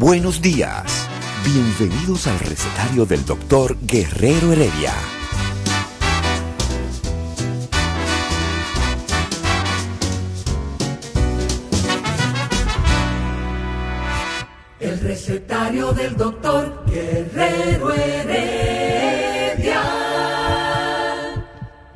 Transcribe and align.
Buenos 0.00 0.40
días. 0.40 1.06
Bienvenidos 1.44 2.26
al 2.26 2.38
recetario 2.38 3.04
del 3.04 3.22
doctor 3.26 3.76
Guerrero 3.82 4.50
Heredia. 4.50 4.94
El 14.80 15.00
recetario 15.00 15.92
del 15.92 16.16
doctor 16.16 16.82
Guerrero 16.86 17.92
Heredia. 17.92 19.82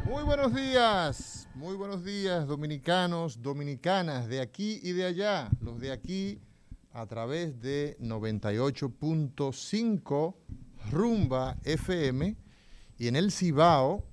Muy 0.04 0.24
buenos 0.24 0.54
días, 0.54 1.48
muy 1.54 1.74
buenos 1.74 2.04
días 2.04 2.46
dominicanos, 2.46 3.40
dominicanas 3.40 4.28
de 4.28 4.42
aquí 4.42 4.78
y 4.82 4.92
de 4.92 5.06
allá. 5.06 5.48
Los 5.62 5.80
de 5.80 5.90
aquí 5.90 6.38
a 6.94 7.04
través 7.06 7.60
de 7.60 7.98
98.5 8.00 10.34
Rumba 10.90 11.58
FM 11.64 12.36
y 12.98 13.08
en 13.08 13.16
el 13.16 13.32
Cibao, 13.32 14.04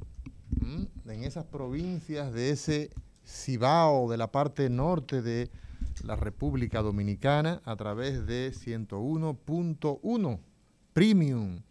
en 1.06 1.24
esas 1.24 1.46
provincias 1.46 2.34
de 2.34 2.50
ese 2.50 2.90
Cibao 3.24 4.10
de 4.10 4.18
la 4.18 4.32
parte 4.32 4.68
norte 4.70 5.22
de 5.22 5.52
la 6.04 6.16
República 6.16 6.82
Dominicana 6.82 7.62
a 7.66 7.76
través 7.76 8.26
de 8.26 8.52
101.1 8.52 10.40
Premium. 10.94 11.62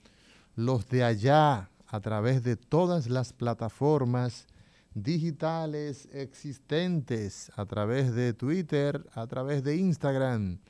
Los 0.54 0.88
de 0.88 1.02
allá 1.02 1.70
a 1.88 2.00
través 2.00 2.44
de 2.44 2.54
todas 2.56 3.08
las 3.08 3.32
plataformas 3.32 4.46
digitales 4.94 6.08
existentes, 6.12 7.50
a 7.56 7.66
través 7.66 8.14
de 8.14 8.32
Twitter, 8.32 9.04
a 9.12 9.26
través 9.26 9.64
de 9.64 9.74
Instagram, 9.76 10.60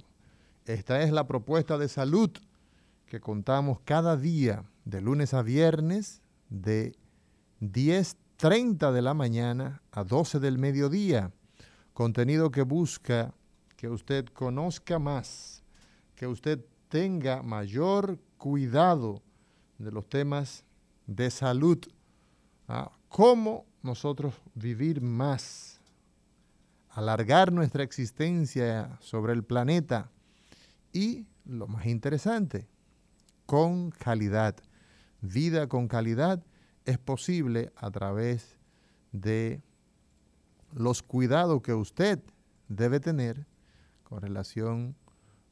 Esta 0.65 1.03
es 1.03 1.11
la 1.11 1.27
propuesta 1.27 1.77
de 1.77 1.87
salud 1.87 2.31
que 3.05 3.19
contamos 3.19 3.79
cada 3.85 4.17
día, 4.17 4.65
de 4.85 5.01
lunes 5.01 5.35
a 5.35 5.43
viernes, 5.43 6.23
de 6.49 6.95
10.30 7.61 8.91
de 8.91 9.03
la 9.03 9.13
mañana 9.13 9.83
a 9.91 10.03
12 10.03 10.39
del 10.39 10.57
mediodía. 10.57 11.31
Contenido 11.93 12.49
que 12.49 12.63
busca 12.63 13.35
que 13.77 13.87
usted 13.87 14.25
conozca 14.25 14.97
más, 14.97 15.61
que 16.15 16.25
usted 16.25 16.65
tenga 16.89 17.43
mayor 17.43 18.17
cuidado 18.45 19.23
de 19.79 19.91
los 19.91 20.07
temas 20.07 20.63
de 21.07 21.31
salud, 21.31 21.79
¿ah? 22.67 22.91
cómo 23.09 23.65
nosotros 23.81 24.35
vivir 24.53 25.01
más, 25.01 25.81
alargar 26.91 27.51
nuestra 27.51 27.81
existencia 27.81 28.99
sobre 29.01 29.33
el 29.33 29.43
planeta 29.43 30.11
y, 30.93 31.25
lo 31.43 31.65
más 31.65 31.87
interesante, 31.87 32.67
con 33.47 33.89
calidad. 33.89 34.55
Vida 35.21 35.65
con 35.67 35.87
calidad 35.87 36.43
es 36.85 36.99
posible 36.99 37.73
a 37.75 37.89
través 37.89 38.59
de 39.11 39.63
los 40.71 41.01
cuidados 41.01 41.63
que 41.63 41.73
usted 41.73 42.19
debe 42.67 42.99
tener 42.99 43.47
con 44.03 44.21
relación 44.21 44.95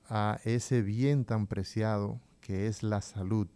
a 0.07 0.37
ese 0.43 0.83
bien 0.83 1.25
tan 1.25 1.47
preciado 1.47 2.21
que 2.43 2.67
es 2.67 2.83
la 2.83 3.01
salud. 3.01 3.47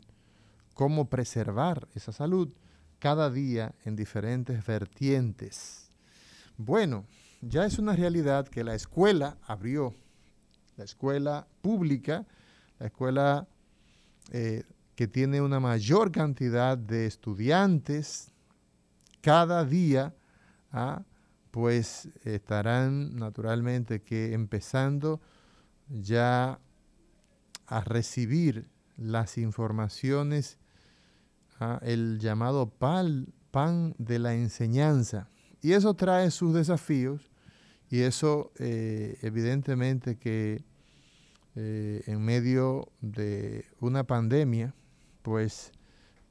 Cómo 0.73 1.09
preservar 1.09 1.87
esa 1.93 2.11
salud 2.11 2.49
cada 2.99 3.29
día 3.29 3.75
en 3.85 3.95
diferentes 3.95 4.65
vertientes. 4.65 5.91
Bueno, 6.57 7.05
ya 7.41 7.65
es 7.65 7.77
una 7.77 7.95
realidad 7.95 8.47
que 8.47 8.63
la 8.63 8.73
escuela 8.73 9.37
abrió, 9.45 9.93
la 10.77 10.85
escuela 10.85 11.47
pública, 11.61 12.25
la 12.79 12.87
escuela 12.87 13.47
eh, 14.31 14.63
que 14.95 15.07
tiene 15.07 15.41
una 15.41 15.59
mayor 15.59 16.11
cantidad 16.11 16.77
de 16.77 17.05
estudiantes 17.05 18.31
cada 19.21 19.65
día, 19.65 20.15
¿ah? 20.71 21.03
pues 21.51 22.09
estarán 22.23 23.15
naturalmente 23.15 24.01
que 24.01 24.33
empezando 24.33 25.19
ya 25.89 26.59
a 27.67 27.81
recibir 27.81 28.69
las 28.97 29.37
informaciones, 29.37 30.57
¿ah? 31.59 31.79
el 31.83 32.19
llamado 32.19 32.69
pan, 32.69 33.33
pan 33.51 33.95
de 33.97 34.19
la 34.19 34.33
enseñanza. 34.33 35.29
Y 35.61 35.73
eso 35.73 35.93
trae 35.95 36.31
sus 36.31 36.53
desafíos 36.53 37.31
y 37.89 38.01
eso 38.01 38.51
eh, 38.57 39.17
evidentemente 39.21 40.17
que 40.17 40.63
eh, 41.55 42.03
en 42.05 42.21
medio 42.21 42.91
de 43.01 43.65
una 43.79 44.03
pandemia, 44.03 44.75
pues 45.21 45.71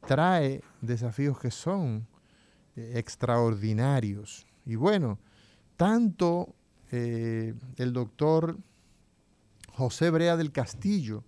trae 0.06 0.62
desafíos 0.80 1.38
que 1.38 1.50
son 1.50 2.06
eh, 2.76 2.92
extraordinarios. 2.96 4.46
Y 4.64 4.76
bueno, 4.76 5.18
tanto 5.76 6.54
el 6.88 7.92
doctor 7.92 8.56
José 9.72 10.08
Brea 10.08 10.36
del 10.36 10.52
Castillo, 10.52 11.24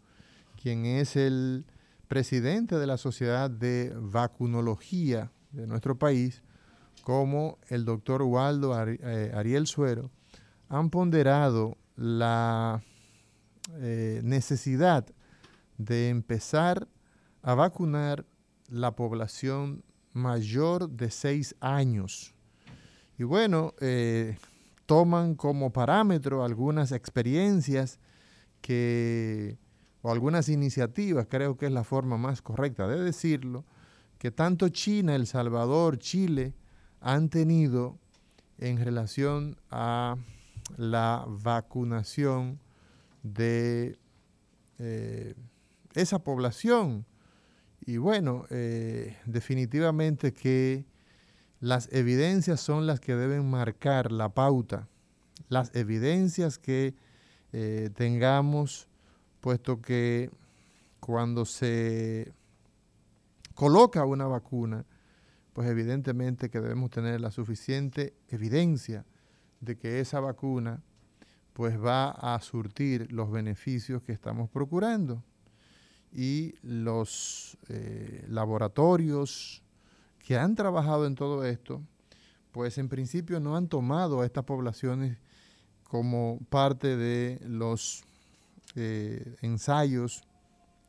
quien 0.69 0.85
es 0.85 1.17
el 1.17 1.65
presidente 2.09 2.77
de 2.77 2.87
la 2.87 2.99
Sociedad 2.99 3.49
de 3.49 3.91
Vacunología 3.97 5.33
de 5.51 5.67
nuestro 5.67 5.99
país, 5.99 6.43
como 7.05 7.57
el 7.69 7.87
doctor 7.87 8.21
Waldo 8.21 8.79
eh, 8.87 9.33
Ariel 9.35 9.67
Suero, 9.67 10.11
han 10.69 10.91
ponderado 10.91 11.79
la 11.97 12.83
eh, 13.79 14.21
necesidad 14.23 15.07
de 15.79 16.11
empezar 16.11 16.87
a 17.41 17.55
vacunar 17.55 18.27
la 18.69 18.95
población 18.95 19.83
mayor 20.13 20.91
de 20.91 21.11
seis 21.11 21.57
años. 21.61 22.35
Y 23.19 23.23
bueno, 23.23 23.73
eh, 23.81 24.37
toman 24.85 25.35
como 25.35 25.73
parámetro 25.73 26.45
algunas 26.45 26.93
experiencias 26.93 27.99
que, 28.61 29.57
o 30.03 30.13
algunas 30.13 30.49
iniciativas, 30.49 31.27
creo 31.29 31.57
que 31.57 31.67
es 31.67 31.73
la 31.73 31.85
forma 31.85 32.17
más 32.17 32.43
correcta 32.43 32.87
de 32.87 33.03
decirlo, 33.03 33.65
que 34.19 34.31
tanto 34.31 34.69
China, 34.69 35.15
El 35.15 35.27
Salvador, 35.27 35.99
Chile 35.99 36.55
han 37.01 37.29
tenido 37.29 37.99
en 38.59 38.85
relación 38.85 39.57
a 39.71 40.17
la 40.77 41.25
vacunación 41.27 42.59
de 43.23 43.99
eh, 44.79 45.35
esa 45.95 46.19
población. 46.21 47.07
Y 47.87 47.97
bueno, 47.97 48.45
eh, 48.51 49.17
definitivamente 49.25 50.33
que 50.33 50.85
las 51.61 51.93
evidencias 51.93 52.61
son 52.61 52.87
las 52.87 53.01
que 53.01 53.15
deben 53.15 53.49
marcar 53.49 54.13
la 54.13 54.29
pauta, 54.29 54.89
las 55.49 55.75
evidencias 55.75 56.59
que 56.59 56.95
eh, 57.53 57.91
tengamos, 57.95 58.89
puesto 59.41 59.81
que 59.81 60.31
cuando 61.01 61.45
se 61.45 62.33
coloca 63.55 64.05
una 64.05 64.27
vacuna, 64.27 64.85
pues 65.53 65.69
evidentemente 65.69 66.51
que 66.51 66.61
debemos 66.61 66.91
tener 66.91 67.21
la 67.21 67.31
suficiente 67.31 68.15
evidencia 68.29 69.05
de 69.61 69.77
que 69.77 70.01
esa 70.01 70.21
vacuna 70.21 70.83
pues 71.53 71.83
va 71.83 72.11
a 72.11 72.41
surtir 72.41 73.11
los 73.11 73.33
beneficios 73.33 74.03
que 74.03 74.13
estamos 74.13 74.49
procurando. 74.49 75.25
Y 76.13 76.55
los 76.63 77.59
eh, 77.69 78.25
laboratorios 78.29 79.63
que 80.25 80.39
han 80.39 80.55
trabajado 80.55 81.07
en 81.07 81.17
todo 81.17 81.45
esto, 81.45 81.83
pues 82.53 82.79
en 82.79 82.89
principio 82.89 83.41
no 83.41 83.57
han 83.57 83.67
tomado 83.67 84.21
a 84.21 84.27
estas 84.27 84.45
poblaciones 84.45 85.19
como 85.83 86.39
parte 86.49 86.97
de 86.97 87.41
los 87.45 88.05
eh, 88.79 89.37
ensayos, 89.43 90.23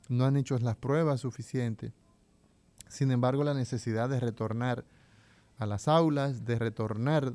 no 0.08 0.26
han 0.26 0.38
hecho 0.38 0.58
las 0.60 0.76
pruebas 0.76 1.22
suficientes. 1.22 1.92
Sin 2.88 3.12
embargo, 3.12 3.44
la 3.44 3.54
necesidad 3.54 4.10
de 4.10 4.20
retornar 4.20 4.86
a 5.58 5.66
las 5.66 5.88
aulas, 5.88 6.46
de 6.46 6.58
retornar 6.58 7.34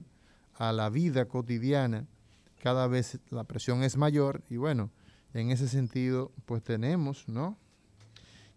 a 0.55 0.73
la 0.73 0.89
vida 0.89 1.27
cotidiana, 1.27 2.07
cada 2.63 2.87
vez 2.87 3.19
la 3.31 3.45
presión 3.45 3.83
es 3.83 3.97
mayor 3.97 4.43
y 4.49 4.57
bueno, 4.57 4.91
en 5.35 5.51
ese 5.51 5.69
sentido, 5.69 6.33
pues 6.47 6.63
tenemos, 6.63 7.29
¿no? 7.29 7.59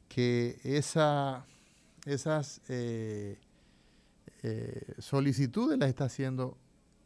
Que 0.07 0.59
esa, 0.63 1.45
esas 2.05 2.61
eh, 2.69 3.39
eh, 4.43 4.95
solicitudes 4.99 5.77
las 5.77 5.89
está 5.89 6.05
haciendo 6.05 6.57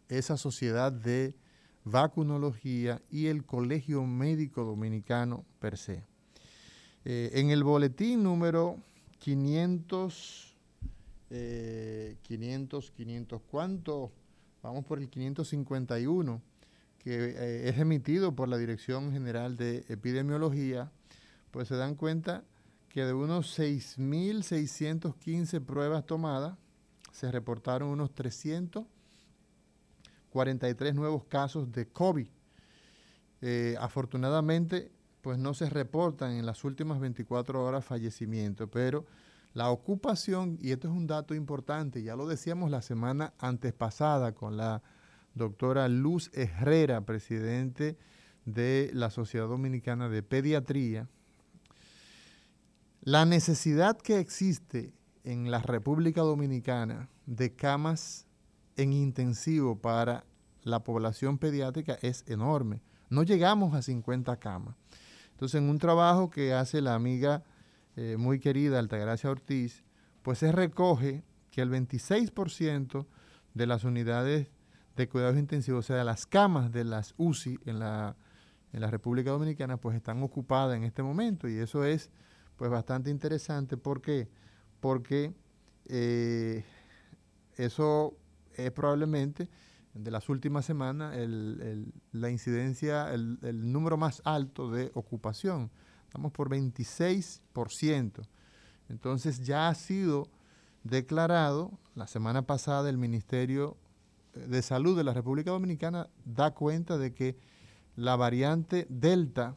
esa 0.10 0.38
sociedad 0.38 0.92
de 0.92 1.34
vacunología 1.84 3.02
y 3.10 3.28
el 3.28 3.46
Colegio 3.46 4.06
Médico 4.06 4.64
Dominicano 4.64 5.46
per 5.60 5.78
se. 5.78 6.06
Eh, 7.06 7.32
en 7.34 7.50
el 7.50 7.64
boletín 7.64 8.24
número 8.24 8.78
500, 9.20 10.56
500, 11.30 12.92
500, 12.92 13.42
¿cuánto? 13.50 14.12
Vamos 14.62 14.86
por 14.86 15.00
el 15.00 15.10
551, 15.10 16.42
que 17.00 17.16
eh, 17.16 17.70
es 17.70 17.80
emitido 17.80 18.36
por 18.36 18.48
la 18.48 18.58
Dirección 18.58 19.12
General 19.12 19.58
de 19.58 19.84
Epidemiología, 19.88 20.92
pues 21.52 21.68
se 21.68 21.76
dan 21.76 21.96
cuenta 21.96 22.44
que 22.90 23.04
de 23.06 23.14
unos 23.14 23.58
6.615 23.58 25.66
pruebas 25.66 26.06
tomadas, 26.06 26.60
se 27.12 27.32
reportaron 27.32 27.90
unos 27.90 28.14
343 30.32 30.96
nuevos 30.96 31.26
casos 31.26 31.72
de 31.72 31.88
COVID. 31.88 32.28
Eh, 33.42 33.76
afortunadamente, 33.80 34.92
pues 35.22 35.38
no 35.38 35.54
se 35.54 35.70
reportan 35.70 36.32
en 36.34 36.46
las 36.46 36.64
últimas 36.64 37.00
24 37.00 37.64
horas 37.64 37.86
fallecimientos, 37.86 38.70
pero 38.72 39.06
la 39.54 39.70
ocupación, 39.70 40.58
y 40.62 40.72
esto 40.72 40.88
es 40.88 40.94
un 40.94 41.08
dato 41.08 41.36
importante, 41.36 42.02
ya 42.02 42.16
lo 42.16 42.28
decíamos 42.28 42.72
la 42.72 42.82
semana 42.82 43.34
antes 43.38 43.74
pasada 43.74 44.34
con 44.34 44.56
la 44.56 44.82
doctora 45.36 45.88
Luz 45.90 46.32
Herrera, 46.34 47.02
presidente 47.02 47.98
de 48.46 48.90
la 48.94 49.10
Sociedad 49.10 49.48
Dominicana 49.48 50.08
de 50.08 50.24
Pediatría, 50.24 51.10
la 53.02 53.26
necesidad 53.26 53.98
que 53.98 54.20
existe 54.20 54.94
en 55.24 55.52
la 55.52 55.60
República 55.60 56.22
Dominicana 56.22 57.10
de 57.26 57.54
camas 57.54 58.28
en 58.82 58.94
intensivo 58.94 59.80
para 59.80 60.26
la 60.64 60.84
población 60.84 61.38
pediátrica 61.38 61.98
es 62.02 62.24
enorme. 62.28 62.82
No 63.10 63.24
llegamos 63.24 63.74
a 63.74 63.82
50 63.82 64.38
camas. 64.38 64.76
Entonces, 65.32 65.62
en 65.62 65.70
un 65.70 65.80
trabajo 65.80 66.30
que 66.30 66.54
hace 66.54 66.82
la 66.82 66.96
amiga 66.96 67.44
eh, 67.96 68.16
muy 68.18 68.40
querida 68.40 68.80
Altagracia 68.80 69.30
Ortiz, 69.30 69.84
pues 70.22 70.40
se 70.40 70.52
recoge 70.52 71.24
que 71.52 71.62
el 71.62 71.70
26% 71.70 73.06
de 73.54 73.68
las 73.68 73.84
unidades 73.84 74.48
de 74.96 75.10
cuidados 75.10 75.38
intensivos, 75.38 75.86
o 75.86 75.88
sea, 75.94 76.04
las 76.04 76.26
camas 76.26 76.72
de 76.72 76.84
las 76.84 77.14
UCI 77.18 77.60
en 77.66 77.80
la, 77.80 78.16
en 78.72 78.82
la 78.82 78.90
República 78.90 79.32
Dominicana, 79.32 79.78
pues 79.78 79.96
están 79.96 80.22
ocupadas 80.24 80.78
en 80.78 80.84
este 80.84 81.04
momento 81.04 81.48
y 81.50 81.58
eso 81.58 81.84
es 81.84 82.12
pues 82.56 82.70
bastante 82.70 83.10
interesante. 83.10 83.78
¿Por 83.78 84.02
qué? 84.02 84.30
Porque 84.80 85.34
eh, 85.88 86.64
eso 87.58 88.16
es 88.56 88.72
probablemente 88.72 89.50
de 89.94 90.12
las 90.12 90.30
últimas 90.30 90.66
semanas 90.66 91.16
la 92.12 92.30
incidencia, 92.30 93.14
el, 93.14 93.72
número 93.72 93.98
más 93.98 94.22
alto 94.26 94.72
de 94.72 94.92
ocupación. 94.94 95.70
Estamos 96.06 96.32
por 96.32 96.50
26%. 96.50 98.22
Entonces 98.90 99.46
ya 99.46 99.70
ha 99.70 99.76
sido 99.76 100.28
declarado, 100.84 101.72
la 101.96 102.08
semana 102.08 102.42
pasada 102.44 102.90
el 102.90 102.98
Ministerio 102.98 103.78
de 104.34 104.62
Salud 104.62 104.98
de 104.98 105.04
la 105.04 105.14
República 105.14 105.52
Dominicana 105.52 106.10
da 106.26 106.54
cuenta 106.54 106.98
de 106.98 107.14
que 107.14 107.38
la 107.96 108.16
variante 108.16 108.88
Delta, 108.90 109.56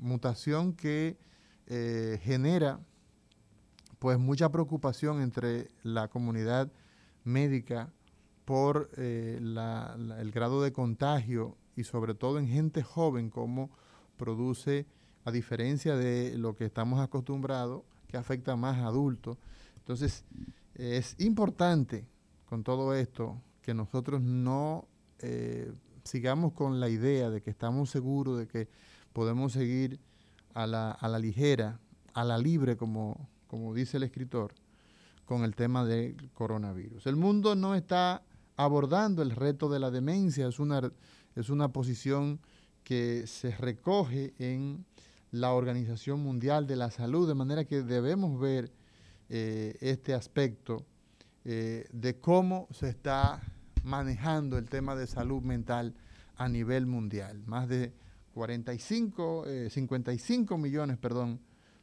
mutación 0.00 0.72
que 0.72 1.18
eh, 1.66 2.20
genera 2.22 2.80
pues 3.98 4.18
mucha 4.18 4.50
preocupación 4.50 5.20
entre 5.20 5.68
la 5.82 6.08
comunidad 6.08 6.70
médica 7.24 7.92
por 8.44 8.90
eh, 8.96 9.38
el 9.40 10.30
grado 10.32 10.62
de 10.62 10.72
contagio 10.72 11.56
y 11.76 11.84
sobre 11.84 12.14
todo 12.14 12.38
en 12.38 12.48
gente 12.48 12.82
joven, 12.82 13.30
como 13.30 13.70
produce, 14.16 14.86
a 15.24 15.30
diferencia 15.30 15.96
de 15.96 16.36
lo 16.36 16.54
que 16.54 16.66
estamos 16.66 17.00
acostumbrados, 17.00 17.82
que 18.08 18.16
afecta 18.16 18.56
más 18.56 18.78
a 18.78 18.86
adultos. 18.86 19.38
Entonces, 19.78 20.24
es 20.74 21.16
importante 21.18 22.06
con 22.44 22.62
todo 22.62 22.94
esto 22.94 23.40
que 23.62 23.74
nosotros 23.74 24.20
no 24.20 24.86
eh, 25.20 25.72
sigamos 26.04 26.52
con 26.52 26.78
la 26.80 26.88
idea 26.88 27.30
de 27.30 27.40
que 27.40 27.50
estamos 27.50 27.90
seguros 27.90 28.38
de 28.38 28.46
que 28.46 28.68
podemos 29.12 29.52
seguir 29.52 29.98
a 30.52 30.66
la, 30.66 30.90
a 30.90 31.08
la 31.08 31.18
ligera, 31.18 31.80
a 32.12 32.24
la 32.24 32.36
libre, 32.36 32.76
como, 32.76 33.28
como 33.46 33.72
dice 33.72 33.96
el 33.96 34.02
escritor, 34.02 34.52
con 35.24 35.44
el 35.44 35.54
tema 35.54 35.84
del 35.84 36.30
coronavirus. 36.34 37.06
El 37.06 37.16
mundo 37.16 37.54
no 37.54 37.74
está 37.74 38.22
abordando 38.56 39.22
el 39.22 39.30
reto 39.30 39.68
de 39.68 39.78
la 39.78 39.90
demencia, 39.90 40.46
es 40.46 40.58
una, 40.58 40.92
es 41.34 41.48
una 41.48 41.72
posición 41.72 42.40
que 42.82 43.26
se 43.26 43.50
recoge 43.56 44.34
en 44.38 44.84
la 45.30 45.52
Organización 45.52 46.20
Mundial 46.20 46.66
de 46.66 46.76
la 46.76 46.90
Salud, 46.90 47.26
de 47.26 47.34
manera 47.34 47.64
que 47.64 47.82
debemos 47.82 48.38
ver 48.38 48.70
eh, 49.28 49.76
este 49.80 50.14
aspecto 50.14 50.86
eh, 51.44 51.88
de 51.92 52.20
cómo 52.20 52.68
se 52.70 52.88
está 52.88 53.42
manejando 53.82 54.58
el 54.58 54.68
tema 54.68 54.94
de 54.94 55.06
salud 55.06 55.42
mental 55.42 55.94
a 56.36 56.48
nivel 56.48 56.86
mundial. 56.86 57.42
Más 57.46 57.68
de 57.68 57.92
45, 58.32 59.44
55 59.70 60.54
eh, 60.54 60.58
millones, 60.58 60.98
perdón, 60.98 61.40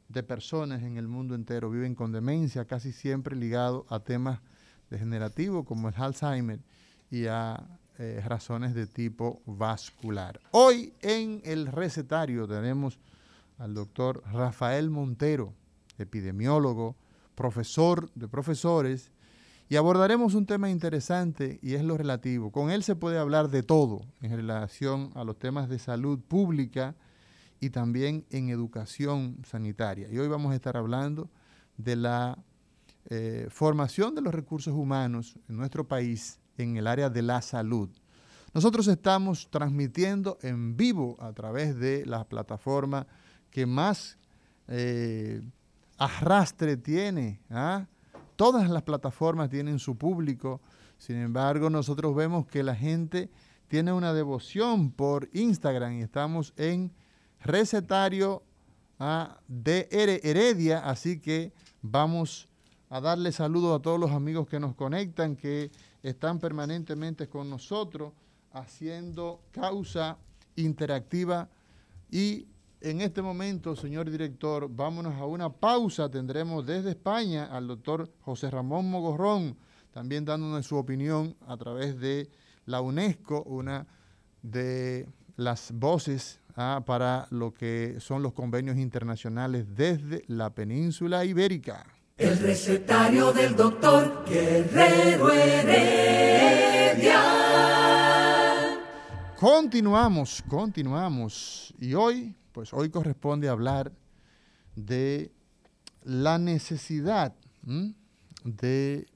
de 0.08 0.24
personas 0.24 0.84
en 0.84 0.98
el 0.98 1.08
mundo 1.08 1.36
entero 1.36 1.70
viven 1.70 1.96
con 1.96 2.12
demencia, 2.12 2.66
casi 2.66 2.92
siempre 2.92 3.36
ligado 3.36 3.86
a 3.90 4.00
temas 4.00 4.42
degenerativos 4.92 5.66
como 5.66 5.90
el 5.90 5.96
Alzheimer 5.98 6.60
y 7.10 7.26
a 7.26 7.80
eh, 7.98 8.22
razones 8.26 8.76
de 8.76 8.86
tipo 8.86 9.42
vascular. 9.46 10.40
Hoy 10.52 10.94
en 11.02 11.42
el 11.44 11.68
recetario 11.68 12.48
tenemos 12.48 13.00
al 13.58 13.74
doctor 13.74 14.24
Rafael 14.32 14.90
Montero, 14.90 15.54
epidemiólogo, 15.98 16.96
profesor 17.36 18.12
de 18.14 18.28
profesores, 18.28 19.12
y 19.70 19.78
abordaremos 19.78 20.36
un 20.36 20.46
tema 20.46 20.70
interesante 20.70 21.60
y 21.62 21.76
es 21.76 21.84
lo 21.84 21.98
relativo. 21.98 22.52
Con 22.52 22.72
él 22.72 22.84
se 22.84 22.96
puede 22.96 23.18
hablar 23.18 23.50
de 23.50 23.64
todo 23.64 24.02
en 24.22 24.36
relación 24.36 25.12
a 25.16 25.24
los 25.24 25.40
temas 25.40 25.70
de 25.70 25.80
salud 25.80 26.20
pública 26.20 26.96
y 27.62 27.70
también 27.70 28.26
en 28.32 28.50
educación 28.50 29.38
sanitaria. 29.48 30.10
Y 30.12 30.18
hoy 30.18 30.28
vamos 30.28 30.52
a 30.52 30.56
estar 30.56 30.76
hablando 30.76 31.30
de 31.78 31.96
la 31.96 32.38
eh, 33.10 33.48
formación 33.50 34.16
de 34.16 34.22
los 34.22 34.34
recursos 34.34 34.74
humanos 34.74 35.38
en 35.50 35.58
nuestro 35.58 35.88
país 35.88 36.40
en 36.58 36.78
el 36.78 36.88
área 36.88 37.10
de 37.10 37.22
la 37.22 37.42
salud. 37.42 37.90
Nosotros 38.54 38.88
estamos 38.88 39.50
transmitiendo 39.50 40.38
en 40.42 40.76
vivo 40.76 41.16
a 41.20 41.34
través 41.34 41.78
de 41.78 42.06
la 42.06 42.26
plataforma 42.26 43.08
que 43.50 43.66
más 43.66 44.18
eh, 44.68 45.42
arrastre 45.98 46.78
tiene. 46.78 47.40
¿ah? 47.50 47.88
Todas 48.36 48.70
las 48.70 48.84
plataformas 48.84 49.50
tienen 49.50 49.80
su 49.80 49.98
público, 49.98 50.62
sin 50.98 51.18
embargo 51.18 51.70
nosotros 51.70 52.16
vemos 52.16 52.46
que 52.46 52.64
la 52.64 52.76
gente 52.76 53.30
tiene 53.68 53.94
una 53.94 54.14
devoción 54.14 54.92
por 54.92 55.30
Instagram 55.32 55.94
y 55.94 56.02
estamos 56.02 56.54
en 56.58 56.92
recetario 57.40 58.44
de 59.48 59.88
Heredia, 59.92 60.80
así 60.80 61.20
que 61.20 61.54
vamos 61.82 62.51
a 62.92 63.00
darle 63.00 63.32
saludos 63.32 63.80
a 63.80 63.82
todos 63.82 63.98
los 63.98 64.12
amigos 64.12 64.48
que 64.48 64.60
nos 64.60 64.76
conectan, 64.76 65.38
que 65.38 65.72
están 66.04 66.40
permanentemente 66.40 67.30
con 67.30 67.50
nosotros 67.50 68.12
haciendo 68.52 69.40
causa 69.52 70.18
interactiva 70.58 71.50
y 72.12 72.48
en 72.82 73.00
este 73.00 73.22
momento, 73.22 73.78
señor 73.78 74.10
director, 74.10 74.68
vámonos 74.70 75.14
a 75.16 75.26
una 75.26 75.50
pausa. 75.50 76.10
Tendremos 76.10 76.66
desde 76.66 76.90
España 76.90 77.46
al 77.46 77.68
doctor 77.68 78.12
José 78.22 78.50
Ramón 78.50 78.90
Mogorrón, 78.90 79.56
también 79.92 80.26
dándonos 80.26 80.66
su 80.66 80.76
opinión 80.76 81.38
a 81.48 81.56
través 81.56 81.98
de 81.98 82.30
la 82.66 82.82
UNESCO, 82.82 83.44
una 83.44 83.88
de 84.42 85.08
las 85.38 85.72
voces 85.72 86.42
ah, 86.58 86.82
para 86.86 87.28
lo 87.30 87.54
que 87.54 88.00
son 88.00 88.22
los 88.22 88.34
convenios 88.34 88.76
internacionales 88.78 89.66
desde 89.76 90.24
la 90.28 90.50
península 90.50 91.24
ibérica. 91.24 91.86
El 92.22 92.38
recetario 92.38 93.34
del 93.34 93.56
doctor 93.56 94.24
Guerrero 94.26 95.32
Heredia. 95.32 97.22
Continuamos, 99.40 100.44
continuamos. 100.48 101.74
Y 101.80 101.96
hoy, 101.96 102.36
pues 102.52 102.74
hoy 102.74 102.92
corresponde 102.92 103.50
hablar 103.50 103.92
de 104.76 105.32
la 106.04 106.38
necesidad 106.38 107.34
de 108.44 109.08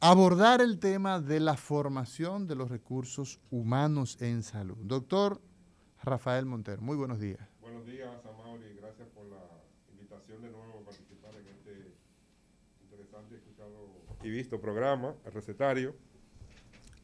abordar 0.00 0.60
el 0.60 0.78
tema 0.78 1.18
de 1.20 1.40
la 1.40 1.56
formación 1.56 2.46
de 2.46 2.56
los 2.56 2.70
recursos 2.70 3.40
humanos 3.50 4.20
en 4.20 4.42
salud. 4.42 4.76
Doctor 4.82 5.40
Rafael 6.02 6.44
Montero, 6.44 6.82
muy 6.82 6.96
buenos 6.96 7.20
días. 7.20 7.40
Buenos 7.60 7.86
días. 7.86 8.10
Gracias 8.76 9.08
por 9.14 9.24
la 9.26 9.38
invitación 9.90 10.42
de 10.42 10.50
nuevo 10.50 10.80
a 10.80 10.84
participar 10.84 11.34
en 11.36 11.46
este 11.46 11.94
interesante 12.82 13.36
escuchado 13.36 14.02
y 14.22 14.30
visto 14.30 14.60
programa, 14.60 15.14
el 15.24 15.32
recetario. 15.32 15.94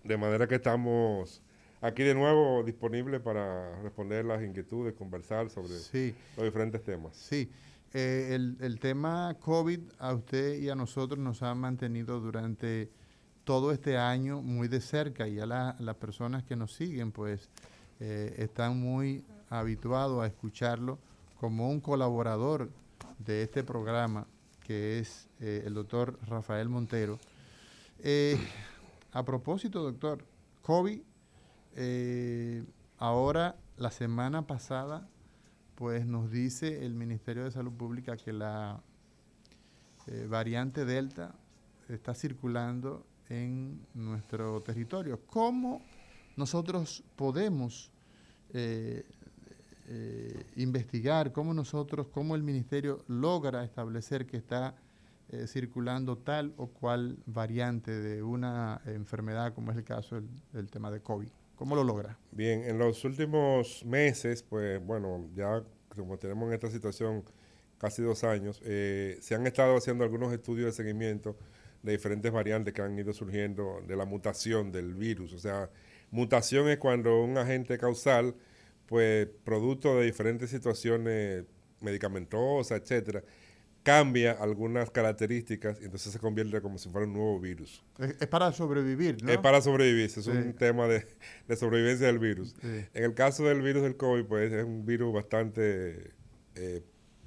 De 0.04 0.16
manera 0.16 0.46
que 0.46 0.56
estamos 0.56 1.42
aquí 1.80 2.02
de 2.02 2.14
nuevo 2.14 2.62
disponibles 2.62 3.20
para 3.20 3.80
responder 3.82 4.24
las 4.24 4.42
inquietudes, 4.42 4.94
conversar 4.94 5.50
sobre 5.50 5.74
los 5.74 6.44
diferentes 6.44 6.82
temas. 6.82 7.16
Sí. 7.16 7.50
Eh, 7.94 8.34
el, 8.34 8.78
tema 8.80 9.34
COVID 9.40 9.80
a 9.98 10.12
usted 10.12 10.58
y 10.58 10.68
a 10.68 10.74
nosotros 10.74 11.18
nos 11.18 11.42
ha 11.42 11.54
mantenido 11.54 12.20
durante 12.20 12.90
todo 13.44 13.72
este 13.72 13.96
año 13.96 14.42
muy 14.42 14.68
de 14.68 14.82
cerca 14.82 15.26
y 15.26 15.40
a 15.40 15.46
las 15.46 15.96
personas 15.96 16.44
que 16.44 16.54
nos 16.54 16.74
siguen 16.74 17.12
pues 17.12 17.48
eh, 17.98 18.34
están 18.36 18.78
muy 18.78 19.24
habituados 19.48 20.22
a 20.22 20.26
escucharlo 20.26 20.98
como 21.40 21.70
un 21.70 21.80
colaborador 21.80 22.68
de 23.18 23.42
este 23.42 23.64
programa 23.64 24.26
que 24.64 24.98
es 24.98 25.27
eh, 25.40 25.62
el 25.66 25.74
doctor 25.74 26.18
Rafael 26.26 26.68
Montero. 26.68 27.18
a 29.12 29.24
propósito, 29.24 29.82
doctor, 29.82 30.24
COVID, 30.62 31.00
ahora 32.98 33.56
la 33.76 33.90
semana 33.90 34.46
pasada 34.46 35.08
pues 35.78 36.04
nos 36.04 36.32
dice 36.32 36.84
el 36.84 36.94
Ministerio 36.94 37.44
de 37.44 37.52
Salud 37.52 37.72
Pública 37.72 38.16
que 38.16 38.32
la 38.32 38.82
eh, 40.08 40.26
variante 40.28 40.84
Delta 40.84 41.36
está 41.88 42.14
circulando 42.14 43.06
en 43.28 43.86
nuestro 43.94 44.60
territorio. 44.62 45.20
¿Cómo 45.28 45.80
nosotros 46.34 47.04
podemos 47.14 47.92
eh, 48.52 49.06
eh, 49.86 50.46
investigar, 50.56 51.30
cómo 51.30 51.54
nosotros, 51.54 52.08
cómo 52.08 52.34
el 52.34 52.42
Ministerio 52.42 53.04
logra 53.06 53.62
establecer 53.62 54.26
que 54.26 54.38
está 54.38 54.74
circulando 55.46 56.18
tal 56.18 56.54
o 56.56 56.68
cual 56.68 57.18
variante 57.26 57.90
de 57.90 58.22
una 58.22 58.80
enfermedad, 58.86 59.54
como 59.54 59.70
es 59.72 59.76
el 59.76 59.84
caso 59.84 60.22
del 60.52 60.70
tema 60.70 60.90
de 60.90 61.00
COVID? 61.00 61.28
¿Cómo 61.58 61.74
lo 61.74 61.82
logra? 61.82 62.16
Bien, 62.30 62.62
en 62.62 62.78
los 62.78 63.04
últimos 63.04 63.84
meses, 63.84 64.44
pues 64.44 64.80
bueno, 64.84 65.28
ya 65.34 65.62
como 65.88 66.16
tenemos 66.16 66.46
en 66.48 66.54
esta 66.54 66.70
situación 66.70 67.24
casi 67.78 68.02
dos 68.02 68.24
años, 68.24 68.60
eh, 68.64 69.18
se 69.20 69.34
han 69.34 69.46
estado 69.46 69.76
haciendo 69.76 70.04
algunos 70.04 70.32
estudios 70.32 70.66
de 70.66 70.72
seguimiento 70.72 71.36
de 71.82 71.92
diferentes 71.92 72.30
variantes 72.32 72.74
que 72.74 72.82
han 72.82 72.98
ido 72.98 73.12
surgiendo 73.12 73.82
de 73.86 73.96
la 73.96 74.04
mutación 74.04 74.72
del 74.72 74.94
virus. 74.94 75.32
O 75.32 75.38
sea, 75.38 75.70
mutación 76.10 76.68
es 76.68 76.78
cuando 76.78 77.22
un 77.22 77.38
agente 77.38 77.78
causal, 77.78 78.34
pues 78.86 79.28
producto 79.44 79.96
de 79.96 80.06
diferentes 80.06 80.50
situaciones 80.50 81.44
medicamentosas, 81.80 82.80
etcétera, 82.80 83.22
cambia 83.82 84.32
algunas 84.32 84.90
características 84.90 85.80
y 85.80 85.84
entonces 85.84 86.12
se 86.12 86.18
convierte 86.18 86.60
como 86.60 86.78
si 86.78 86.88
fuera 86.88 87.06
un 87.06 87.14
nuevo 87.14 87.40
virus. 87.40 87.82
Es, 87.98 88.26
para 88.26 88.52
sobrevivir, 88.52 89.22
¿no? 89.22 89.32
Es 89.32 89.38
para 89.38 89.60
sobrevivir, 89.60 90.04
es 90.04 90.26
un 90.26 90.52
tema 90.54 90.86
de, 90.86 91.06
sobrevivencia 91.56 92.06
del 92.06 92.18
virus. 92.18 92.54
En 92.62 93.04
el 93.04 93.14
caso 93.14 93.44
del 93.44 93.62
virus 93.62 93.82
del 93.82 93.96
COVID, 93.96 94.24
pues 94.24 94.52
es 94.52 94.64
un 94.64 94.84
virus 94.84 95.14
bastante 95.14 96.12
eh, 96.54 96.82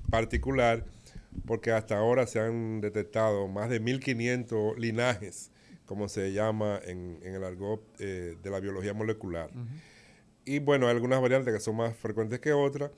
particular 0.09 0.85
porque 1.45 1.71
hasta 1.71 1.97
ahora 1.97 2.27
se 2.27 2.39
han 2.39 2.81
detectado 2.81 3.47
más 3.47 3.69
de 3.69 3.79
1500 3.79 4.77
linajes, 4.77 5.51
como 5.85 6.09
se 6.09 6.33
llama 6.33 6.79
en, 6.83 7.19
el 7.23 7.43
argot 7.43 7.81
eh, 7.99 8.37
de 8.41 8.49
la 8.49 8.59
biología 8.59 8.93
molecular. 8.93 9.49
Y 10.45 10.59
bueno, 10.59 10.87
hay 10.87 10.95
algunas 10.95 11.21
variantes 11.21 11.53
que 11.53 11.59
son 11.59 11.77
más 11.77 11.95
frecuentes 11.95 12.39
que 12.39 12.53
otras. 12.53 12.91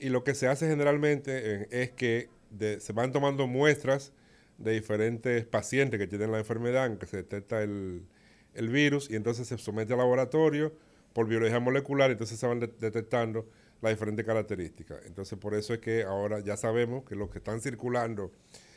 Y 0.00 0.10
lo 0.10 0.22
que 0.22 0.34
se 0.34 0.46
hace 0.46 0.68
generalmente 0.68 1.62
eh, 1.62 1.68
es 1.70 1.90
que 1.90 2.28
se 2.78 2.92
van 2.92 3.12
tomando 3.12 3.46
muestras 3.46 4.12
de 4.58 4.72
diferentes 4.72 5.44
pacientes 5.46 5.98
que 5.98 6.06
tienen 6.06 6.32
la 6.32 6.38
enfermedad, 6.38 6.86
en 6.86 6.98
que 6.98 7.06
se 7.06 7.18
detecta 7.18 7.62
el, 7.62 8.06
virus, 8.54 9.10
y 9.10 9.16
entonces 9.16 9.46
se 9.46 9.58
somete 9.58 9.92
al 9.92 10.00
laboratorio 10.00 10.72
por 11.12 11.28
biología 11.28 11.60
molecular, 11.60 12.10
entonces 12.10 12.38
se 12.38 12.46
van 12.46 12.60
detectando 12.60 13.48
las 13.80 13.92
diferentes 13.92 14.26
características. 14.26 14.98
Entonces, 15.06 15.38
por 15.38 15.54
eso 15.54 15.74
es 15.74 15.80
que 15.80 16.02
ahora 16.02 16.40
ya 16.40 16.56
sabemos 16.56 17.04
que 17.04 17.14
los 17.14 17.30
que 17.30 17.38
están 17.38 17.60
circulando 17.60 18.32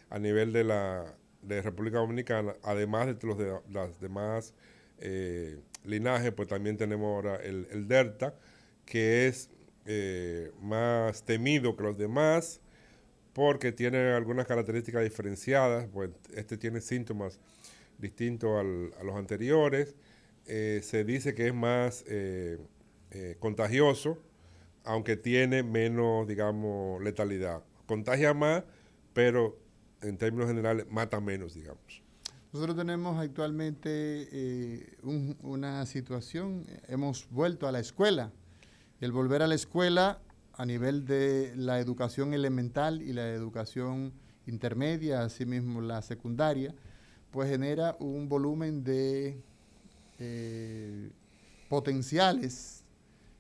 a 0.09 0.19
nivel 0.19 0.53
de 0.53 0.63
la 0.63 1.15
de 1.41 1.61
República 1.61 1.97
Dominicana, 1.97 2.55
además 2.61 3.07
de 3.07 3.27
los 3.27 3.37
de 3.37 3.59
las 3.71 3.99
demás 3.99 4.53
eh, 4.99 5.59
linajes, 5.83 6.31
pues 6.31 6.47
también 6.47 6.77
tenemos 6.77 7.07
ahora 7.07 7.37
el, 7.37 7.67
el 7.71 7.87
Delta, 7.87 8.35
que 8.85 9.27
es 9.27 9.49
eh, 9.85 10.51
más 10.61 11.23
temido 11.23 11.75
que 11.75 11.83
los 11.83 11.97
demás, 11.97 12.61
porque 13.33 13.71
tiene 13.71 14.11
algunas 14.11 14.45
características 14.45 15.03
diferenciadas, 15.03 15.87
pues 15.91 16.09
este 16.35 16.57
tiene 16.57 16.81
síntomas 16.81 17.39
distintos 17.97 18.59
a 18.59 19.03
los 19.03 19.15
anteriores, 19.15 19.95
eh, 20.47 20.81
se 20.83 21.03
dice 21.03 21.33
que 21.33 21.47
es 21.47 21.53
más 21.53 22.03
eh, 22.07 22.59
eh, 23.11 23.37
contagioso, 23.39 24.17
aunque 24.83 25.15
tiene 25.15 25.63
menos, 25.63 26.27
digamos, 26.27 27.01
letalidad. 27.01 27.63
Contagia 27.85 28.33
más, 28.33 28.63
pero 29.13 29.57
en 30.01 30.17
términos 30.17 30.47
generales 30.47 30.87
mata 30.89 31.21
menos, 31.21 31.53
digamos. 31.53 32.01
Nosotros 32.51 32.75
tenemos 32.75 33.17
actualmente 33.17 34.97
una 35.41 35.85
situación, 35.85 36.65
hemos 36.87 37.29
vuelto 37.29 37.65
a 37.65 37.71
la 37.71 37.79
escuela. 37.79 38.33
El 38.99 39.13
volver 39.13 39.41
a 39.41 39.47
la 39.47 39.55
escuela 39.55 40.19
a 40.61 40.65
nivel 40.67 41.05
de 41.05 41.53
la 41.55 41.79
educación 41.79 42.35
elemental 42.35 43.01
y 43.01 43.13
la 43.13 43.27
educación 43.29 44.13
intermedia, 44.45 45.23
asimismo 45.23 45.81
la 45.81 46.03
secundaria, 46.03 46.75
pues 47.31 47.49
genera 47.49 47.97
un 47.99 48.29
volumen 48.29 48.83
de 48.83 49.41
eh, 50.19 51.09
potenciales 51.67 52.83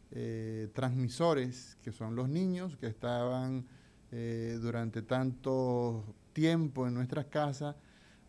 eh, 0.09 0.69
transmisores, 0.73 1.77
que 1.83 1.91
son 1.91 2.15
los 2.15 2.27
niños 2.27 2.75
que 2.77 2.87
estaban 2.87 3.67
eh, 4.11 4.57
durante 4.59 5.03
tanto 5.03 6.03
tiempo 6.33 6.87
en 6.87 6.95
nuestras 6.95 7.27
casas, 7.27 7.75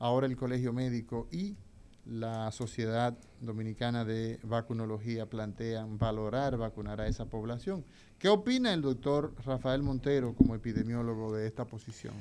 ahora 0.01 0.27
el 0.27 0.37
colegio 0.37 0.75
médico 0.75 1.29
y 1.33 1.57
la 2.05 2.51
Sociedad 2.51 3.17
Dominicana 3.41 4.05
de 4.05 4.39
Vacunología 4.43 5.27
plantean 5.27 5.99
valorar 5.99 6.57
vacunar 6.57 7.01
a 7.01 7.07
esa 7.07 7.27
población. 7.27 7.85
¿Qué 8.19 8.29
opina 8.29 8.73
el 8.73 8.83
doctor 8.83 9.35
Rafael 9.45 9.83
Montero 9.83 10.35
como 10.35 10.55
epidemiólogo 10.55 11.33
de 11.35 11.47
esta 11.47 11.65
posición? 11.65 12.15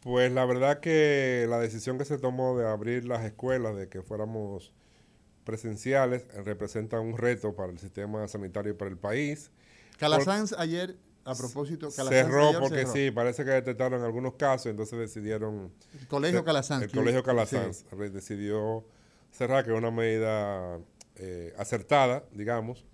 Pues 0.00 0.30
la 0.32 0.44
verdad 0.44 0.80
que 0.80 1.46
la 1.48 1.58
decisión 1.58 1.96
que 1.96 2.04
se 2.04 2.18
tomó 2.18 2.58
de 2.58 2.68
abrir 2.68 3.06
las 3.06 3.24
escuelas, 3.24 3.76
de 3.76 3.88
que 3.88 4.02
fuéramos 4.02 4.72
presenciales, 5.44 6.26
representa 6.44 7.00
un 7.00 7.16
reto 7.16 7.54
para 7.54 7.72
el 7.72 7.78
sistema 7.78 8.26
sanitario 8.28 8.72
y 8.72 8.76
para 8.76 8.90
el 8.90 8.98
país. 8.98 9.50
Calasanz 9.98 10.52
ayer, 10.54 10.96
a 11.24 11.34
propósito, 11.34 11.90
cerró 11.90 12.52
porque 12.60 12.86
sí, 12.86 13.10
parece 13.10 13.44
que 13.44 13.50
detectaron 13.52 14.02
algunos 14.02 14.34
casos, 14.34 14.66
entonces 14.66 14.98
decidieron... 14.98 15.72
El 15.98 16.06
Colegio 16.06 16.44
Calasanz. 16.44 16.82
El 16.82 16.90
Colegio 16.90 17.22
Calasanz 17.22 17.84
decidió 18.12 18.84
cerrar, 19.34 19.64
que 19.64 19.72
es 19.72 19.76
una 19.76 19.90
medida 19.90 20.78
eh, 21.16 21.52
acertada, 21.58 22.24
digamos. 22.32 22.84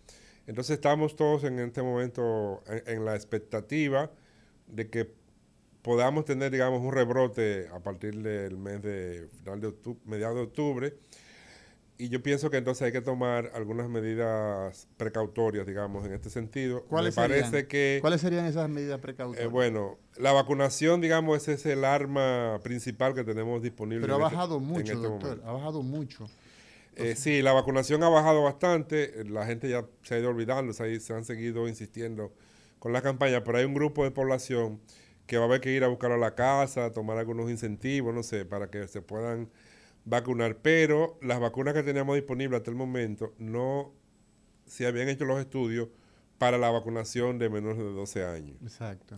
Entonces 0.47 0.75
estamos 0.75 1.15
todos 1.15 1.45
en 1.45 1.59
este 1.61 1.83
momento 1.83 2.63
en, 2.87 3.05
la 3.05 3.15
expectativa 3.15 4.11
de 4.67 4.89
que 4.89 5.13
podamos 5.83 6.25
tener, 6.25 6.51
digamos, 6.51 6.81
un 6.81 6.93
rebrote 6.93 7.69
a 7.73 7.81
partir 7.81 8.23
del 8.23 8.57
mes 8.57 8.83
de 8.83 9.29
final 9.39 9.61
de 9.61 9.69
octubre, 9.69 10.01
mediados 10.07 10.37
de 10.37 10.43
octubre. 10.43 10.95
Y 12.00 12.09
yo 12.09 12.23
pienso 12.23 12.49
que 12.49 12.57
entonces 12.57 12.80
hay 12.80 12.92
que 12.92 13.02
tomar 13.02 13.50
algunas 13.54 13.90
medidas 13.90 14.88
precautorias, 14.97 15.66
digamos, 15.66 16.07
en 16.07 16.14
este 16.14 16.30
sentido. 16.30 16.83
¿Cuáles, 16.85 17.14
serían? 17.14 17.52
que, 17.66 17.99
¿Cuáles 18.00 18.23
serían 18.23 18.47
esas 18.47 18.71
medidas 18.71 18.99
precautorias? 19.00 19.45
Eh, 19.45 19.49
bueno, 19.49 19.99
la 20.16 20.33
vacunación, 20.33 21.02
digamos, 21.02 21.37
ese 21.37 21.52
es 21.52 21.66
el 21.66 21.85
arma 21.85 22.59
principal 22.62 23.12
que 23.14 23.23
tenemos 23.23 23.61
disponible. 23.61 24.00
Pero 24.00 24.14
ha 24.14 24.16
este 24.28 24.35
bajado 24.35 24.61
mucho, 24.61 24.95
este 24.95 24.95
doctor, 24.95 25.42
ha 25.45 25.52
bajado 25.52 25.83
mucho. 25.83 26.26
Eh, 26.97 27.16
sí, 27.16 27.42
la 27.42 27.52
vacunación 27.52 28.02
ha 28.02 28.09
bajado 28.09 28.45
bastante, 28.45 29.23
la 29.26 29.45
gente 29.45 29.69
ya 29.69 29.85
se 30.02 30.14
ha 30.14 30.19
ido 30.21 30.30
olvidando, 30.30 30.73
se, 30.73 31.12
han 31.12 31.26
seguido 31.26 31.69
insistiendo 31.69 32.33
con 32.78 32.95
la 32.95 33.02
campaña, 33.02 33.45
pero 33.45 33.59
hay 33.59 33.66
un 33.66 33.75
grupo 33.75 34.04
de 34.04 34.11
población 34.11 34.80
que 35.26 35.37
va 35.37 35.42
a 35.42 35.47
haber 35.49 35.61
que 35.61 35.71
ir 35.71 35.85
a 35.85 35.88
buscar 35.88 36.12
a 36.12 36.16
la 36.16 36.35
casa, 36.35 36.95
tomar 36.95 37.19
algunos 37.19 37.50
incentivos, 37.50 38.14
no 38.14 38.23
sé, 38.23 38.47
para 38.47 38.71
que 38.71 38.88
se 38.88 39.02
puedan 39.02 39.50
vacunar. 40.11 40.59
Pero 40.61 41.19
las 41.23 41.40
vacunas 41.40 41.75
que 41.75 41.83
teníamos 41.83 42.17
disponibles 42.17 42.59
hasta 42.59 42.71
el 42.71 42.76
momento 42.76 43.33
no 43.38 43.95
se 44.67 44.87
habían 44.87 45.09
hecho 45.09 45.25
los 45.25 45.40
estudios 45.40 45.88
para 46.38 46.59
la 46.59 46.71
vacunación 46.71 47.38
de 47.38 47.49
menores 47.49 47.79
de 47.79 47.85
12 47.85 48.25
años. 48.25 48.57
Exacto. 48.62 49.14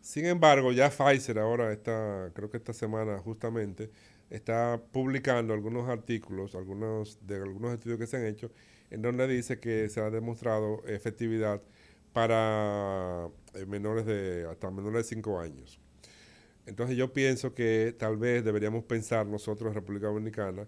Sin 0.00 0.26
embargo, 0.26 0.72
ya 0.72 0.90
Pfizer 0.90 1.38
ahora 1.38 1.72
está, 1.72 2.30
creo 2.34 2.50
que 2.50 2.58
esta 2.58 2.74
semana 2.74 3.18
justamente, 3.18 3.90
está 4.30 4.80
publicando 4.92 5.54
algunos 5.54 5.88
artículos, 5.88 6.54
algunos 6.54 7.18
de 7.26 7.36
algunos 7.36 7.72
estudios 7.72 7.98
que 7.98 8.06
se 8.06 8.16
han 8.16 8.26
hecho, 8.26 8.50
en 8.90 9.02
donde 9.02 9.26
dice 9.26 9.60
que 9.60 9.88
se 9.88 10.00
ha 10.00 10.10
demostrado 10.10 10.82
efectividad 10.86 11.62
para 12.12 13.28
eh, 13.54 13.66
menores 13.66 14.06
de 14.06 14.46
hasta 14.50 14.70
menores 14.70 15.08
de 15.08 15.16
5 15.16 15.40
años. 15.40 15.80
Entonces 16.66 16.96
yo 16.96 17.12
pienso 17.12 17.54
que 17.54 17.94
tal 17.98 18.16
vez 18.16 18.44
deberíamos 18.44 18.84
pensar 18.84 19.26
nosotros 19.26 19.68
en 19.68 19.74
República 19.74 20.06
Dominicana 20.06 20.66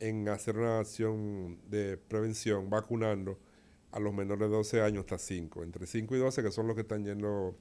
en 0.00 0.28
hacer 0.28 0.58
una 0.58 0.80
acción 0.80 1.58
de 1.70 1.96
prevención 1.96 2.68
vacunando 2.68 3.38
a 3.92 4.00
los 4.00 4.12
menores 4.12 4.48
de 4.48 4.54
12 4.54 4.82
años 4.82 5.00
hasta 5.00 5.18
5, 5.18 5.62
entre 5.62 5.86
5 5.86 6.16
y 6.16 6.18
12 6.18 6.42
que 6.42 6.50
son 6.50 6.66
los 6.66 6.74
que 6.74 6.82
están 6.82 7.04
yendo 7.04 7.56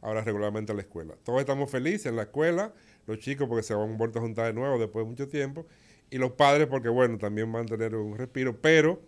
ahora 0.00 0.22
regularmente 0.22 0.72
a 0.72 0.74
la 0.74 0.82
escuela. 0.82 1.14
Todos 1.22 1.40
estamos 1.40 1.70
felices 1.70 2.06
en 2.06 2.16
la 2.16 2.22
escuela, 2.22 2.74
los 3.06 3.18
chicos 3.18 3.48
porque 3.48 3.62
se 3.62 3.74
van 3.74 3.96
vuelto 3.96 4.18
a 4.18 4.22
juntar 4.22 4.46
de 4.46 4.52
nuevo 4.52 4.78
después 4.78 5.04
de 5.04 5.10
mucho 5.10 5.28
tiempo 5.28 5.66
y 6.10 6.18
los 6.18 6.32
padres 6.32 6.66
porque 6.66 6.88
bueno, 6.88 7.18
también 7.18 7.50
van 7.52 7.64
a 7.64 7.66
tener 7.66 7.94
un 7.94 8.16
respiro, 8.18 8.60
pero 8.60 9.00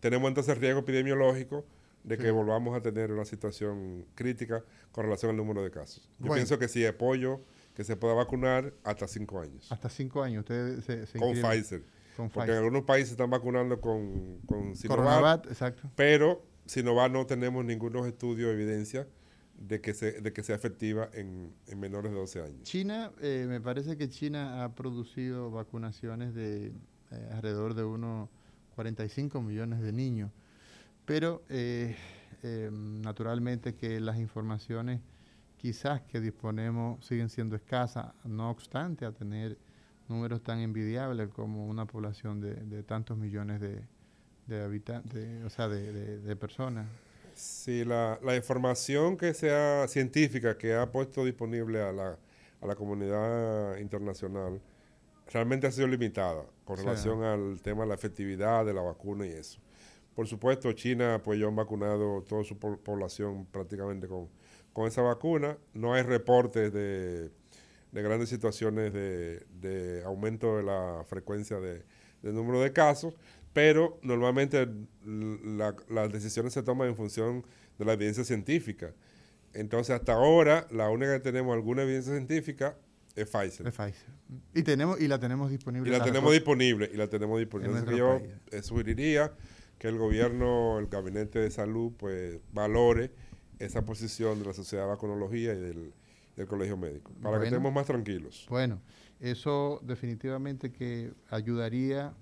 tenemos 0.00 0.28
entonces 0.28 0.58
riesgo 0.58 0.80
epidemiológico 0.80 1.64
de 2.04 2.18
que 2.18 2.30
volvamos 2.30 2.76
a 2.76 2.80
tener 2.80 3.10
una 3.10 3.24
situación 3.24 4.06
crítica 4.14 4.64
con 4.92 5.04
relación 5.04 5.30
al 5.30 5.36
número 5.36 5.62
de 5.62 5.70
casos. 5.70 6.08
Yo 6.18 6.32
pienso 6.32 6.58
que 6.58 6.68
sí, 6.68 6.84
apoyo 6.86 7.40
que 7.76 7.84
se 7.84 7.94
pueda 7.94 8.14
vacunar 8.14 8.72
hasta 8.84 9.06
5 9.06 9.38
años. 9.38 9.70
Hasta 9.70 9.90
5 9.90 10.22
años. 10.22 10.40
Ustedes 10.40 10.82
se, 10.84 11.18
con 11.18 11.34
Pfizer. 11.34 11.84
Porque 12.32 12.50
en 12.50 12.56
algunos 12.56 12.84
países 12.84 13.10
están 13.10 13.28
vacunando 13.28 13.78
con, 13.78 14.38
con 14.46 14.74
Sinovac, 14.74 15.44
exacto. 15.46 15.90
pero 15.94 16.42
Sinovac 16.64 17.12
no 17.12 17.26
tenemos 17.26 17.62
ningún 17.66 17.94
estudio 18.06 18.48
o 18.48 18.50
evidencia 18.50 19.06
de 19.58 19.82
que, 19.82 19.92
se, 19.92 20.22
de 20.22 20.32
que 20.32 20.42
sea 20.42 20.56
efectiva 20.56 21.10
en, 21.12 21.52
menores 21.76 22.12
de 22.12 22.18
12 22.18 22.42
años. 22.42 22.62
China, 22.62 23.12
eh, 23.20 23.44
me 23.46 23.60
parece 23.60 23.98
que 23.98 24.08
China 24.08 24.64
ha 24.64 24.74
producido 24.74 25.50
vacunaciones 25.50 26.34
de 26.34 26.68
eh, 26.68 27.30
alrededor 27.32 27.74
de 27.74 27.84
unos 27.84 28.30
45 28.74 29.42
millones 29.42 29.82
de 29.82 29.92
niños, 29.92 30.30
pero 31.04 31.42
eh, 31.50 31.94
naturalmente 32.72 33.74
que 33.74 34.00
las 34.00 34.18
informaciones 34.18 35.00
quizás 35.56 36.02
que 36.02 36.20
disponemos 36.20 37.04
siguen 37.04 37.28
siendo 37.28 37.56
escasas, 37.56 38.12
no 38.24 38.50
obstante 38.50 39.04
a 39.04 39.12
tener 39.12 39.58
números 40.08 40.42
tan 40.42 40.60
envidiables 40.60 41.28
como 41.28 41.66
una 41.66 41.86
población 41.86 42.40
de, 42.40 42.82
tantos 42.82 43.16
millones 43.16 43.60
de, 43.60 44.62
habitantes, 44.62 45.44
o 45.44 45.50
sea, 45.50 45.68
de, 45.68 46.36
personas. 46.36 46.86
Sí, 47.34 47.84
la, 47.84 48.18
información 48.36 49.16
que 49.16 49.34
sea 49.34 49.86
científica 49.88 50.56
que 50.56 50.74
ha 50.74 50.90
puesto 50.90 51.24
disponible 51.24 51.82
a 51.82 51.92
la, 51.92 52.18
a 52.60 52.66
la 52.66 52.76
comunidad 52.76 53.76
internacional 53.78 54.60
realmente 55.32 55.66
ha 55.66 55.72
sido 55.72 55.88
limitada 55.88 56.44
con 56.64 56.76
relación 56.76 57.22
al 57.24 57.60
tema 57.60 57.82
de 57.82 57.88
la 57.88 57.94
efectividad 57.94 58.64
de 58.64 58.74
la 58.74 58.82
vacuna 58.82 59.26
y 59.26 59.30
eso. 59.30 59.60
Por 60.14 60.26
supuesto, 60.26 60.72
China, 60.72 61.20
pues 61.22 61.38
ya 61.38 61.46
han 61.46 61.56
vacunado 61.56 62.22
toda 62.22 62.42
su 62.42 62.58
población 62.58 63.44
prácticamente 63.46 64.08
con, 64.08 64.28
con 64.76 64.86
esa 64.86 65.00
vacuna. 65.00 65.56
No 65.72 65.94
hay 65.94 66.02
reportes 66.02 66.70
de 66.70 67.30
de 67.96 68.02
grandes 68.02 68.28
situaciones 68.28 68.92
de, 68.92 70.02
aumento 70.04 70.58
de 70.58 70.62
la 70.62 71.02
frecuencia 71.06 71.58
de, 71.58 71.82
del 72.20 72.34
número 72.34 72.60
de 72.60 72.70
casos, 72.70 73.16
pero 73.54 73.98
normalmente 74.02 74.68
las 75.88 76.12
decisiones 76.12 76.52
se 76.52 76.62
toman 76.62 76.88
en 76.88 76.96
función 76.96 77.42
de 77.78 77.86
la 77.86 77.94
evidencia 77.94 78.22
científica. 78.22 78.92
Entonces, 79.54 79.96
hasta 79.96 80.12
ahora, 80.12 80.66
la 80.70 80.90
única 80.90 81.14
que 81.14 81.20
tenemos 81.20 81.54
alguna 81.54 81.84
evidencia 81.84 82.12
científica 82.12 82.76
es 83.14 83.30
Pfizer. 83.30 83.66
Es 83.66 83.72
Pfizer. 83.74 84.10
Y, 84.52 84.62
tenemos, 84.62 85.00
y 85.00 85.08
la 85.08 85.18
tenemos 85.18 85.50
disponible. 85.50 85.88
Y 85.88 85.92
la 85.92 86.04
tenemos 86.04 86.32
disponible. 86.32 86.90
Y 86.92 86.98
la 86.98 87.08
tenemos 87.08 87.38
disponible. 87.38 87.78
Entonces, 87.78 87.98
yo 87.98 88.20
eh, 88.50 88.62
sugeriría 88.62 89.32
que 89.78 89.88
el 89.88 89.96
gobierno, 89.96 90.78
el 90.78 90.88
gabinete 90.88 91.38
de 91.38 91.50
salud, 91.50 91.92
pues 91.96 92.40
valore 92.52 93.10
esa 93.58 93.84
posición 93.84 94.38
de 94.40 94.46
la 94.46 94.52
sociedad 94.52 94.84
de 94.84 94.90
vacunología 94.90 95.54
y 95.54 95.58
del, 95.58 95.92
del 96.36 96.46
colegio 96.46 96.76
médico, 96.76 97.12
para 97.22 97.38
que 97.40 97.46
estemos 97.46 97.72
más 97.72 97.86
tranquilos. 97.86 98.46
Bueno, 98.50 98.80
eso 99.20 99.80
definitivamente 99.82 100.72
que 100.72 101.12
ayudaría 101.30 102.14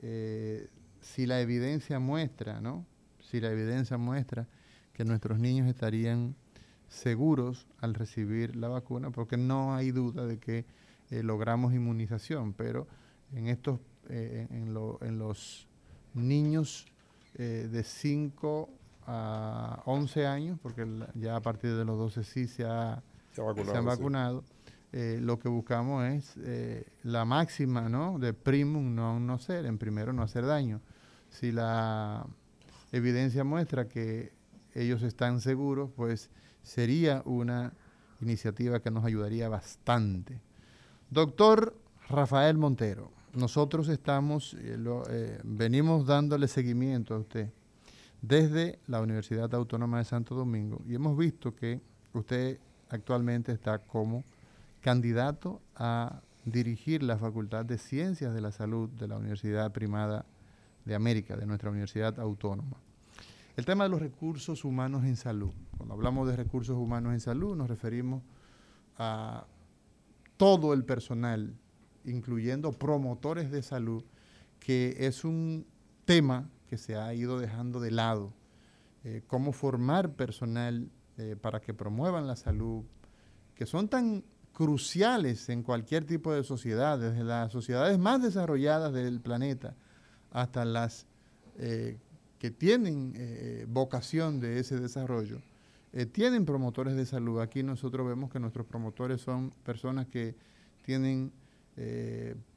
eh, 0.00 0.68
si 1.00 1.26
la 1.26 1.40
evidencia 1.40 1.98
muestra, 1.98 2.60
¿no? 2.60 2.86
Si 3.20 3.40
la 3.40 3.50
evidencia 3.50 3.96
muestra 3.96 4.46
que 4.92 5.04
nuestros 5.04 5.38
niños 5.38 5.66
estarían 5.68 6.34
seguros 6.88 7.66
al 7.78 7.94
recibir 7.94 8.56
la 8.56 8.68
vacuna, 8.68 9.10
porque 9.10 9.36
no 9.36 9.74
hay 9.74 9.90
duda 9.90 10.26
de 10.26 10.38
que 10.38 10.66
eh, 11.10 11.22
logramos 11.22 11.72
inmunización, 11.72 12.52
pero 12.52 12.86
en 13.32 13.46
estos, 13.46 13.80
eh, 14.08 14.46
en, 14.50 14.76
en, 15.00 15.18
los 15.18 15.66
niños 16.14 16.86
de 17.34 17.84
5 17.84 18.68
a 19.10 19.82
11 19.86 20.26
años, 20.26 20.58
porque 20.62 20.86
ya 21.14 21.36
a 21.36 21.40
partir 21.40 21.74
de 21.74 21.84
los 21.84 21.96
12 21.96 22.24
sí 22.24 22.46
se 22.46 22.64
ha 22.66 23.02
se, 23.32 23.40
han 23.40 23.84
vacunado. 23.86 24.44
Eh, 24.92 25.18
lo 25.20 25.38
que 25.38 25.48
buscamos 25.48 26.04
es 26.04 26.34
eh, 26.38 26.86
la 27.02 27.24
máxima 27.24 27.88
¿no? 27.88 28.18
de 28.18 28.32
primum 28.32 28.94
no 28.94 29.18
no 29.20 29.38
ser, 29.38 29.64
en 29.64 29.78
primero 29.78 30.12
no 30.12 30.22
hacer 30.22 30.44
daño. 30.44 30.82
Si 31.30 31.52
la 31.52 32.26
evidencia 32.92 33.44
muestra 33.44 33.88
que 33.88 34.32
ellos 34.74 35.02
están 35.02 35.40
seguros, 35.40 35.90
pues 35.96 36.30
sería 36.62 37.22
una 37.24 37.72
iniciativa 38.20 38.80
que 38.80 38.90
nos 38.90 39.06
ayudaría 39.06 39.48
bastante. 39.48 40.40
Doctor 41.10 41.74
Rafael 42.10 42.58
Montero, 42.58 43.10
nosotros 43.32 43.88
estamos, 43.88 44.54
eh, 44.60 45.40
venimos 45.44 46.06
dándole 46.06 46.46
seguimiento 46.46 47.14
a 47.14 47.18
usted 47.18 47.50
desde 48.22 48.78
la 48.86 49.00
Universidad 49.00 49.54
Autónoma 49.54 49.98
de 49.98 50.04
Santo 50.04 50.34
Domingo 50.34 50.82
y 50.86 50.94
hemos 50.94 51.16
visto 51.16 51.54
que 51.54 51.80
usted 52.12 52.58
actualmente 52.88 53.52
está 53.52 53.78
como 53.78 54.24
candidato 54.80 55.60
a 55.76 56.20
dirigir 56.44 57.02
la 57.02 57.18
Facultad 57.18 57.64
de 57.64 57.78
Ciencias 57.78 58.34
de 58.34 58.40
la 58.40 58.52
Salud 58.52 58.88
de 58.88 59.08
la 59.08 59.16
Universidad 59.16 59.72
Primada 59.72 60.24
de 60.84 60.94
América, 60.94 61.36
de 61.36 61.46
nuestra 61.46 61.70
Universidad 61.70 62.18
Autónoma. 62.18 62.76
El 63.56 63.64
tema 63.64 63.84
de 63.84 63.90
los 63.90 64.00
recursos 64.00 64.64
humanos 64.64 65.04
en 65.04 65.16
salud. 65.16 65.50
Cuando 65.76 65.94
hablamos 65.94 66.28
de 66.28 66.36
recursos 66.36 66.76
humanos 66.76 67.12
en 67.12 67.20
salud 67.20 67.56
nos 67.56 67.68
referimos 67.68 68.22
a 68.96 69.46
todo 70.36 70.72
el 70.72 70.84
personal, 70.84 71.54
incluyendo 72.04 72.72
promotores 72.72 73.50
de 73.50 73.62
salud, 73.62 74.04
que 74.60 74.96
es 75.00 75.24
un 75.24 75.66
tema 76.04 76.48
que 76.68 76.78
se 76.78 76.96
ha 76.96 77.12
ido 77.14 77.40
dejando 77.40 77.80
de 77.80 77.90
lado. 77.90 78.32
Eh, 79.04 79.22
cómo 79.26 79.52
formar 79.52 80.12
personal 80.12 80.90
eh, 81.16 81.36
para 81.40 81.60
que 81.60 81.72
promuevan 81.72 82.26
la 82.26 82.36
salud, 82.36 82.84
que 83.54 83.64
son 83.64 83.88
tan 83.88 84.24
cruciales 84.52 85.48
en 85.48 85.62
cualquier 85.62 86.04
tipo 86.04 86.32
de 86.32 86.44
sociedad, 86.44 86.98
desde 86.98 87.24
las 87.24 87.50
sociedades 87.52 87.98
más 87.98 88.22
desarrolladas 88.22 88.92
del 88.92 89.20
planeta 89.20 89.76
hasta 90.30 90.64
las 90.64 91.06
eh, 91.56 91.98
que 92.38 92.50
tienen 92.50 93.14
vocación 93.68 94.38
de 94.38 94.60
ese 94.60 94.78
desarrollo, 94.78 95.40
tienen 96.12 96.44
promotores 96.44 96.94
de 96.94 97.04
salud. 97.04 97.40
Aquí 97.40 97.64
nosotros 97.64 98.06
vemos 98.06 98.30
que 98.30 98.38
nuestros 98.38 98.64
promotores 98.64 99.20
son 99.20 99.50
personas 99.64 100.06
que 100.06 100.36
tienen 100.82 101.32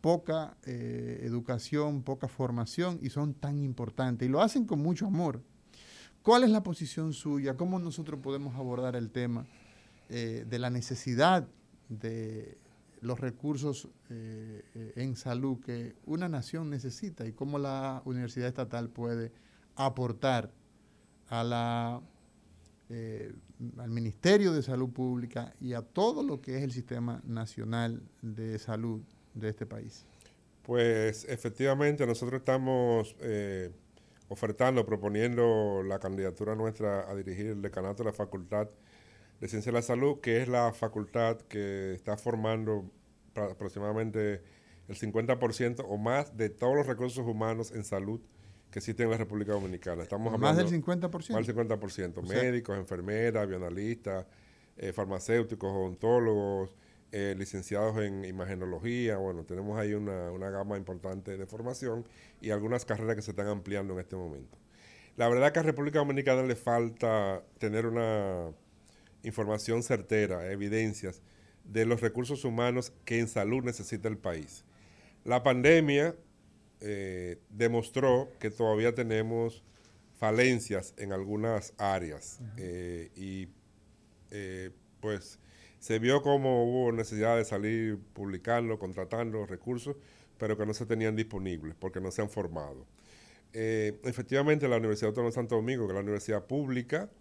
poca 0.02 0.58
educación, 0.66 2.02
poca 2.02 2.28
formación 2.28 2.98
y 3.02 3.10
son 3.10 3.34
tan 3.34 3.60
importantes 3.60 4.28
y 4.28 4.32
lo 4.32 4.42
hacen 4.42 4.66
con 4.66 4.80
mucho 4.80 5.06
amor. 5.06 5.44
¿Cuál 6.22 6.44
es 6.44 6.52
la 6.52 6.62
posición 6.62 7.14
suya? 7.14 7.58
¿Cómo 7.58 7.80
nosotros 7.80 8.20
podemos 8.22 8.56
abordar 8.56 8.96
el 8.96 9.10
tema 9.10 9.48
eh, 10.10 10.46
de 10.48 10.60
la 10.60 10.70
necesidad 10.70 11.48
de 11.90 12.60
los 13.00 13.20
recursos 13.20 13.88
eh, 14.10 14.62
eh, 14.76 14.94
en 14.98 15.16
salud 15.16 15.60
que 15.60 15.96
una 16.06 16.30
nación 16.30 16.70
necesita 16.70 17.26
y 17.26 17.34
cómo 17.34 17.58
la 17.58 18.04
Universidad 18.06 18.50
Estatal 18.50 18.90
puede 18.90 19.32
aportar 19.76 20.52
a 21.30 21.44
la, 21.44 22.02
al 23.78 23.90
Ministerio 23.90 24.52
de 24.54 24.62
Salud 24.62 24.90
Pública 24.90 25.54
y 25.60 25.74
a 25.74 25.82
todo 25.82 26.24
lo 26.24 26.42
que 26.42 26.58
es 26.58 26.64
el 26.64 26.72
sistema 26.72 27.22
nacional 27.26 28.02
de 28.22 28.58
salud 28.60 29.02
de 29.34 29.50
este 29.50 29.66
país? 29.66 30.06
Pues 30.64 31.26
efectivamente 31.30 32.06
nosotros 32.06 32.40
estamos 32.40 33.16
ofertando, 34.32 34.86
proponiendo 34.86 35.84
la 35.84 36.00
candidatura 36.00 36.56
nuestra 36.56 37.10
a 37.10 37.16
dirigir 37.16 37.48
el 37.48 37.62
decanato 37.62 38.04
de 38.04 38.12
la 38.12 38.14
Facultad 38.14 38.70
de 39.42 39.48
Ciencia 39.50 39.72
de 39.72 39.78
la 39.80 39.82
Salud, 39.82 40.22
que 40.22 40.42
es 40.42 40.48
la 40.48 40.72
facultad 40.72 41.38
que 41.42 41.94
está 41.94 42.16
formando 42.16 42.90
aproximadamente 43.36 44.42
el 44.88 44.96
50% 44.98 45.84
o 45.86 45.98
más 45.98 46.38
de 46.38 46.50
todos 46.50 46.76
los 46.76 46.88
recursos 46.88 47.26
humanos 47.26 47.72
en 47.72 47.84
salud 47.84 48.22
que 48.72 48.80
existen 48.80 49.06
en 49.06 49.12
la 49.12 49.18
República 49.18 49.52
Dominicana. 49.52 50.04
Estamos 50.04 50.38
¿Más 50.40 50.56
del 50.56 50.68
50%? 50.68 51.12
Más 51.12 51.46
del 51.46 51.56
50%. 51.56 52.22
Médicos, 52.24 52.78
enfermeras, 52.78 53.48
bioanalistas, 53.48 54.26
eh, 54.78 54.94
farmacéuticos, 54.94 55.70
odontólogos, 55.70 56.76
eh, 57.12 57.36
licenciados 57.38 57.98
en 58.02 58.24
imagenología. 58.24 59.18
Bueno, 59.18 59.44
tenemos 59.44 59.78
ahí 59.78 59.94
una, 59.94 60.32
una 60.32 60.50
gama 60.50 60.78
importante 60.78 61.38
de 61.38 61.46
formación 61.46 62.06
y 62.40 62.52
algunas 62.52 62.86
carreras 62.86 63.18
que 63.18 63.22
se 63.22 63.32
están 63.32 63.48
ampliando 63.48 63.94
en 63.94 64.00
este 64.00 64.16
momento. 64.16 64.58
La 65.18 65.28
verdad 65.28 65.52
que 65.52 65.60
a 65.60 65.64
República 65.64 66.00
Dominicana 66.00 66.44
le 66.44 66.56
falta 66.56 67.44
tener 67.58 67.86
una 67.86 68.52
información 69.24 69.84
certera, 69.84 70.50
evidencias 70.50 71.22
de 71.66 71.86
los 71.86 72.00
recursos 72.00 72.46
humanos 72.46 72.94
que 73.04 73.20
en 73.20 73.28
salud 73.28 73.64
necesita 73.64 74.08
el 74.08 74.18
país. 74.18 74.64
La 75.26 75.44
pandemia 75.44 76.16
eh, 76.82 77.38
demostró 77.50 78.32
que 78.40 78.50
todavía 78.50 78.96
tenemos 78.96 79.64
falencias 80.18 80.96
en 80.98 81.14
algunas 81.14 81.74
áreas 81.78 82.40
eh, 82.58 83.12
y 83.16 83.50
eh, 84.32 84.72
pues 85.00 85.38
se 85.80 86.00
vio 86.00 86.24
como 86.24 86.66
hubo 86.66 86.92
necesidad 86.92 87.38
de 87.38 87.46
salir 87.46 88.00
publicando, 88.14 88.80
contratando 88.80 89.46
recursos, 89.46 89.96
pero 90.40 90.58
que 90.58 90.66
no 90.66 90.74
se 90.74 90.88
tenían 90.88 91.16
disponibles 91.16 91.76
porque 91.80 92.02
no 92.02 92.10
se 92.10 92.24
han 92.24 92.30
formado. 92.30 92.88
efectivamente, 93.54 94.68
la 94.68 94.78
Universidad 94.78 95.10
Autónoma 95.10 95.30
de 95.30 95.36
Santo 95.36 95.56
Domingo, 95.56 95.86
que 95.86 95.92
es 95.92 95.96
la 95.96 96.02
universidad 96.02 96.46
pública, 96.46 97.12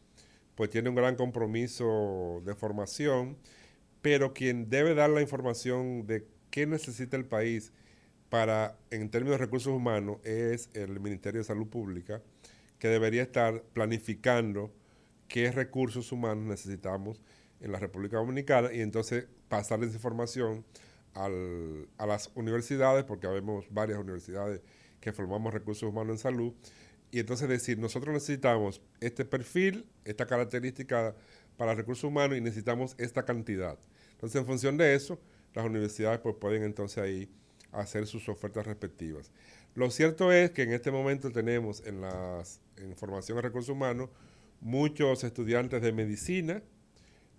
pues 0.55 0.71
tiene 0.71 0.89
un 0.89 0.95
gran 0.95 1.17
compromiso 1.17 2.43
de 2.47 2.55
formación, 2.55 3.37
pero 4.01 4.33
quien 4.33 4.71
debe 4.71 4.95
dar 4.95 5.11
la 5.11 5.21
información 5.21 6.07
de 6.07 6.27
qué 6.51 6.67
necesita 6.67 7.17
el 7.17 7.27
país 7.27 7.73
para, 8.31 8.79
en 8.91 9.11
términos 9.11 9.39
de 9.39 9.45
recursos 9.45 9.73
humanos, 9.73 10.19
es 10.25 10.71
el 10.73 11.01
Ministerio 11.01 11.41
de 11.41 11.45
Salud 11.45 11.67
Pública, 11.67 12.23
que 12.79 12.89
debería 12.89 13.23
estar 13.23 13.63
planificando 13.75 14.73
qué 15.29 15.51
recursos 15.53 16.13
humanos 16.13 16.45
necesitamos 16.45 17.21
en 17.61 17.73
la 17.73 17.79
República 17.79 18.17
Dominicana 18.17 18.73
y 18.73 18.81
entonces 18.81 19.27
pasarles 19.49 19.93
información 19.93 20.65
a 21.15 21.29
las 22.07 22.31
universidades, 22.37 23.05
porque 23.05 23.27
habemos 23.27 23.67
varias 23.71 23.99
universidades 23.99 24.63
que 25.01 25.13
formamos 25.13 25.53
recursos 25.53 25.89
humanos 25.89 26.13
en 26.13 26.19
salud, 26.19 26.55
y 27.11 27.19
entonces 27.19 27.49
decir, 27.49 27.79
nosotros 27.79 28.15
necesitamos 28.15 28.81
este 29.01 29.25
perfil, 29.25 29.87
esta 30.05 30.27
característica 30.27 31.17
para 31.57 31.75
recursos 31.75 32.05
humanos 32.05 32.39
y 32.39 32.41
necesitamos 32.41 32.95
esta 32.99 33.25
cantidad. 33.25 33.77
Entonces, 34.13 34.41
en 34.41 34.47
función 34.47 34.77
de 34.77 34.95
eso, 34.95 35.21
las 35.53 35.67
universidades 35.67 36.21
pues, 36.21 36.37
pueden 36.37 36.63
entonces 36.63 36.99
ahí 36.99 37.29
hacer 37.73 38.07
sus 38.07 38.29
ofertas 38.29 38.67
respectivas. 38.67 39.31
Lo 39.75 39.91
cierto 39.91 40.33
es 40.33 40.51
que 40.51 40.63
en 40.63 40.73
este 40.73 40.91
momento 40.91 41.31
tenemos 41.31 41.83
en 41.87 42.01
la 42.01 42.43
formación 42.97 43.37
de 43.37 43.43
recursos 43.43 43.71
humanos 43.71 44.11
muchos 44.61 45.25
estudiantes 45.25 45.81
de 45.83 45.93
medicina, 45.93 46.63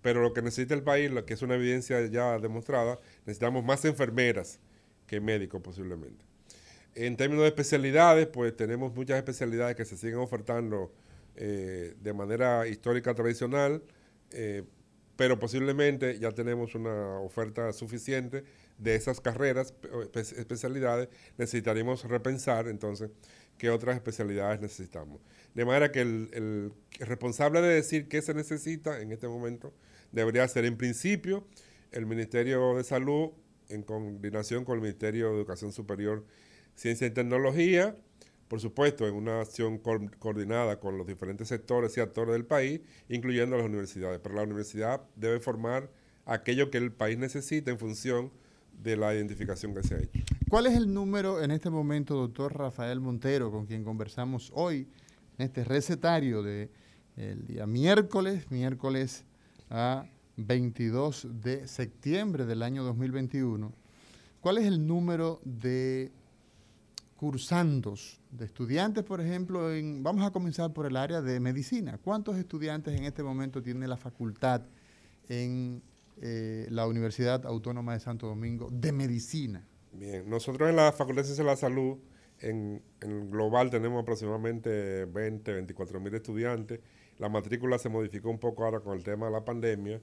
pero 0.00 0.22
lo 0.22 0.32
que 0.32 0.42
necesita 0.42 0.74
el 0.74 0.82
país, 0.82 1.10
lo 1.10 1.24
que 1.24 1.34
es 1.34 1.42
una 1.42 1.54
evidencia 1.54 2.04
ya 2.06 2.38
demostrada, 2.38 2.98
necesitamos 3.26 3.64
más 3.64 3.84
enfermeras 3.84 4.58
que 5.06 5.20
médicos 5.20 5.60
posiblemente. 5.62 6.24
En 6.94 7.16
términos 7.16 7.42
de 7.42 7.48
especialidades, 7.48 8.26
pues 8.26 8.54
tenemos 8.56 8.94
muchas 8.94 9.16
especialidades 9.16 9.76
que 9.76 9.84
se 9.84 9.96
siguen 9.96 10.18
ofertando 10.18 10.92
eh, 11.36 11.94
de 12.00 12.12
manera 12.12 12.66
histórica 12.66 13.14
tradicional, 13.14 13.82
eh, 14.32 14.64
pero 15.16 15.38
posiblemente 15.38 16.18
ya 16.18 16.32
tenemos 16.32 16.74
una 16.74 17.20
oferta 17.20 17.72
suficiente 17.72 18.44
de 18.78 18.94
esas 18.94 19.20
carreras, 19.20 19.74
especialidades, 20.14 21.08
necesitaríamos 21.38 22.04
repensar 22.04 22.68
entonces 22.68 23.10
qué 23.58 23.70
otras 23.70 23.94
especialidades 23.94 24.60
necesitamos. 24.60 25.20
De 25.54 25.64
manera 25.64 25.92
que 25.92 26.00
el, 26.00 26.72
responsable 26.98 27.60
de 27.60 27.74
decir 27.74 28.08
qué 28.08 28.22
se 28.22 28.34
necesita 28.34 29.00
en 29.00 29.12
este 29.12 29.28
momento 29.28 29.72
debería 30.10 30.46
ser 30.48 30.64
en 30.64 30.76
principio 30.76 31.46
el 31.90 32.06
Ministerio 32.06 32.74
de 32.74 32.84
Salud 32.84 33.30
en 33.68 33.82
coordinación 33.82 34.64
con 34.64 34.76
el 34.76 34.82
Ministerio 34.82 35.28
de 35.28 35.36
Educación 35.36 35.72
Superior, 35.72 36.24
Ciencia 36.74 37.06
y 37.06 37.10
Tecnología, 37.10 37.96
por 38.52 38.60
supuesto, 38.60 39.08
en 39.08 39.14
una 39.14 39.40
acción 39.40 39.78
coordinada 39.78 40.78
con 40.78 40.98
los 40.98 41.06
diferentes 41.06 41.48
sectores 41.48 41.96
y 41.96 42.00
actores 42.00 42.34
del 42.34 42.44
país, 42.44 42.82
incluyendo 43.08 43.56
las 43.56 43.64
universidades. 43.64 44.20
Pero 44.22 44.34
la 44.34 44.42
universidad 44.42 45.00
debe 45.16 45.40
formar 45.40 45.90
aquello 46.26 46.70
que 46.70 46.76
el 46.76 46.92
país 46.92 47.16
necesita 47.16 47.70
en 47.70 47.78
función 47.78 48.30
de 48.82 48.98
la 48.98 49.14
identificación 49.14 49.74
que 49.74 49.82
se 49.82 49.94
ha 49.94 49.98
hecho. 50.00 50.20
¿Cuál 50.50 50.66
es 50.66 50.76
el 50.76 50.92
número 50.92 51.42
en 51.42 51.50
este 51.50 51.70
momento, 51.70 52.14
doctor 52.14 52.54
Rafael 52.54 53.00
Montero, 53.00 53.50
con 53.50 53.64
quien 53.64 53.84
conversamos 53.84 54.52
hoy, 54.54 54.86
en 55.38 55.46
este 55.46 55.64
recetario 55.64 56.42
del 56.42 56.68
día 57.46 57.66
miércoles, 57.66 58.50
miércoles 58.50 59.24
a 59.70 60.04
22 60.36 61.26
de 61.40 61.66
septiembre 61.66 62.44
del 62.44 62.62
año 62.62 62.84
2021? 62.84 63.72
¿Cuál 64.42 64.58
es 64.58 64.66
el 64.66 64.86
número 64.86 65.40
de 65.42 66.12
cursandos, 67.16 68.20
de 68.32 68.44
estudiantes, 68.44 69.04
por 69.04 69.20
ejemplo, 69.20 69.72
en, 69.72 70.02
vamos 70.02 70.26
a 70.26 70.32
comenzar 70.32 70.72
por 70.72 70.86
el 70.86 70.96
área 70.96 71.22
de 71.22 71.38
medicina. 71.38 71.98
¿Cuántos 72.02 72.36
estudiantes 72.36 72.98
en 72.98 73.04
este 73.04 73.22
momento 73.22 73.62
tiene 73.62 73.86
la 73.86 73.96
facultad 73.96 74.62
en 75.28 75.82
eh, 76.20 76.66
la 76.70 76.86
Universidad 76.86 77.44
Autónoma 77.46 77.94
de 77.94 78.00
Santo 78.00 78.26
Domingo 78.26 78.68
de 78.70 78.92
medicina. 78.92 79.66
Bien, 79.92 80.28
nosotros 80.28 80.68
en 80.68 80.76
la 80.76 80.92
Facultad 80.92 81.22
de 81.22 81.26
Ciencias 81.26 81.44
de 81.44 81.50
la 81.50 81.56
Salud, 81.56 81.98
en, 82.38 82.82
global 83.30 83.70
tenemos 83.70 84.02
aproximadamente 84.02 85.06
20, 85.06 85.52
24 85.52 86.00
mil 86.00 86.14
estudiantes. 86.14 86.80
La 87.18 87.28
matrícula 87.28 87.78
se 87.78 87.88
modificó 87.88 88.30
un 88.30 88.38
poco 88.38 88.64
ahora 88.64 88.80
con 88.80 88.96
el 88.96 89.02
tema 89.02 89.26
de 89.26 89.32
la 89.32 89.44
pandemia, 89.44 90.00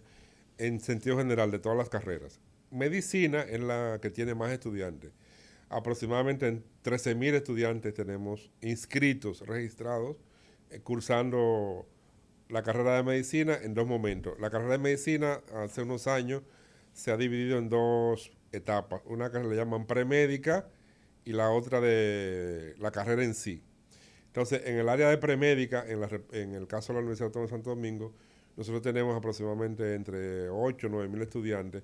en 0.58 0.80
sentido 0.80 1.18
general 1.18 1.52
de 1.52 1.60
todas 1.60 1.78
las 1.78 1.90
carreras. 1.90 2.40
Medicina 2.72 3.42
es 3.42 3.62
la 3.62 4.00
que 4.02 4.10
tiene 4.10 4.36
más 4.36 4.52
estudiantes. 4.52 5.12
Aproximadamente 5.70 6.64
13 6.82 7.16
mil 7.16 7.36
estudiantes 7.36 7.94
tenemos 7.94 8.50
inscritos, 8.62 9.46
registrados, 9.46 10.18
eh, 10.72 10.80
cursando 10.80 11.88
la 12.50 12.64
carrera 12.64 12.96
de 12.96 13.04
medicina 13.04 13.58
en 13.62 13.76
dos 13.76 13.88
momentos. 13.88 14.40
La 14.40 14.50
carrera 14.50 14.74
de 14.74 14.80
medicina 14.80 15.42
hace 15.54 15.84
unos 15.84 16.08
años 16.08 16.42
se 16.94 17.12
ha 17.12 17.18
dividido 17.18 17.60
en 17.60 17.70
dos 17.70 18.32
etapas. 18.52 19.02
Una 19.06 19.32
que 19.32 19.40
le 19.40 19.56
llaman 19.56 19.86
premédica 19.86 20.68
y 21.24 21.34
la 21.34 21.52
otra 21.52 21.80
de 21.80 22.74
la 22.80 22.92
carrera 22.92 23.24
en 23.24 23.36
sí. 23.36 23.64
Entonces, 24.26 24.64
en 24.66 24.78
el 24.78 24.90
área 24.90 25.10
de 25.10 25.18
premédica, 25.18 25.86
en, 25.88 26.02
en 26.32 26.56
el 26.56 26.68
caso 26.68 26.94
de 26.94 26.96
la 26.96 27.02
Universidad 27.02 27.28
Autónoma 27.28 27.48
de 27.48 27.52
Santo 27.52 27.70
Domingo, 27.70 28.14
nosotros 28.58 28.82
tenemos 28.82 29.16
aproximadamente 29.16 29.94
entre 29.94 30.50
8 30.50 30.88
o 30.88 30.90
9 30.90 31.08
mil 31.08 31.22
estudiantes 31.22 31.84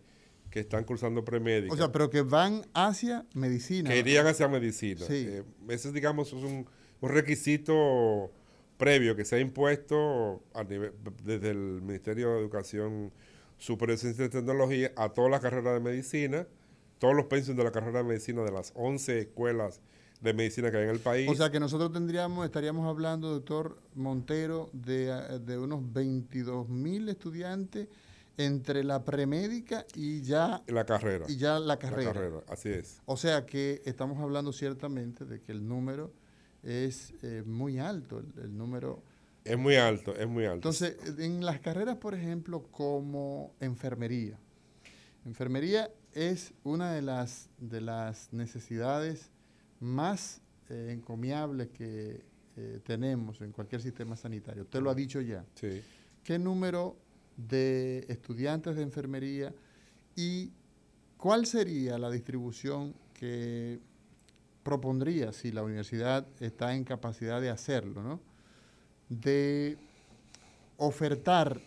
que 0.56 0.62
están 0.62 0.86
cursando 0.86 1.26
premédica. 1.26 1.74
O 1.74 1.76
sea, 1.76 1.92
pero 1.92 2.10
que 2.10 2.22
van 2.22 2.66
hacia 2.74 3.26
medicina. 3.34 3.90
Que 3.90 4.00
irían 4.00 4.26
hacia 4.26 4.48
medicina. 4.48 5.06
Sí. 5.06 5.26
Eh, 5.28 5.44
ese, 5.68 5.92
digamos, 5.92 6.30
es 6.30 6.42
un, 6.42 6.66
un 7.02 7.10
requisito 7.10 8.32
previo 8.78 9.18
que 9.18 9.26
se 9.26 9.36
ha 9.36 9.40
impuesto 9.42 10.42
a 10.54 10.64
nivel, 10.64 10.94
desde 11.26 11.50
el 11.50 11.82
Ministerio 11.82 12.32
de 12.32 12.40
Educación 12.40 13.12
Superior, 13.58 13.98
Ciencia 13.98 14.24
y 14.24 14.30
Tecnología 14.30 14.94
a 14.96 15.10
todas 15.10 15.30
las 15.30 15.42
carreras 15.42 15.74
de 15.74 15.82
medicina, 15.82 16.48
todos 17.00 17.16
los 17.16 17.26
pensiones 17.26 17.58
de 17.58 17.64
la 17.66 17.74
carrera 17.74 17.98
de 17.98 18.06
medicina 18.06 18.42
de 18.44 18.52
las 18.54 18.72
11 18.76 19.20
escuelas 19.20 19.82
de 20.22 20.34
medicina 20.34 20.72
que 20.72 20.78
hay 20.78 20.84
en 20.86 20.92
el 20.92 21.00
país. 21.00 21.30
O 21.30 21.36
sea 21.36 21.52
que 21.52 21.60
nosotros 21.60 21.92
tendríamos, 21.92 22.46
estaríamos 22.46 22.88
hablando, 22.88 23.30
doctor 23.30 23.78
Montero, 23.94 24.70
de, 24.72 25.08
de 25.42 25.58
unos 25.58 25.92
22 25.92 26.70
mil 26.70 27.10
estudiantes 27.10 27.90
entre 28.38 28.84
la 28.84 29.04
premédica 29.04 29.86
y 29.94 30.22
ya 30.22 30.62
la 30.68 30.86
carrera. 30.86 31.26
Y 31.28 31.38
ya 31.38 31.60
la 31.60 31.78
carrera. 31.78 32.14
La 32.14 32.14
carrera, 32.14 32.44
así 32.50 32.70
es. 32.70 33.02
O 33.06 33.18
sea 33.18 33.46
que 33.46 33.82
estamos 33.86 34.20
hablando 34.20 34.52
ciertamente 34.52 35.26
de 35.26 35.42
que 35.42 35.52
el 35.52 35.68
número 35.68 36.14
es 36.64 37.14
eh, 37.22 37.44
muy 37.46 37.80
alto, 37.80 38.20
el, 38.20 38.58
número. 38.58 39.04
Es 39.44 39.58
muy 39.58 39.76
alto, 39.76 40.16
es 40.16 40.28
muy 40.28 40.46
alto. 40.46 40.56
Entonces, 40.56 40.98
en 41.20 41.46
las 41.46 41.60
carreras, 41.60 41.98
por 41.98 42.16
ejemplo, 42.16 42.64
como 42.72 43.54
enfermería, 43.60 44.40
enfermería 45.26 45.92
es 46.14 46.54
una 46.64 46.94
de 46.94 47.02
las, 47.02 47.50
de 47.60 47.82
las 47.82 48.34
necesidades 48.34 49.32
más 49.80 50.42
eh, 50.70 50.90
encomiables 50.92 51.70
que 51.70 52.26
eh, 52.58 52.80
tenemos 52.84 53.42
en 53.42 53.52
cualquier 53.52 53.82
sistema 53.82 54.16
sanitario. 54.16 54.64
Usted 54.64 54.82
lo 54.82 54.90
ha 54.90 54.96
dicho 54.96 55.22
ya. 55.22 55.46
Sí. 55.54 55.82
¿Qué 56.24 56.40
número 56.40 56.98
de 57.38 58.06
estudiantes 58.10 58.76
de 58.76 58.84
enfermería 58.84 59.54
y 60.16 60.52
cuál 61.18 61.46
sería 61.46 61.98
la 61.98 62.10
distribución 62.10 62.94
que 63.14 63.80
propondría, 64.64 65.32
si 65.32 65.52
la 65.52 65.64
universidad 65.64 66.26
está 66.40 66.76
en 66.76 66.84
capacidad 66.84 67.40
de 67.40 67.50
hacerlo, 67.50 68.02
¿no? 68.02 68.20
de 69.10 69.78
ofertar 70.78 71.62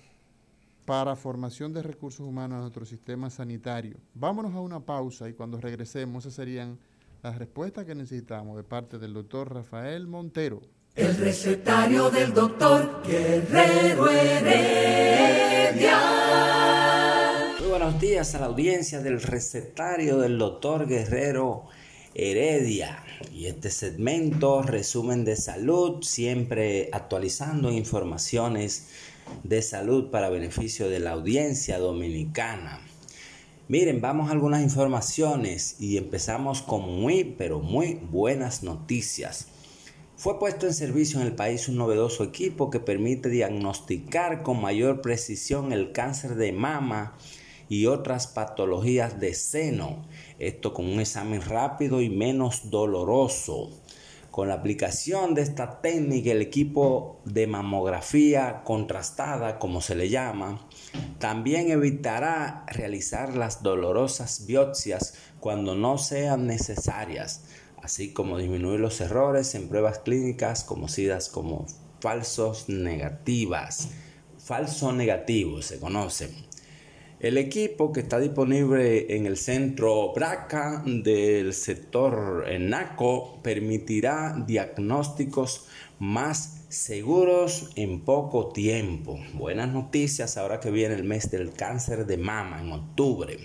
para 0.84 1.16
formación 1.16 1.72
de 1.72 1.82
recursos 1.82 2.26
humanos 2.26 2.56
a 2.56 2.60
nuestro 2.62 2.86
sistema 2.86 3.30
sanitario. 3.30 3.98
Vámonos 4.14 4.54
a 4.54 4.60
una 4.60 4.80
pausa 4.80 5.28
y 5.28 5.34
cuando 5.34 5.60
regresemos 5.60 6.24
esas 6.24 6.34
serían 6.34 6.78
las 7.22 7.36
respuestas 7.38 7.84
que 7.84 7.94
necesitamos 7.94 8.56
de 8.56 8.64
parte 8.64 8.98
del 8.98 9.12
doctor 9.12 9.52
Rafael 9.52 10.06
Montero. 10.06 10.62
El 10.98 11.16
recetario 11.16 12.10
del 12.10 12.34
doctor 12.34 13.04
Guerrero 13.06 14.10
Heredia. 14.10 16.00
Muy 17.60 17.68
buenos 17.68 18.00
días 18.00 18.34
a 18.34 18.40
la 18.40 18.46
audiencia 18.46 18.98
del 18.98 19.22
recetario 19.22 20.18
del 20.18 20.38
doctor 20.38 20.88
Guerrero 20.88 21.66
Heredia. 22.16 23.04
Y 23.32 23.46
este 23.46 23.70
segmento, 23.70 24.62
resumen 24.62 25.24
de 25.24 25.36
salud, 25.36 26.02
siempre 26.02 26.88
actualizando 26.92 27.70
informaciones 27.70 28.88
de 29.44 29.62
salud 29.62 30.10
para 30.10 30.30
beneficio 30.30 30.88
de 30.88 30.98
la 30.98 31.12
audiencia 31.12 31.78
dominicana. 31.78 32.80
Miren, 33.68 34.00
vamos 34.00 34.30
a 34.30 34.32
algunas 34.32 34.62
informaciones 34.62 35.76
y 35.78 35.96
empezamos 35.96 36.60
con 36.60 36.80
muy, 36.82 37.22
pero 37.22 37.60
muy 37.60 38.00
buenas 38.10 38.64
noticias. 38.64 39.46
Fue 40.18 40.36
puesto 40.40 40.66
en 40.66 40.74
servicio 40.74 41.20
en 41.20 41.28
el 41.28 41.36
país 41.36 41.68
un 41.68 41.76
novedoso 41.76 42.24
equipo 42.24 42.70
que 42.70 42.80
permite 42.80 43.28
diagnosticar 43.28 44.42
con 44.42 44.60
mayor 44.60 45.00
precisión 45.00 45.72
el 45.72 45.92
cáncer 45.92 46.34
de 46.34 46.50
mama 46.50 47.16
y 47.68 47.86
otras 47.86 48.26
patologías 48.26 49.20
de 49.20 49.32
seno. 49.34 50.08
Esto 50.40 50.74
con 50.74 50.86
un 50.86 50.98
examen 50.98 51.40
rápido 51.40 52.02
y 52.02 52.10
menos 52.10 52.68
doloroso. 52.68 53.70
Con 54.32 54.48
la 54.48 54.54
aplicación 54.54 55.34
de 55.34 55.42
esta 55.42 55.80
técnica, 55.80 56.32
el 56.32 56.42
equipo 56.42 57.20
de 57.24 57.46
mamografía 57.46 58.62
contrastada, 58.64 59.60
como 59.60 59.80
se 59.80 59.94
le 59.94 60.08
llama, 60.08 60.66
también 61.20 61.70
evitará 61.70 62.66
realizar 62.66 63.36
las 63.36 63.62
dolorosas 63.62 64.46
biopsias 64.46 65.14
cuando 65.38 65.76
no 65.76 65.96
sean 65.96 66.48
necesarias, 66.48 67.44
así 67.82 68.12
como 68.12 68.38
disminuir 68.38 68.80
los 68.80 69.00
errores 69.00 69.54
en 69.54 69.68
pruebas 69.68 70.00
clínicas 70.00 70.64
conocidas 70.64 71.28
como 71.28 71.66
falsos 72.00 72.68
negativas. 72.68 73.90
Falso 74.38 74.92
negativo 74.92 75.62
se 75.62 75.78
conoce. 75.78 76.30
El 77.20 77.36
equipo 77.36 77.92
que 77.92 77.98
está 77.98 78.20
disponible 78.20 79.16
en 79.16 79.26
el 79.26 79.36
centro 79.36 80.12
BRACA 80.14 80.84
del 80.86 81.52
sector 81.52 82.46
NACO 82.60 83.40
permitirá 83.42 84.44
diagnósticos 84.46 85.66
más 85.98 86.66
seguros 86.68 87.70
en 87.74 88.04
poco 88.04 88.52
tiempo. 88.52 89.18
Buenas 89.34 89.72
noticias 89.72 90.36
ahora 90.36 90.60
que 90.60 90.70
viene 90.70 90.94
el 90.94 91.02
mes 91.02 91.28
del 91.28 91.52
cáncer 91.52 92.06
de 92.06 92.18
mama 92.18 92.60
en 92.60 92.70
octubre. 92.70 93.36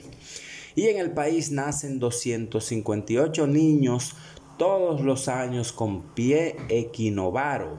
Y 0.76 0.88
en 0.88 0.98
el 0.98 1.12
país 1.12 1.52
nacen 1.52 2.00
258 2.00 3.48
niños 3.48 4.16
todos 4.58 5.02
los 5.02 5.28
años 5.28 5.72
con 5.72 6.02
pie 6.14 6.56
equinovaro 6.70 7.78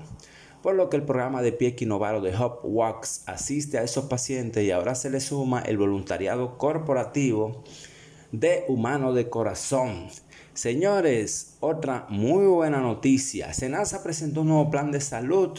por 0.64 0.76
lo 0.76 0.88
que 0.88 0.96
el 0.96 1.02
programa 1.02 1.42
de 1.42 1.52
pie 1.52 1.68
equinovaro 1.68 2.22
de 2.22 2.34
Hop 2.34 2.60
Walks 2.62 3.24
asiste 3.26 3.76
a 3.76 3.82
esos 3.82 4.06
pacientes 4.06 4.64
y 4.64 4.70
ahora 4.70 4.94
se 4.94 5.10
le 5.10 5.20
suma 5.20 5.60
el 5.60 5.76
voluntariado 5.76 6.56
corporativo 6.56 7.62
de 8.32 8.64
Humano 8.68 9.12
de 9.12 9.28
Corazón. 9.28 10.08
Señores, 10.54 11.58
otra 11.60 12.06
muy 12.08 12.46
buena 12.46 12.80
noticia. 12.80 13.52
Senasa 13.52 14.02
presentó 14.02 14.40
un 14.40 14.48
nuevo 14.48 14.70
plan 14.70 14.90
de 14.90 15.02
salud 15.02 15.50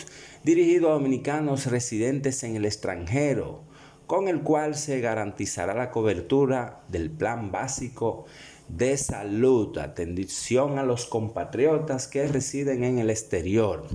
dirigido 0.43 0.89
a 0.89 0.93
dominicanos 0.93 1.67
residentes 1.67 2.43
en 2.43 2.55
el 2.55 2.65
extranjero, 2.65 3.61
con 4.07 4.27
el 4.27 4.41
cual 4.41 4.75
se 4.75 4.99
garantizará 4.99 5.73
la 5.73 5.91
cobertura 5.91 6.81
del 6.87 7.09
plan 7.09 7.51
básico 7.51 8.25
de 8.67 8.97
salud, 8.97 9.77
atención 9.77 10.79
a 10.79 10.83
los 10.83 11.05
compatriotas 11.05 12.07
que 12.07 12.27
residen 12.27 12.83
en 12.83 12.99
el 12.99 13.09
exterior. 13.09 13.87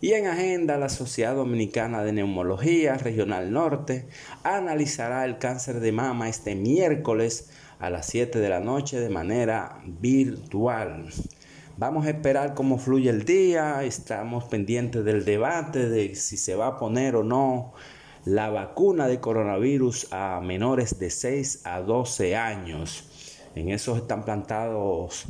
Y 0.00 0.14
en 0.14 0.26
agenda, 0.26 0.76
la 0.78 0.88
Sociedad 0.88 1.36
Dominicana 1.36 2.02
de 2.02 2.12
Neumología 2.12 2.96
Regional 2.98 3.52
Norte 3.52 4.08
analizará 4.42 5.24
el 5.24 5.38
cáncer 5.38 5.80
de 5.80 5.92
mama 5.92 6.28
este 6.28 6.56
miércoles 6.56 7.50
a 7.78 7.88
las 7.88 8.06
7 8.06 8.40
de 8.40 8.48
la 8.48 8.60
noche 8.60 8.98
de 8.98 9.08
manera 9.10 9.80
virtual. 9.86 11.06
Vamos 11.76 12.06
a 12.06 12.10
esperar 12.10 12.54
cómo 12.54 12.78
fluye 12.78 13.10
el 13.10 13.24
día, 13.24 13.82
estamos 13.84 14.44
pendientes 14.44 15.04
del 15.04 15.24
debate 15.24 15.88
de 15.88 16.14
si 16.16 16.36
se 16.36 16.54
va 16.54 16.66
a 16.66 16.78
poner 16.78 17.16
o 17.16 17.22
no 17.22 17.72
la 18.24 18.50
vacuna 18.50 19.08
de 19.08 19.20
coronavirus 19.20 20.08
a 20.12 20.40
menores 20.40 20.98
de 20.98 21.10
6 21.10 21.62
a 21.64 21.80
12 21.80 22.36
años. 22.36 23.04
En 23.54 23.68
eso 23.68 23.96
están 23.96 24.24
plantados 24.24 25.26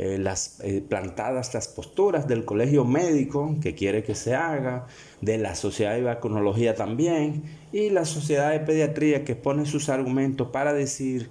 eh, 0.00 0.16
las, 0.16 0.60
eh, 0.60 0.80
plantadas 0.86 1.54
las 1.54 1.66
posturas 1.66 2.28
del 2.28 2.44
colegio 2.44 2.84
médico 2.84 3.56
que 3.60 3.74
quiere 3.74 4.04
que 4.04 4.14
se 4.14 4.34
haga, 4.34 4.86
de 5.20 5.38
la 5.38 5.56
sociedad 5.56 5.94
de 5.94 6.02
vacunología 6.02 6.76
también, 6.76 7.42
y 7.72 7.90
la 7.90 8.04
sociedad 8.04 8.52
de 8.52 8.60
pediatría 8.60 9.24
que 9.24 9.34
pone 9.34 9.66
sus 9.66 9.88
argumentos 9.88 10.50
para 10.50 10.72
decir 10.72 11.30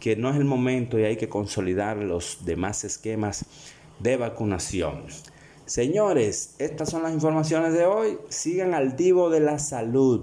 que 0.00 0.16
no 0.16 0.30
es 0.30 0.36
el 0.36 0.44
momento 0.44 0.98
y 0.98 1.04
hay 1.04 1.16
que 1.16 1.28
consolidar 1.28 1.98
los 1.98 2.46
demás 2.46 2.84
esquemas 2.84 3.44
de 3.98 4.16
vacunación. 4.16 5.04
Señores, 5.68 6.54
estas 6.58 6.88
son 6.88 7.02
las 7.02 7.12
informaciones 7.12 7.74
de 7.74 7.84
hoy. 7.84 8.16
Sigan 8.30 8.72
al 8.72 8.96
Divo 8.96 9.28
de 9.28 9.40
la 9.40 9.58
Salud 9.58 10.22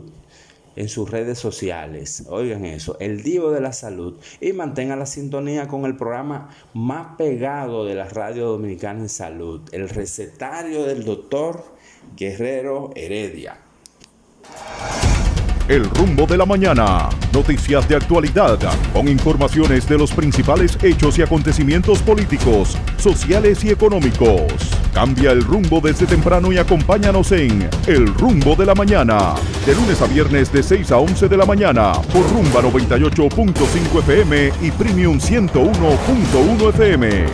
en 0.76 0.90
sus 0.90 1.08
redes 1.08 1.38
sociales. 1.38 2.24
Oigan 2.30 2.66
eso, 2.66 2.98
el 3.00 3.22
Divo 3.22 3.52
de 3.52 3.62
la 3.62 3.72
Salud. 3.72 4.16
Y 4.42 4.54
mantengan 4.54 4.98
la 4.98 5.06
sintonía 5.06 5.68
con 5.68 5.86
el 5.86 5.96
programa 5.96 6.50
más 6.74 7.16
pegado 7.16 7.86
de 7.86 7.94
la 7.94 8.06
radio 8.06 8.48
dominicana 8.48 9.02
en 9.02 9.10
salud, 9.10 9.62
el 9.72 9.88
recetario 9.88 10.84
del 10.84 11.06
doctor 11.06 11.64
Guerrero 12.18 12.90
Heredia. 12.96 13.60
El 15.68 15.88
rumbo 15.92 16.26
de 16.26 16.38
la 16.38 16.46
mañana. 16.48 17.08
Noticias 17.32 17.88
de 17.88 17.98
actualidad 17.98 18.58
con 18.94 19.08
informaciones 19.08 19.88
de 19.88 20.00
los 20.00 20.12
principales 20.12 20.76
hechos 20.82 21.20
y 21.20 21.22
acontecimientos 21.22 22.02
políticos, 22.02 22.76
sociales 22.98 23.64
y 23.64 23.70
económicos. 23.70 24.75
Cambia 24.96 25.32
el 25.34 25.44
rumbo 25.44 25.82
desde 25.82 26.06
temprano 26.06 26.54
y 26.54 26.58
acompáñanos 26.58 27.34
en 27.34 27.70
El 27.86 28.08
rumbo 28.14 28.56
de 28.56 28.66
la 28.66 28.74
mañana. 28.74 29.36
De 29.66 29.76
lunes 29.76 30.02
a 30.02 30.08
viernes 30.08 30.54
de 30.54 30.64
6 30.64 30.90
a 30.90 31.00
11 31.00 31.28
de 31.28 31.36
la 31.36 31.46
mañana 31.46 31.92
por 32.14 32.24
Rumba 32.32 32.62
98.5 32.62 34.00
FM 34.00 34.54
y 34.62 34.72
Premium 34.72 35.20
101.1 35.20 36.70
FM. 36.70 37.26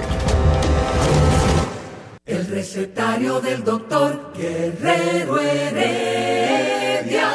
El 2.26 2.48
recetario 2.48 3.40
del 3.40 3.64
doctor 3.64 4.34
Guerrero 4.36 5.40
Heredia. 5.40 7.30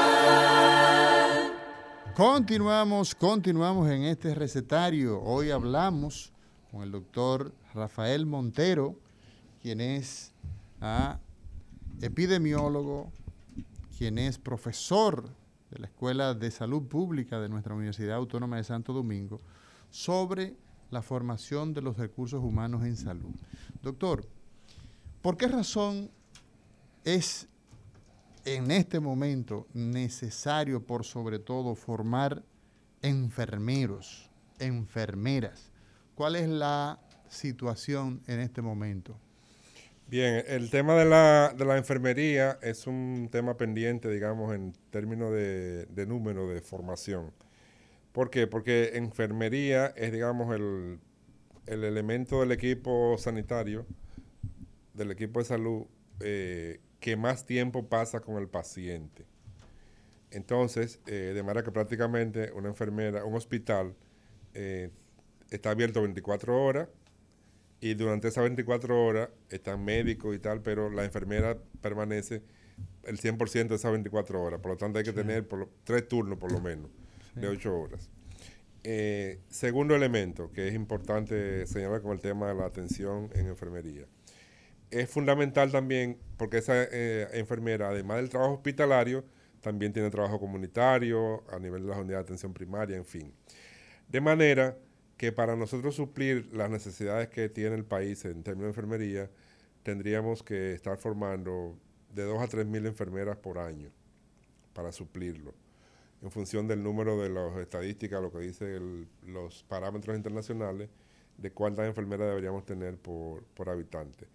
Continuamos, 2.17 3.15
continuamos 3.15 3.89
en 3.89 4.03
este 4.03 4.35
recetario. 4.35 5.23
Hoy 5.23 5.53
hablamos 5.53 6.33
con 6.73 6.83
el 6.83 6.91
doctor 6.91 7.53
Rafael 7.75 8.27
Montero, 8.27 8.97
quien 9.67 9.81
es 9.81 10.31
ah, 10.81 11.19
epidemiólogo, 12.01 13.11
quien 13.99 14.17
es 14.17 14.39
profesor 14.39 15.29
de 15.73 15.81
la 15.81 15.89
Escuela 15.89 16.35
de 16.35 16.53
Salud 16.53 16.85
Pública 16.85 17.41
de 17.41 17.49
nuestra 17.49 17.75
Universidad 17.75 18.15
Autónoma 18.15 18.59
de 18.59 18.63
Santo 18.63 18.93
Domingo, 18.93 19.41
sobre 19.91 20.55
la 20.93 21.03
formación 21.03 21.75
de 21.75 21.83
los 21.83 21.97
recursos 21.97 22.45
humanos 22.45 22.85
en 22.85 22.97
salud. 22.97 23.35
Doctor, 23.83 24.29
¿por 25.21 25.37
qué 25.37 25.49
razón 25.49 26.13
es 27.03 27.49
en 28.45 28.71
este 28.71 29.01
momento 29.01 29.67
necesario 29.75 30.87
por 30.87 31.05
sobre 31.05 31.41
todo 31.41 31.75
formar 31.75 32.45
enfermeros, 33.03 34.31
enfermeras. 34.61 35.73
¿Cuál 36.15 36.37
es 36.37 36.49
la 36.49 37.01
situación 37.29 38.23
en 38.29 38.39
este 38.39 38.63
momento? 38.63 39.19
Bien, 40.09 40.45
el 40.47 40.71
tema 40.71 40.95
de 40.95 41.05
la, 41.05 41.53
de 41.57 41.65
la 41.65 41.77
enfermería 41.77 42.61
es 42.63 42.87
un 42.87 43.29
tema 43.33 43.57
pendiente, 43.57 44.09
digamos, 44.09 44.55
en 44.55 44.73
términos 44.91 45.33
de, 45.33 45.87
de 45.87 46.07
número 46.07 46.49
de 46.49 46.61
formación. 46.61 47.33
¿Por 48.13 48.31
qué? 48.31 48.47
Porque 48.47 48.93
enfermería 48.95 49.89
es, 49.97 50.13
digamos, 50.13 50.55
el, 50.55 51.01
el 51.67 51.83
elemento 51.83 52.41
del 52.41 52.53
equipo 52.53 53.19
sanitario, 53.19 53.85
del 54.95 55.11
equipo 55.11 55.41
de 55.41 55.45
salud, 55.45 55.87
eh, 56.21 56.81
que 57.01 57.17
más 57.17 57.45
tiempo 57.45 57.89
pasa 57.89 58.21
con 58.21 58.37
el 58.37 58.49
paciente. 58.49 59.27
Entonces, 60.31 61.01
eh, 61.07 61.33
de 61.35 61.43
manera 61.43 61.65
que 61.65 61.73
prácticamente 61.73 62.53
una 62.53 62.69
enfermera, 62.69 63.25
un 63.25 63.35
hospital, 63.35 63.97
eh, 64.55 64.91
está 65.51 65.71
abierto 65.71 66.01
24 66.01 66.63
horas 66.63 66.89
y 67.81 67.95
durante 67.95 68.29
esas 68.29 68.45
24 68.45 69.05
horas 69.05 69.29
están 69.51 69.85
médicos 69.85 70.35
y 70.35 70.39
tal, 70.39 70.63
pero 70.63 70.91
la 70.91 71.05
enfermera 71.05 71.59
permanece 71.81 72.43
el 73.05 73.19
100% 73.19 73.69
de 73.69 73.75
esas 73.75 73.93
24 73.93 74.43
horas. 74.43 74.61
Por 74.61 74.73
lo 74.73 74.77
tanto, 74.77 74.99
hay 74.99 75.05
que 75.05 75.13
tener 75.13 75.47
por 75.47 75.69
tres 75.85 76.09
turnos 76.09 76.39
por 76.39 76.53
lo 76.53 76.61
menos, 76.61 76.91
de 77.35 77.49
8 77.49 77.79
horas. 77.79 78.11
Eh, 78.89 79.41
segundo 79.49 79.97
elemento 79.97 80.53
que 80.53 80.69
es 80.69 80.75
importante 80.75 81.67
señalar 81.67 82.03
con 82.03 82.13
el 82.13 82.21
tema 82.21 82.49
de 82.49 82.55
la 82.55 82.67
atención 82.67 83.31
en 83.35 83.49
enfermería. 83.49 84.07
Es 84.91 85.11
fundamental 85.11 85.73
también 85.73 86.19
porque 86.37 86.59
esa 86.59 86.85
eh, 86.85 87.27
enfermera, 87.33 87.89
además 87.89 88.19
del 88.19 88.29
trabajo 88.29 88.55
hospitalario, 88.55 89.25
también 89.61 89.93
tiene 89.93 90.11
trabajo 90.11 90.39
comunitario 90.39 91.43
a 91.51 91.59
nivel 91.59 91.83
de 91.83 91.89
la 91.89 91.99
unidad 91.99 92.19
de 92.19 92.23
atención 92.23 92.55
primaria, 92.55 92.97
en 92.97 93.05
fin. 93.05 93.33
De 94.09 94.21
manera 94.21 94.79
que 95.17 95.33
para 95.33 95.57
nosotros 95.57 95.95
suplir 95.95 96.49
las 96.53 96.71
necesidades 96.71 97.29
que 97.29 97.49
tiene 97.49 97.75
el 97.75 97.85
país 97.85 98.25
en 98.25 98.43
términos 98.43 98.67
de 98.67 98.81
enfermería, 98.81 99.31
tendríamos 99.83 100.43
que 100.43 100.75
estar 100.75 100.99
formando 100.99 101.79
de 102.15 102.25
2 102.25 102.43
a 102.43 102.49
3 102.49 102.67
mil 102.67 102.87
enfermeras 102.87 103.37
por 103.37 103.59
año 103.59 103.91
para 104.73 104.93
suplirlo, 104.93 105.55
en 106.23 106.31
función 106.31 106.67
del 106.67 106.83
número 106.83 107.21
de 107.21 107.31
las 107.31 107.57
estadísticas, 107.57 108.21
lo 108.21 108.31
que 108.31 108.41
dicen 108.41 109.09
los 109.27 109.63
parámetros 109.65 110.17
internacionales, 110.17 110.91
de 111.39 111.51
cuántas 111.51 111.87
enfermeras 111.87 112.29
deberíamos 112.29 112.65
tener 112.65 112.97
por, 112.97 113.45
por 113.55 113.69
habitante. 113.69 114.27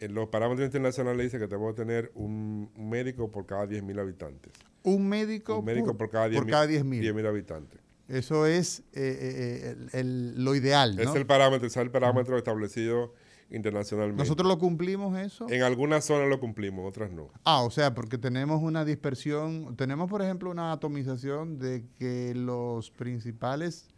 En 0.00 0.14
los 0.14 0.28
parámetros 0.28 0.66
internacionales 0.66 1.24
dice 1.24 1.38
que 1.38 1.48
tenemos 1.48 1.74
que 1.74 1.82
tener 1.82 2.10
un, 2.14 2.70
médico 2.76 3.30
por 3.30 3.46
cada 3.46 3.66
10.000 3.66 4.00
habitantes. 4.00 4.52
¿Un 4.82 5.08
médico, 5.08 5.58
un 5.58 5.64
médico 5.64 5.96
por, 5.96 6.10
cada 6.10 6.28
10.000 6.28 7.26
habitantes. 7.26 7.80
Eso 8.08 8.46
es 8.46 8.80
eh, 8.92 9.76
eh, 9.92 10.02
lo 10.04 10.54
ideal. 10.54 10.96
¿no? 10.96 11.02
Es 11.02 11.14
el 11.14 11.26
parámetro, 11.26 11.66
es 11.66 11.76
el 11.76 11.90
parámetro 11.90 12.36
establecido 12.36 13.14
internacionalmente. 13.50 14.22
¿Nosotros 14.22 14.46
lo 14.46 14.58
cumplimos 14.58 15.18
eso? 15.18 15.48
En 15.48 15.62
algunas 15.62 16.04
zonas 16.04 16.28
lo 16.28 16.40
cumplimos, 16.40 16.86
otras 16.86 17.10
no. 17.10 17.30
Ah, 17.44 17.62
o 17.62 17.70
sea, 17.70 17.94
porque 17.94 18.18
tenemos 18.18 18.62
una 18.62 18.84
dispersión, 18.84 19.76
tenemos 19.76 20.10
por 20.10 20.22
ejemplo 20.22 20.50
una 20.50 20.72
atomización 20.72 21.58
de 21.58 21.84
que 21.98 22.34
los 22.34 22.90
principales 22.90 23.88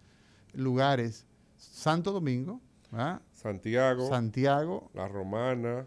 lugares, 0.52 1.26
Santo 1.56 2.12
Domingo, 2.12 2.60
Santiago, 3.32 4.08
Santiago, 4.08 4.90
La 4.94 5.08
Romana, 5.08 5.86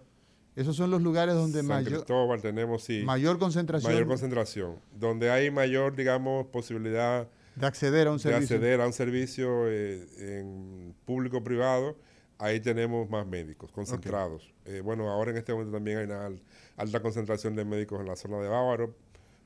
esos 0.55 0.75
son 0.75 0.91
los 0.91 1.01
lugares 1.01 1.35
donde 1.35 1.63
mayor, 1.63 2.05
tenemos, 2.41 2.83
sí, 2.83 3.01
mayor 3.05 3.39
concentración. 3.39 3.93
Mayor 3.93 4.07
concentración, 4.07 4.75
donde 4.93 5.31
hay 5.31 5.49
mayor, 5.51 5.95
digamos, 5.95 6.47
posibilidad 6.47 7.29
de 7.59 7.67
acceder 7.67 8.07
a 8.07 8.11
un 8.11 8.19
servicio. 8.19 8.59
De 8.59 8.65
acceder 8.65 8.81
a 8.81 8.87
un 8.87 8.93
servicio 8.93 9.67
eh, 9.67 10.07
en 10.17 10.95
público-privado 11.05 11.95
ahí 12.39 12.59
tenemos 12.61 13.07
más 13.09 13.27
médicos 13.27 13.71
concentrados. 13.71 14.51
Eh, 14.65 14.81
bueno, 14.81 15.09
ahora 15.09 15.31
en 15.31 15.37
este 15.37 15.51
momento 15.51 15.73
también 15.73 15.99
hay 15.99 16.05
una 16.05 16.29
alta 16.77 17.01
concentración 17.01 17.55
de 17.55 17.65
médicos 17.65 17.99
en 17.99 18.07
la 18.07 18.15
zona 18.15 18.39
de 18.39 18.47
Bávaro, 18.47 18.95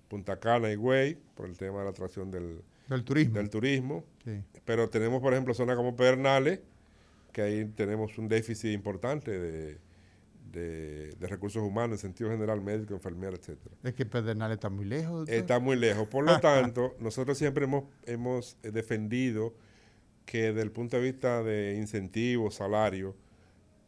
Punta 0.08 0.40
Cana 0.40 0.72
y 0.72 0.76
Güey, 0.76 1.18
por 1.36 1.48
el 1.48 1.58
tema 1.58 1.80
de 1.80 1.86
la 1.86 1.90
atracción 1.90 2.32
del, 2.32 2.62
turismo. 3.04 3.38
Del 3.38 3.50
turismo. 3.50 4.06
Pero 4.64 4.90
tenemos, 4.90 5.22
por 5.22 5.34
ejemplo, 5.34 5.54
zonas 5.54 5.76
como 5.76 5.96
Pedernales, 5.96 6.60
que 7.32 7.42
ahí 7.42 7.66
tenemos 7.66 8.18
un 8.20 8.28
déficit 8.28 8.72
importante 8.72 9.32
de, 9.40 9.78
recursos 11.20 11.62
humanos 11.64 12.00
en 12.00 12.10
sentido 12.10 12.30
general, 12.30 12.62
médico, 12.62 12.94
enfermera, 12.94 13.36
etcétera. 13.36 13.76
Es 13.84 13.94
que 13.94 14.06
Pedernales 14.06 14.56
está 14.56 14.70
muy 14.70 14.86
lejos. 14.86 15.28
Está 15.28 15.60
muy 15.60 15.76
lejos. 15.76 16.08
Por 16.08 16.26
lo 16.26 16.40
tanto, 16.42 16.96
nosotros 17.00 17.38
siempre 17.38 17.66
hemos, 17.66 17.86
hemos 18.06 18.58
defendido 18.62 19.54
que 20.26 20.48
desde 20.48 20.62
el 20.62 20.72
punto 20.72 20.98
de 20.98 21.04
vista 21.04 21.44
de 21.44 21.76
incentivos, 21.78 22.56
salario, 22.56 23.16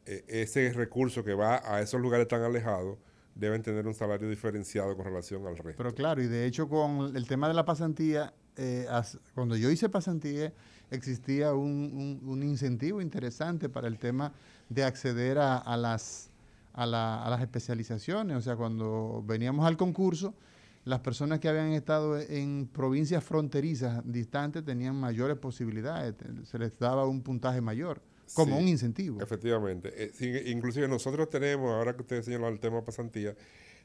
e, 0.05 0.23
ese 0.27 0.71
recurso 0.73 1.23
que 1.23 1.33
va 1.33 1.61
a 1.65 1.81
esos 1.81 1.99
lugares 2.01 2.27
tan 2.27 2.41
alejados 2.41 2.97
deben 3.35 3.61
tener 3.61 3.85
un 3.85 3.93
salario 3.93 4.29
diferenciado 4.29 4.95
con 4.95 5.05
relación 5.05 5.45
al 5.45 5.57
resto. 5.57 5.77
Pero 5.77 5.93
claro, 5.93 6.21
y 6.21 6.27
de 6.27 6.45
hecho 6.45 6.69
con 6.69 7.15
el 7.15 7.27
tema 7.27 7.47
de 7.47 7.53
la 7.53 7.65
pasantía, 7.65 8.33
eh, 8.55 8.87
cuando 9.33 9.57
yo 9.57 9.69
hice 9.69 9.89
pasantía, 9.89 10.53
existía 10.89 11.53
un, 11.53 12.41
incentivo 12.43 13.01
interesante 13.01 13.67
para 13.67 13.87
el 13.87 13.97
tema 13.97 14.31
de 14.69 14.83
acceder 14.83 15.37
a, 15.37 15.77
las, 15.77 16.29
a 16.75 16.85
las 17.29 17.41
especializaciones. 17.41 18.37
O 18.37 18.41
sea, 18.41 18.55
cuando 18.55 19.23
veníamos 19.25 19.65
al 19.65 19.77
concurso, 19.77 20.35
las 20.83 20.99
personas 20.99 21.39
que 21.39 21.47
habían 21.47 21.71
estado 21.71 22.19
en 22.19 22.67
provincias 22.67 23.23
fronterizas 23.23 24.01
distantes 24.05 24.63
tenían 24.63 24.95
mayores 24.95 25.37
posibilidades, 25.37 26.15
se 26.43 26.59
les 26.59 26.77
daba 26.77 27.07
un 27.07 27.23
puntaje 27.23 27.61
mayor, 27.61 28.01
como 28.33 28.57
un 28.57 28.67
incentivo. 28.67 29.21
Efectivamente. 29.21 29.91
Eh, 29.95 30.43
inclusive 30.47 30.87
nosotros 30.87 31.29
tenemos, 31.29 31.71
ahora 31.71 31.95
que 31.95 32.01
usted 32.01 32.21
señaló 32.21 32.49
el 32.49 32.59
tema 32.59 32.83
pasantía, 32.83 33.35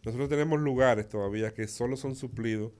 nosotros 0.05 0.29
tenemos 0.29 0.61
lugares 0.61 1.09
todavía 1.09 1.55
que 1.55 1.69
solo 1.69 1.97
son 1.97 2.17
suplidos 2.17 2.73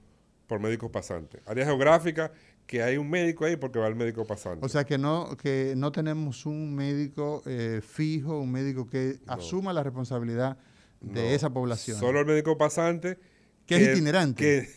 por 0.47 0.59
médicos 0.59 0.91
pasantes. 0.91 1.41
Área 1.47 1.65
geográfica 1.65 2.31
que 2.71 2.81
hay 2.81 2.95
un 2.95 3.09
médico 3.09 3.43
ahí 3.43 3.57
porque 3.57 3.79
va 3.79 3.87
el 3.89 3.95
médico 3.95 4.25
pasante. 4.25 4.65
O 4.65 4.69
sea 4.69 4.85
que 4.85 4.97
no 4.97 5.35
que 5.35 5.73
no 5.75 5.91
tenemos 5.91 6.45
un 6.45 6.73
médico 6.73 7.43
eh, 7.45 7.81
fijo, 7.85 8.39
un 8.39 8.49
médico 8.49 8.87
que 8.87 9.19
asuma 9.27 9.73
la 9.73 9.83
responsabilidad 9.83 10.57
de 11.01 11.35
esa 11.35 11.49
población. 11.49 11.99
Solo 11.99 12.21
el 12.21 12.25
médico 12.25 12.57
pasante 12.57 13.19
que, 13.65 13.75
es 13.75 13.91
itinerante. 13.91 14.69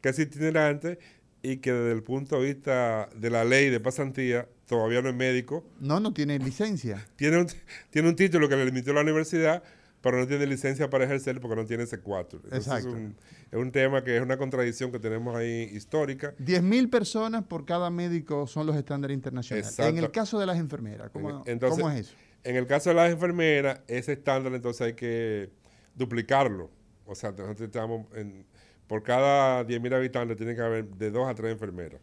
Que, 0.00 0.08
es 0.08 0.18
itinerante 0.20 1.00
y 1.42 1.56
que 1.56 1.72
desde 1.72 1.90
el 1.90 2.04
punto 2.04 2.40
de 2.40 2.54
vista 2.54 3.08
de 3.16 3.30
la 3.30 3.44
ley 3.44 3.68
de 3.68 3.80
pasantía 3.80 4.48
todavía 4.66 5.02
no 5.02 5.08
es 5.08 5.16
médico. 5.16 5.64
No, 5.80 5.98
no 5.98 6.12
tiene 6.12 6.38
licencia. 6.38 7.04
Tiene 7.16 7.38
un, 7.38 7.48
tiene 7.90 8.10
un 8.10 8.14
título 8.14 8.48
que 8.48 8.54
le 8.54 8.68
emitió 8.68 8.92
la 8.92 9.00
universidad, 9.00 9.64
pero 10.00 10.18
no 10.18 10.26
tiene 10.26 10.46
licencia 10.46 10.88
para 10.88 11.04
ejercer 11.04 11.40
porque 11.40 11.56
no 11.56 11.66
tiene 11.66 11.84
C4. 11.84 12.40
Exacto. 12.52 12.88
Es 12.88 12.94
un, 12.94 13.16
es 13.50 13.58
un, 13.58 13.72
tema 13.72 14.02
que 14.02 14.16
es 14.16 14.22
una 14.22 14.36
contradicción 14.36 14.90
que 14.92 14.98
tenemos 14.98 15.36
ahí 15.36 15.70
histórica. 15.72 16.34
10.000 16.38 16.90
personas 16.90 17.44
por 17.44 17.64
cada 17.64 17.90
médico 17.90 18.46
son 18.46 18.66
los 18.66 18.76
estándares 18.76 19.14
internacionales. 19.14 19.78
En 19.78 19.98
el 19.98 20.10
caso 20.10 20.38
de 20.38 20.46
las 20.46 20.58
enfermeras, 20.58 21.10
¿cómo, 21.10 21.44
¿cómo 21.44 21.90
es 21.90 22.00
eso? 22.00 22.14
En 22.44 22.56
el 22.56 22.66
caso 22.66 22.90
de 22.90 22.96
las 22.96 23.12
enfermeras, 23.12 23.80
ese 23.86 24.12
estándar 24.12 24.54
entonces 24.54 24.80
hay 24.80 24.94
que 24.94 25.50
duplicarlo 25.94 26.70
o 27.10 27.14
sea, 27.16 27.32
nosotros 27.32 27.62
estamos 27.62 28.06
en, 28.14 28.46
por 28.86 29.02
cada 29.02 29.66
10.000 29.66 29.94
habitantes 29.96 30.36
tiene 30.36 30.54
que 30.54 30.60
haber 30.60 30.86
de 30.90 31.10
dos 31.10 31.28
a 31.28 31.34
tres 31.34 31.50
enfermeras. 31.50 32.00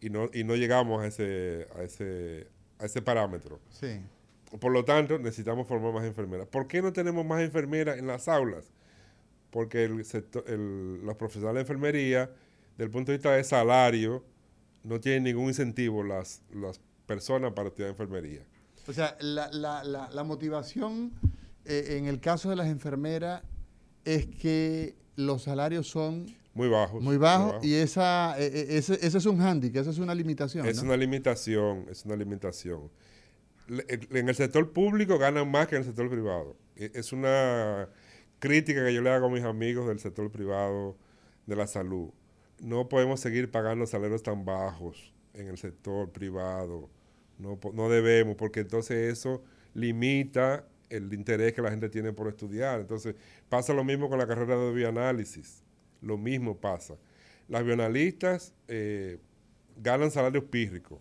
Y 0.00 0.10
no, 0.10 0.30
y 0.32 0.44
no 0.44 0.54
llegamos 0.54 1.02
a 1.02 1.08
ese, 1.08 1.66
a 1.74 1.82
ese, 1.82 2.46
a 2.78 2.86
ese 2.86 3.02
parámetro. 3.02 3.58
Sí. 3.68 4.00
Por 4.60 4.72
lo 4.72 4.84
tanto, 4.84 5.18
necesitamos 5.18 5.66
formar 5.66 5.92
más 5.92 6.04
enfermeras. 6.04 6.46
¿Por 6.46 6.66
qué 6.66 6.80
no 6.80 6.92
tenemos 6.92 7.24
más 7.24 7.42
enfermeras 7.42 7.98
en 7.98 8.06
las 8.06 8.28
aulas? 8.28 8.72
Porque 9.50 9.84
el 9.84 10.04
el, 10.46 11.04
los 11.04 11.16
profesionales 11.16 11.56
de 11.56 11.60
enfermería, 11.60 12.30
desde 12.72 12.84
el 12.84 12.90
punto 12.90 13.12
de 13.12 13.18
vista 13.18 13.32
de 13.32 13.44
salario, 13.44 14.24
no 14.84 15.00
tienen 15.00 15.24
ningún 15.24 15.48
incentivo 15.48 16.02
las, 16.02 16.42
las 16.52 16.80
personas 17.06 17.52
para 17.52 17.68
estudiar 17.68 17.90
enfermería. 17.90 18.42
O 18.86 18.92
sea, 18.92 19.16
la, 19.20 19.50
la, 19.52 19.84
la, 19.84 20.08
la 20.10 20.24
motivación 20.24 21.12
eh, 21.64 21.98
en 21.98 22.06
el 22.06 22.20
caso 22.20 22.48
de 22.48 22.56
las 22.56 22.68
enfermeras 22.68 23.42
es 24.04 24.26
que 24.26 24.96
los 25.16 25.42
salarios 25.42 25.88
son 25.88 26.26
muy 26.54 26.68
bajos. 26.68 27.02
Muy 27.02 27.18
bajos 27.18 27.62
y 27.64 27.74
esa, 27.74 28.34
e, 28.38 28.46
e, 28.46 28.78
ese, 28.78 28.94
es 29.06 29.26
un 29.26 29.38
hándicap, 29.38 29.82
esa 29.82 29.90
es 29.90 29.98
una 29.98 30.14
limitación. 30.14 30.66
Es 30.66 30.80
una 30.80 30.96
limitación, 30.96 31.86
es 31.90 32.04
una 32.04 32.16
limitación. 32.16 32.90
En 33.68 34.28
el 34.28 34.34
sector 34.34 34.72
público 34.72 35.18
ganan 35.18 35.50
más 35.50 35.68
que 35.68 35.76
en 35.76 35.82
el 35.82 35.86
sector 35.86 36.08
privado. 36.08 36.56
E, 36.76 36.90
es 36.94 37.12
una 37.12 37.88
crítica 38.38 38.84
que 38.84 38.94
yo 38.94 39.02
le 39.02 39.10
hago 39.10 39.26
a 39.26 39.30
mis 39.30 39.44
amigos 39.44 39.88
del 39.88 39.98
sector 39.98 40.30
privado 40.30 40.96
de 41.46 41.56
la 41.56 41.66
salud. 41.66 42.10
No 42.60 42.88
podemos 42.88 43.20
seguir 43.20 43.50
pagando 43.50 43.86
salarios 43.86 44.22
tan 44.22 44.44
bajos 44.44 45.12
en 45.34 45.48
el 45.48 45.58
sector 45.58 46.10
privado. 46.10 46.88
No, 47.38 47.58
no 47.72 47.88
debemos, 47.88 48.36
porque 48.36 48.60
entonces 48.60 49.12
eso 49.12 49.42
limita 49.74 50.66
el 50.90 51.12
interés 51.12 51.52
que 51.52 51.62
la 51.62 51.70
gente 51.70 51.88
tiene 51.88 52.12
por 52.12 52.28
estudiar. 52.28 52.80
Entonces, 52.80 53.14
pasa 53.48 53.72
lo 53.72 53.84
mismo 53.84 54.08
con 54.08 54.18
la 54.18 54.26
carrera 54.26 54.56
de 54.56 54.72
bioanálisis. 54.72 55.62
Lo 56.00 56.16
mismo 56.16 56.56
pasa. 56.56 56.96
Las 57.48 57.64
bioanalistas 57.64 58.54
eh, 58.68 59.18
ganan 59.76 60.10
salarios 60.10 60.44
pírricos. 60.44 60.98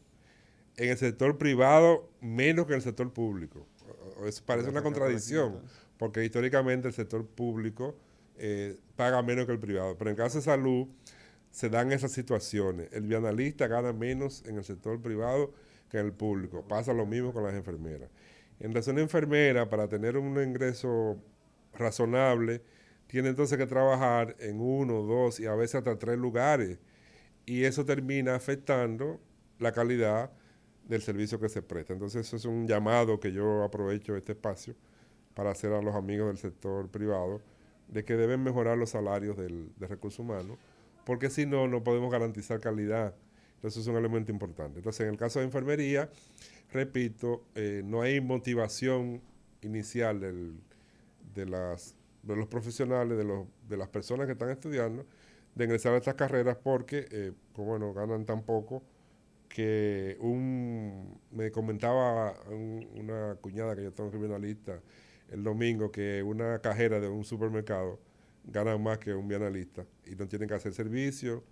En 0.78 0.89
el 0.89 0.97
sector 0.97 1.38
privado, 1.38 2.09
menos 2.21 2.67
que 2.67 2.73
en 2.73 2.78
el 2.78 2.84
sector 2.84 3.11
público. 3.11 3.65
Eso 4.25 4.43
parece 4.45 4.69
una 4.69 4.84
contradicción, 4.84 5.61
porque 5.97 6.23
históricamente 6.23 6.88
el 6.88 6.93
sector 6.93 7.25
público 7.25 7.95
eh, 8.38 8.78
paga 8.95 9.21
menos 9.23 9.45
que 9.45 9.51
el 9.51 9.59
privado. 9.59 9.97
Pero 9.97 10.11
en 10.11 10.15
caso 10.15 10.38
de 10.38 10.43
salud, 10.43 10.88
se 11.51 11.69
dan 11.69 11.91
esas 11.91 12.11
situaciones. 12.11 12.89
El 12.91 13.03
bioanalista 13.03 13.67
gana 13.67 13.93
menos 13.93 14.43
en 14.45 14.57
el 14.57 14.63
sector 14.63 15.01
privado 15.01 15.53
que 15.89 15.97
en 15.97 16.05
el 16.05 16.13
público. 16.13 16.67
Pasa 16.67 16.93
lo 16.93 17.05
mismo 17.05 17.34
con 17.34 17.43
las 17.43 17.53
enfermeras. 17.53 18.09
En 18.59 18.69
relación 18.69 18.97
a 18.97 19.01
enfermera, 19.01 19.69
para 19.69 19.88
tener 19.88 20.17
un 20.17 20.41
ingreso 20.41 21.17
razonable, 21.73 22.61
tiene 23.07 23.30
entonces 23.30 23.57
que 23.57 23.65
trabajar 23.65 24.36
en 24.39 24.59
uno, 24.59 25.03
dos 25.03 25.39
y 25.39 25.45
a 25.45 25.55
veces 25.55 25.75
hasta 25.75 25.97
tres 25.97 26.17
lugares. 26.17 26.80
Y 27.45 27.63
eso 27.63 27.86
termina 27.86 28.36
afectando 28.36 29.19
la 29.59 29.71
calidad 29.71 30.32
del 30.88 31.01
servicio 31.01 31.39
que 31.39 31.49
se 31.49 31.61
presta. 31.61 31.93
Entonces 31.93 32.25
eso 32.25 32.38
es 32.38 32.45
un 32.45 32.67
llamado 32.67 33.19
que 33.19 33.31
yo 33.31 33.63
aprovecho 33.63 34.15
este 34.15 34.33
espacio 34.33 34.75
para 35.33 35.51
hacer 35.51 35.73
a 35.73 35.81
los 35.81 35.95
amigos 35.95 36.27
del 36.27 36.38
sector 36.38 36.89
privado 36.89 37.41
de 37.88 38.03
que 38.03 38.15
deben 38.15 38.43
mejorar 38.43 38.77
los 38.77 38.89
salarios 38.91 39.38
del, 39.38 39.71
de 39.77 39.88
recursos 39.88 40.19
humanos, 40.19 40.57
porque 41.05 41.29
si 41.29 41.45
no, 41.45 41.67
no 41.67 41.83
podemos 41.83 42.11
garantizar 42.11 42.59
calidad. 42.59 43.13
Entonces 43.55 43.81
es 43.81 43.88
un 43.88 43.95
elemento 43.95 44.31
importante. 44.31 44.79
Entonces, 44.79 45.01
en 45.01 45.09
el 45.09 45.17
caso 45.17 45.39
de 45.39 45.45
enfermería, 45.45 46.09
repito, 46.71 47.43
eh, 47.55 47.81
no 47.83 48.01
hay 48.01 48.21
motivación 48.21 49.21
inicial 49.61 50.19
de, 50.19 51.45
los 51.45 52.47
profesionales, 52.47 53.17
de, 53.17 53.23
los, 53.23 53.47
de 53.67 53.77
las 53.77 53.88
personas 53.88 54.27
que 54.27 54.33
están 54.33 54.49
estudiando, 54.49 55.05
de 55.55 55.63
ingresar 55.65 55.93
a 55.93 55.97
estas 55.97 56.13
carreras 56.13 56.57
porque, 56.61 57.07
eh, 57.09 57.31
pues 57.53 57.67
bueno, 57.67 57.93
ganan 57.93 58.25
tan 58.25 58.43
poco 58.43 58.83
que 59.58 60.18
un, 60.20 61.20
me 61.32 61.49
comentaba 61.49 62.36
una 62.93 63.38
cuñada 63.41 63.76
que 63.76 63.82
yo 63.86 63.91
tengo 63.91 64.12
criminalista 64.12 64.80
el 65.32 65.43
domingo 65.43 65.91
que 65.91 66.22
una 66.22 66.60
cajera 66.60 66.99
de 66.99 67.08
un 67.08 67.26
supermercado 67.26 67.99
gana 68.43 68.78
más 68.78 68.99
que 68.99 69.16
un 69.16 69.28
bienalista 69.28 69.84
y 70.05 70.16
no 70.16 70.28
tienen 70.28 70.47
que 70.47 70.53
hacer 70.53 70.76
servicio, 70.76 71.43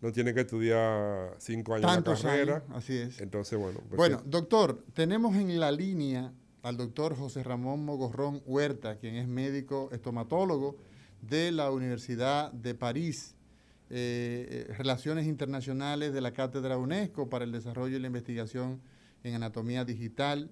no 0.00 0.10
tienen 0.10 0.34
que 0.34 0.40
estudiar 0.40 1.34
cinco 1.36 1.74
años 1.74 1.96
de 1.96 2.02
carrera. 2.02 2.64
así 2.70 2.96
es. 2.96 3.20
Entonces, 3.20 3.58
bueno. 3.58 3.78
Pues 3.90 3.98
bueno, 3.98 4.22
doctor, 4.24 4.82
tenemos 4.94 5.36
en 5.36 5.60
la 5.60 5.70
línea 5.70 6.32
al 6.62 6.78
doctor 6.78 7.14
José 7.14 7.42
Ramón 7.42 7.84
Mogorrón 7.84 8.42
Huerta, 8.46 8.96
quien 8.96 9.16
es 9.16 9.28
médico 9.28 9.90
estomatólogo 9.92 10.78
de 11.20 11.52
la 11.52 11.70
Universidad 11.70 12.52
de 12.52 12.74
París. 12.74 13.36
Eh, 13.92 14.66
eh, 14.68 14.74
Relaciones 14.74 15.26
Internacionales 15.26 16.12
de 16.12 16.20
la 16.20 16.32
Cátedra 16.32 16.78
UNESCO 16.78 17.28
para 17.28 17.44
el 17.44 17.50
Desarrollo 17.50 17.96
y 17.96 18.00
la 18.00 18.06
Investigación 18.06 18.80
en 19.24 19.34
Anatomía 19.34 19.84
Digital, 19.84 20.48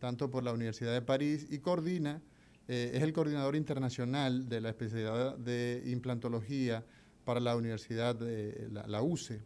tanto 0.00 0.28
por 0.28 0.42
la 0.42 0.52
Universidad 0.52 0.92
de 0.92 1.00
París, 1.00 1.46
y 1.50 1.60
coordina, 1.60 2.20
eh, 2.66 2.90
es 2.94 3.02
el 3.04 3.12
coordinador 3.12 3.54
internacional 3.54 4.48
de 4.48 4.60
la 4.60 4.70
especialidad 4.70 5.38
de 5.38 5.84
implantología 5.86 6.84
para 7.24 7.38
la 7.38 7.54
Universidad 7.54 8.16
de 8.16 8.68
la, 8.72 9.02
UCE. 9.02 9.40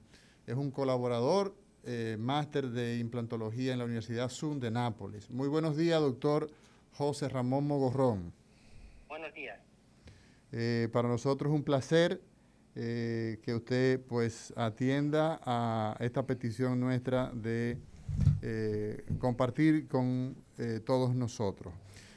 Es 0.47 0.57
un 0.57 0.71
colaborador, 0.71 1.55
máster 2.19 2.71
de 2.71 2.97
implantología 2.97 3.75
en 3.75 3.79
la 3.79 3.85
Universidad 3.85 4.31
SUN 4.31 4.59
de 4.59 4.71
Nápoles. 4.71 5.31
Muy 5.31 5.49
buenos 5.49 5.77
días, 5.77 6.01
doctor 6.01 6.49
José 6.93 7.29
Ramón 7.29 7.67
Mogorrón. 7.67 8.33
Buenos 9.07 9.35
días. 9.35 9.61
para 10.91 11.09
nosotros 11.09 11.53
es 11.53 11.57
un 11.57 11.63
placer 11.63 12.23
eh, 12.77 13.39
que 13.43 13.55
usted 13.55 14.01
pues 14.01 14.53
atienda 14.57 15.41
a 15.45 15.97
esta 16.01 16.27
petición 16.27 16.81
nuestra 16.81 17.31
de 17.33 17.79
eh, 18.43 19.05
compartir 19.21 19.87
con 19.87 20.35
eh, 20.59 20.81
todos 20.85 21.15
nosotros. 21.15 21.73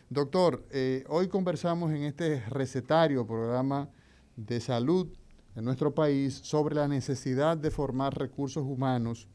Doctor, 0.09 0.65
hoy 1.09 1.27
conversamos 1.27 1.91
en 1.91 2.03
este 2.03 2.39
recetario, 2.49 3.27
programa 3.27 3.89
de 4.35 4.59
salud 4.59 5.07
en 5.55 5.63
nuestro 5.63 5.93
país, 5.93 6.33
sobre 6.33 6.73
la 6.73 6.87
necesidad 6.87 7.55
de 7.55 7.69
formar 7.69 8.17
recursos 8.17 8.63
humanos 8.63 9.27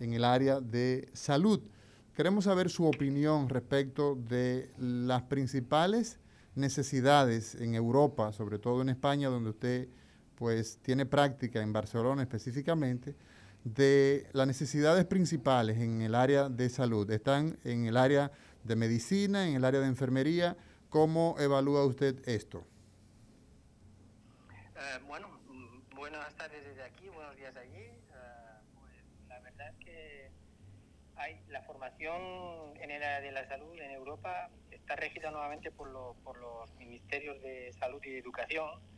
en 0.00 0.12
el 0.12 0.24
área 0.24 0.60
de 0.60 1.08
salud. 1.14 1.60
Queremos 2.14 2.44
saber 2.44 2.68
su 2.68 2.84
opinión 2.84 3.48
respecto 3.48 4.16
de 4.16 4.70
las 4.76 5.22
principales 5.22 6.18
necesidades 6.56 7.54
en 7.54 7.74
Europa, 7.74 8.32
sobre 8.32 8.58
todo 8.58 8.82
en 8.82 8.88
España, 8.88 9.28
donde 9.28 9.50
usted 9.50 9.88
pues 10.38 10.78
tiene 10.82 11.04
práctica 11.04 11.60
en 11.60 11.72
Barcelona 11.72 12.22
específicamente 12.22 13.16
de 13.64 14.28
las 14.32 14.46
necesidades 14.46 15.04
principales 15.04 15.78
en 15.78 16.00
el 16.00 16.14
área 16.14 16.48
de 16.48 16.68
salud. 16.68 17.10
Están 17.10 17.58
en 17.64 17.86
el 17.86 17.96
área 17.96 18.30
de 18.62 18.76
medicina, 18.76 19.48
en 19.48 19.56
el 19.56 19.64
área 19.64 19.80
de 19.80 19.88
enfermería. 19.88 20.56
¿Cómo 20.90 21.34
evalúa 21.40 21.84
usted 21.84 22.26
esto? 22.28 22.64
Eh, 24.76 25.00
bueno, 25.08 25.28
mm, 25.48 25.96
buenas 25.96 26.32
tardes 26.36 26.64
desde 26.64 26.84
aquí, 26.84 27.08
buenos 27.08 27.36
días 27.36 27.56
allí. 27.56 27.82
Eh, 27.82 27.98
pues, 28.78 28.92
la 29.28 29.40
verdad 29.40 29.70
es 29.70 29.84
que 29.84 30.30
hay, 31.16 31.42
la 31.48 31.62
formación 31.62 32.76
en 32.80 32.92
el 32.92 33.02
área 33.02 33.20
de 33.20 33.32
la 33.32 33.48
salud 33.48 33.76
en 33.76 33.90
Europa 33.90 34.50
está 34.70 34.94
regida 34.94 35.32
nuevamente 35.32 35.72
por, 35.72 36.14
por 36.22 36.38
los 36.38 36.72
ministerios 36.76 37.42
de 37.42 37.72
salud 37.72 38.00
y 38.04 38.10
de 38.10 38.18
educación 38.18 38.97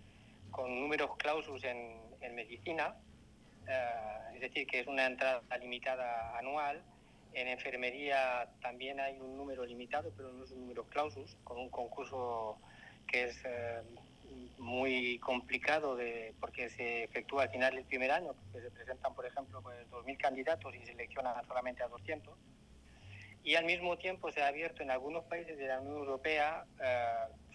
con 0.51 0.81
números 0.81 1.17
clausus 1.17 1.63
en, 1.65 1.99
medicina, 2.35 2.95
eh, 3.67 4.35
es 4.35 4.41
decir, 4.41 4.67
que 4.67 4.81
es 4.81 4.87
una 4.87 5.07
entrada 5.07 5.43
limitada 5.59 6.39
anual. 6.39 6.83
En 7.33 7.49
enfermería 7.49 8.49
también 8.61 9.01
hay 9.01 9.19
un 9.21 9.37
número 9.37 9.65
limitado, 9.65 10.13
pero 10.17 10.33
no 10.33 10.45
es 10.45 10.51
un 10.51 10.61
número 10.61 10.85
clausus, 10.85 11.37
con 11.45 11.59
un 11.59 11.71
concurso 11.71 12.59
que 13.07 13.25
es 13.25 13.41
eh, 13.45 13.83
muy 14.59 15.19
complicado 15.19 15.97
de, 15.97 16.35
porque 16.41 16.71
se 16.71 17.05
efectúa 17.05 17.45
al 17.45 17.51
final 17.51 17.75
del 17.75 17.85
primer 17.85 18.11
año, 18.11 18.35
que 18.53 18.61
se 18.61 18.71
presentan, 18.71 19.15
por 19.15 19.27
ejemplo, 19.27 19.63
pues, 19.63 19.77
2.000 19.91 20.17
candidatos 20.19 20.75
y 20.75 20.85
seleccionan 20.85 21.35
solamente 21.47 21.83
a 21.83 21.89
200. 21.89 22.37
Y 23.43 23.55
al 23.55 23.65
mismo 23.65 23.97
tiempo 23.97 24.31
se 24.31 24.43
ha 24.43 24.49
abierto 24.49 24.83
en 24.83 24.91
algunos 24.91 25.25
países 25.25 25.57
de 25.57 25.67
la 25.67 25.81
Unión 25.81 25.97
Europea 25.97 26.65
eh, 26.83 27.05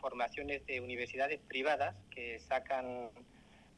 formaciones 0.06 0.64
de 0.68 0.80
universidades 0.82 1.40
privadas 1.48 1.96
que 2.12 2.38
sacan 2.38 3.10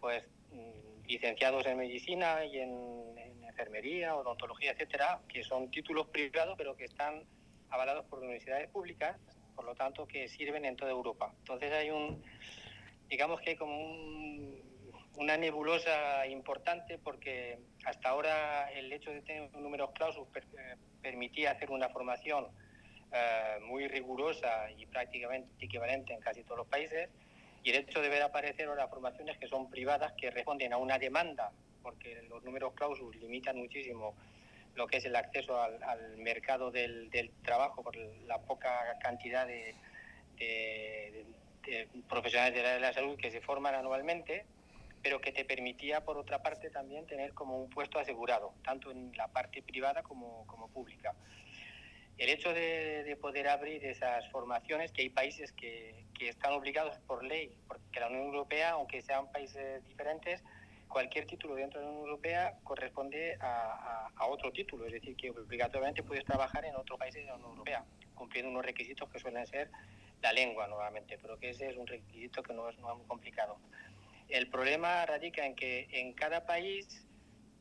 pues 0.01 0.25
mm, 0.51 1.07
licenciados 1.07 1.65
en 1.65 1.77
medicina 1.77 2.43
y 2.43 2.59
en, 2.59 3.17
enfermería, 3.47 4.13
odontología, 4.13 4.71
etcétera, 4.71 5.21
que 5.29 5.41
son 5.41 5.71
títulos 5.71 6.07
privados 6.07 6.55
pero 6.57 6.75
que 6.75 6.83
están 6.83 7.23
avalados 7.69 8.03
por 8.07 8.19
universidades 8.19 8.69
públicas, 8.69 9.15
por 9.55 9.63
lo 9.63 9.73
tanto 9.73 10.05
que 10.05 10.27
sirven 10.27 10.65
en 10.65 10.75
toda 10.75 10.91
Europa. 10.91 11.33
Entonces 11.39 11.71
hay 11.71 11.91
un, 11.91 12.21
digamos 13.07 13.39
que 13.39 13.51
hay 13.51 13.55
como 13.55 13.77
una 15.15 15.37
nebulosa 15.37 16.27
importante 16.27 16.97
porque 16.97 17.57
hasta 17.85 18.09
ahora 18.09 18.69
el 18.73 18.91
hecho 18.91 19.11
de 19.11 19.21
tener 19.21 19.49
números 19.55 19.91
clausus 19.93 20.27
eh, 20.35 20.75
permitía 21.01 21.51
hacer 21.51 21.71
una 21.71 21.87
formación 21.87 22.47
eh, 23.11 23.59
muy 23.61 23.87
rigurosa 23.87 24.69
y 24.77 24.85
prácticamente 24.85 25.65
equivalente 25.65 26.13
en 26.13 26.19
casi 26.19 26.43
todos 26.43 26.57
los 26.57 26.67
países. 26.67 27.09
Y 27.63 27.69
el 27.69 27.77
hecho 27.77 28.01
de 28.01 28.09
ver 28.09 28.21
aparecer 28.21 28.67
ahora 28.67 28.87
formaciones 28.87 29.37
que 29.37 29.47
son 29.47 29.69
privadas, 29.69 30.13
que 30.13 30.29
responden 30.29 30.73
a 30.73 30.77
una 30.77 30.99
demanda, 30.99 31.51
porque 31.81 32.21
los 32.23 32.43
números 32.43 32.73
clausus 32.73 33.15
limitan 33.15 33.57
muchísimo 33.57 34.13
lo 34.75 34.87
que 34.87 34.97
es 34.97 35.05
el 35.05 35.15
acceso 35.15 35.59
al, 35.59 36.17
mercado 36.17 36.69
del, 36.69 37.09
trabajo 37.43 37.81
por 37.81 37.95
la 37.95 38.39
poca 38.39 38.97
cantidad 38.99 39.47
de, 39.47 39.73
profesionales 42.07 42.53
de 42.53 42.63
la, 42.63 42.73
de 42.73 42.79
la 42.79 42.93
salud 42.93 43.17
que 43.17 43.31
se 43.31 43.41
forman 43.41 43.73
anualmente, 43.73 44.45
pero 45.01 45.19
que 45.19 45.31
te 45.31 45.45
permitía, 45.45 46.03
por 46.03 46.17
otra 46.17 46.43
parte, 46.43 46.69
también 46.69 47.07
tener 47.07 47.33
como 47.33 47.57
un 47.57 47.69
puesto 47.69 47.99
asegurado, 47.99 48.53
tanto 48.63 48.91
en 48.91 49.15
la 49.15 49.29
parte 49.29 49.63
privada 49.63 50.03
como, 50.03 50.45
como 50.45 50.67
pública 50.67 51.15
el 52.17 52.29
hecho 52.29 52.53
de, 52.53 53.17
poder 53.21 53.47
abrir 53.47 53.83
esas 53.85 54.29
formaciones, 54.31 54.91
que 54.91 55.03
hay 55.03 55.09
países 55.09 55.51
que, 55.51 56.05
están 56.19 56.53
obligados 56.53 56.97
por 57.05 57.23
ley, 57.23 57.53
porque 57.67 57.99
la 57.99 58.07
Unión 58.07 58.25
Europea, 58.25 58.71
aunque 58.71 59.03
sean 59.03 59.31
países 59.31 59.85
diferentes, 59.87 60.43
cualquier 60.87 61.27
título 61.27 61.53
dentro 61.53 61.79
de 61.79 61.85
la 61.85 61.91
Unión 61.91 62.07
Europea 62.09 62.57
corresponde 62.63 63.37
a, 63.39 64.09
otro 64.27 64.51
título, 64.51 64.87
es 64.87 64.93
decir, 64.93 65.15
que 65.15 65.29
obligatoriamente 65.29 66.01
puedes 66.01 66.25
trabajar 66.25 66.65
en 66.65 66.75
otros 66.75 66.97
países 66.97 67.21
de 67.21 67.27
la 67.27 67.35
Unión 67.35 67.51
Europea, 67.51 67.85
cumpliendo 68.15 68.49
unos 68.49 68.65
requisitos 68.65 69.07
que 69.09 69.19
suelen 69.19 69.45
ser 69.45 69.69
la 70.21 70.33
lengua 70.33 70.67
nuevamente, 70.67 71.19
pero 71.21 71.37
que 71.37 71.51
ese 71.51 71.69
es 71.69 71.77
un 71.77 71.85
requisito 71.85 72.41
que 72.41 72.53
no 72.53 72.67
es, 72.67 72.77
muy 72.79 73.05
complicado. 73.07 73.57
El 74.27 74.49
problema 74.49 75.05
radica 75.05 75.45
en 75.45 75.55
que 75.55 75.87
en 75.91 76.13
cada 76.13 76.45
país, 76.47 77.05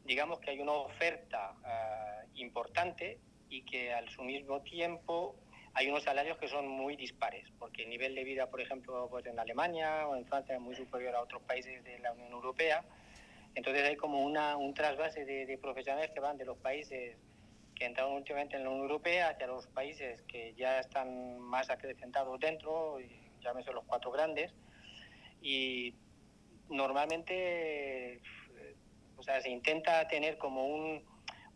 digamos 0.04 0.40
que 0.40 0.50
hay 0.50 0.61
una 0.61 0.72
oferta 0.72 1.54
ah, 1.62 2.22
importante 2.34 3.20
y 3.49 3.62
que 3.62 3.92
al 3.92 4.09
su 4.09 4.22
mismo 4.22 4.61
tiempo 4.62 5.36
hay 5.74 5.88
unos 5.88 6.05
salarios 6.05 6.38
que 6.38 6.49
son 6.49 6.66
muy 6.68 6.97
dispares, 6.97 7.47
porque 7.59 7.82
el 7.82 7.90
nivel 7.90 8.14
de 8.14 8.24
vida, 8.24 8.49
por 8.49 8.61
ejemplo, 8.61 9.09
pues 9.11 9.26
en 9.26 9.38
Alemania 9.38 10.09
o 10.09 10.16
en 10.16 10.24
Francia 10.24 10.55
es 10.55 10.61
muy 10.61 10.74
superior 10.74 11.14
a 11.14 11.20
otros 11.20 11.42
países 11.42 11.84
de 11.84 11.99
la 11.99 12.12
Unión 12.12 12.32
Europea. 12.32 12.82
Entonces 13.55 13.84
hay 13.84 13.97
como 13.97 14.24
una, 14.24 14.57
un 14.57 14.72
trasvase 14.72 15.24
de, 15.24 15.59
profesionales 15.59 16.11
que 16.12 16.20
van 16.20 16.38
de 16.38 16.47
los 16.47 16.57
países 16.59 17.16
que 17.74 17.84
entraron 17.84 18.14
últimamente 18.14 18.57
en 18.57 18.64
la 18.64 18.70
Unión 18.70 18.84
Europea 18.84 19.28
hacia 19.28 19.47
los 19.47 19.66
países 19.66 20.22
que 20.22 20.55
ya 20.55 20.80
están 20.80 21.38
más 21.40 21.68
acrecentados 21.68 22.40
dentro, 22.40 22.99
llámese 23.42 23.70
los 23.72 23.84
cuatro 23.84 24.11
grandes, 24.11 24.55
y 25.42 25.94
normalmente 26.70 28.22
o 29.16 29.22
sea, 29.22 29.40
se 29.40 29.51
intenta 29.51 30.07
tener 30.09 30.38
como 30.38 30.66
un, 30.66 31.03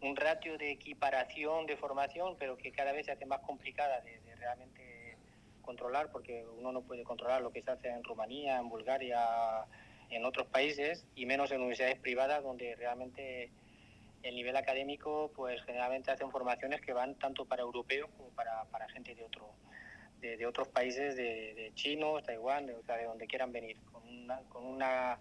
un 0.03 0.16
ratio 0.16 0.57
de 0.57 0.70
equiparación 0.70 1.66
de 1.66 1.76
formación, 1.76 2.36
pero 2.38 2.57
que 2.57 2.72
cada 2.72 2.92
vez 2.92 3.07
se 3.07 3.12
hace 3.12 3.26
más 3.26 3.40
complicada 3.40 4.01
de, 4.01 4.20
realmente 4.36 5.16
controlar, 5.62 6.11
porque 6.11 6.44
uno 6.59 6.72
no 6.72 6.80
puede 6.80 7.05
controlar 7.05 7.42
lo 7.42 7.53
que 7.53 7.62
se 7.62 7.70
hace 7.70 7.88
en 7.88 8.03
Rumanía, 8.03 8.59
en 8.59 8.68
Bulgaria, 8.68 9.20
en 10.09 10.24
otros 10.24 10.46
países, 10.48 11.07
y 11.14 11.26
menos 11.26 11.51
en 11.53 11.59
universidades 11.59 11.98
privadas, 11.98 12.42
donde 12.42 12.74
realmente 12.76 13.51
el 14.22 14.34
nivel 14.34 14.57
académico, 14.57 15.30
pues 15.34 15.62
generalmente 15.62 16.11
hacen 16.11 16.30
formaciones 16.30 16.80
que 16.80 16.92
van 16.92 17.14
tanto 17.16 17.44
para 17.44 17.62
europeos 17.62 18.11
como 18.16 18.30
para, 18.30 18.64
para 18.64 18.88
gente 18.88 19.14
de 19.14 19.22
otro, 19.24 19.55
de, 20.20 20.46
otros 20.46 20.68
países, 20.68 21.16
de, 21.16 21.55
de 21.55 21.72
chinos, 21.74 22.22
Taiwán, 22.24 22.66
de, 22.66 22.74
o 22.74 22.82
sea, 22.82 22.96
de 22.96 23.05
donde 23.05 23.26
quieran 23.26 23.53
venir, 23.53 23.76
con, 23.92 24.07
una, 24.07 24.40
con 24.48 24.64
una, 24.64 25.18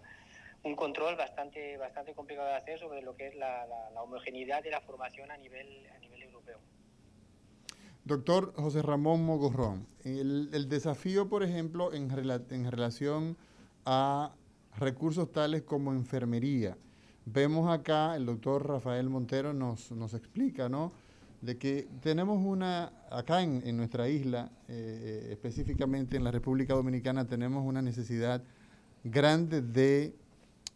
un 0.62 0.76
control 0.76 1.16
bastante, 1.16 1.76
bastante 1.76 2.14
complicado 2.14 2.48
de 2.48 2.54
hacer 2.54 2.78
sobre 2.78 3.02
lo 3.02 3.16
que 3.16 3.28
es 3.28 3.34
la, 3.34 3.66
homogeneidad 4.02 4.62
de 4.62 4.70
la 4.70 4.80
formación 4.80 5.30
a 5.30 5.36
nivel, 5.36 5.86
a 5.94 5.98
nivel 5.98 6.22
europeo. 6.22 6.58
Doctor 8.04 8.52
José 8.54 8.82
Ramón 8.82 9.24
Mogorrón, 9.24 9.86
el, 10.04 10.50
el 10.52 10.68
desafío, 10.68 11.28
por 11.28 11.42
ejemplo, 11.42 11.92
en, 11.92 12.10
en 12.10 12.70
relación 12.70 13.36
a 13.84 14.34
recursos 14.76 15.30
tales 15.32 15.62
como 15.62 15.92
enfermería. 15.92 16.76
Vemos 17.26 17.70
acá, 17.70 18.16
el 18.16 18.26
doctor 18.26 18.66
Rafael 18.66 19.08
Montero 19.08 19.52
nos, 19.52 19.92
nos 19.92 20.14
explica, 20.14 20.68
¿no? 20.68 20.92
de 21.40 21.56
que 21.56 21.88
tenemos 22.02 22.38
una, 22.44 22.92
acá 23.10 23.42
en, 23.42 23.76
nuestra 23.76 24.08
isla, 24.08 24.50
eh, 24.68 25.28
específicamente 25.30 26.16
en 26.16 26.24
la 26.24 26.30
República 26.30 26.74
Dominicana, 26.74 27.26
tenemos 27.26 27.64
una 27.64 27.80
necesidad 27.80 28.42
grande 29.04 29.62
de, 29.62 30.14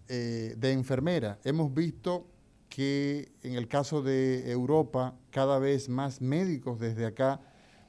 eh, 0.08 0.54
de 0.56 0.72
enfermera. 0.72 1.38
Hemos 1.44 1.72
visto 1.72 2.26
que 2.68 3.32
en 3.42 3.54
el 3.54 3.68
caso 3.68 4.02
de 4.02 4.50
Europa, 4.50 5.14
cada 5.30 5.58
vez 5.58 5.88
más 5.88 6.20
médicos 6.20 6.80
desde 6.80 7.06
acá, 7.06 7.40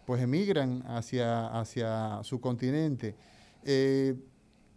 pues 0.06 0.22
emigran 0.22 0.84
hacia, 0.86 1.48
hacia 1.48 2.24
su 2.24 2.40
continente. 2.40 3.16
Eh, 3.64 4.16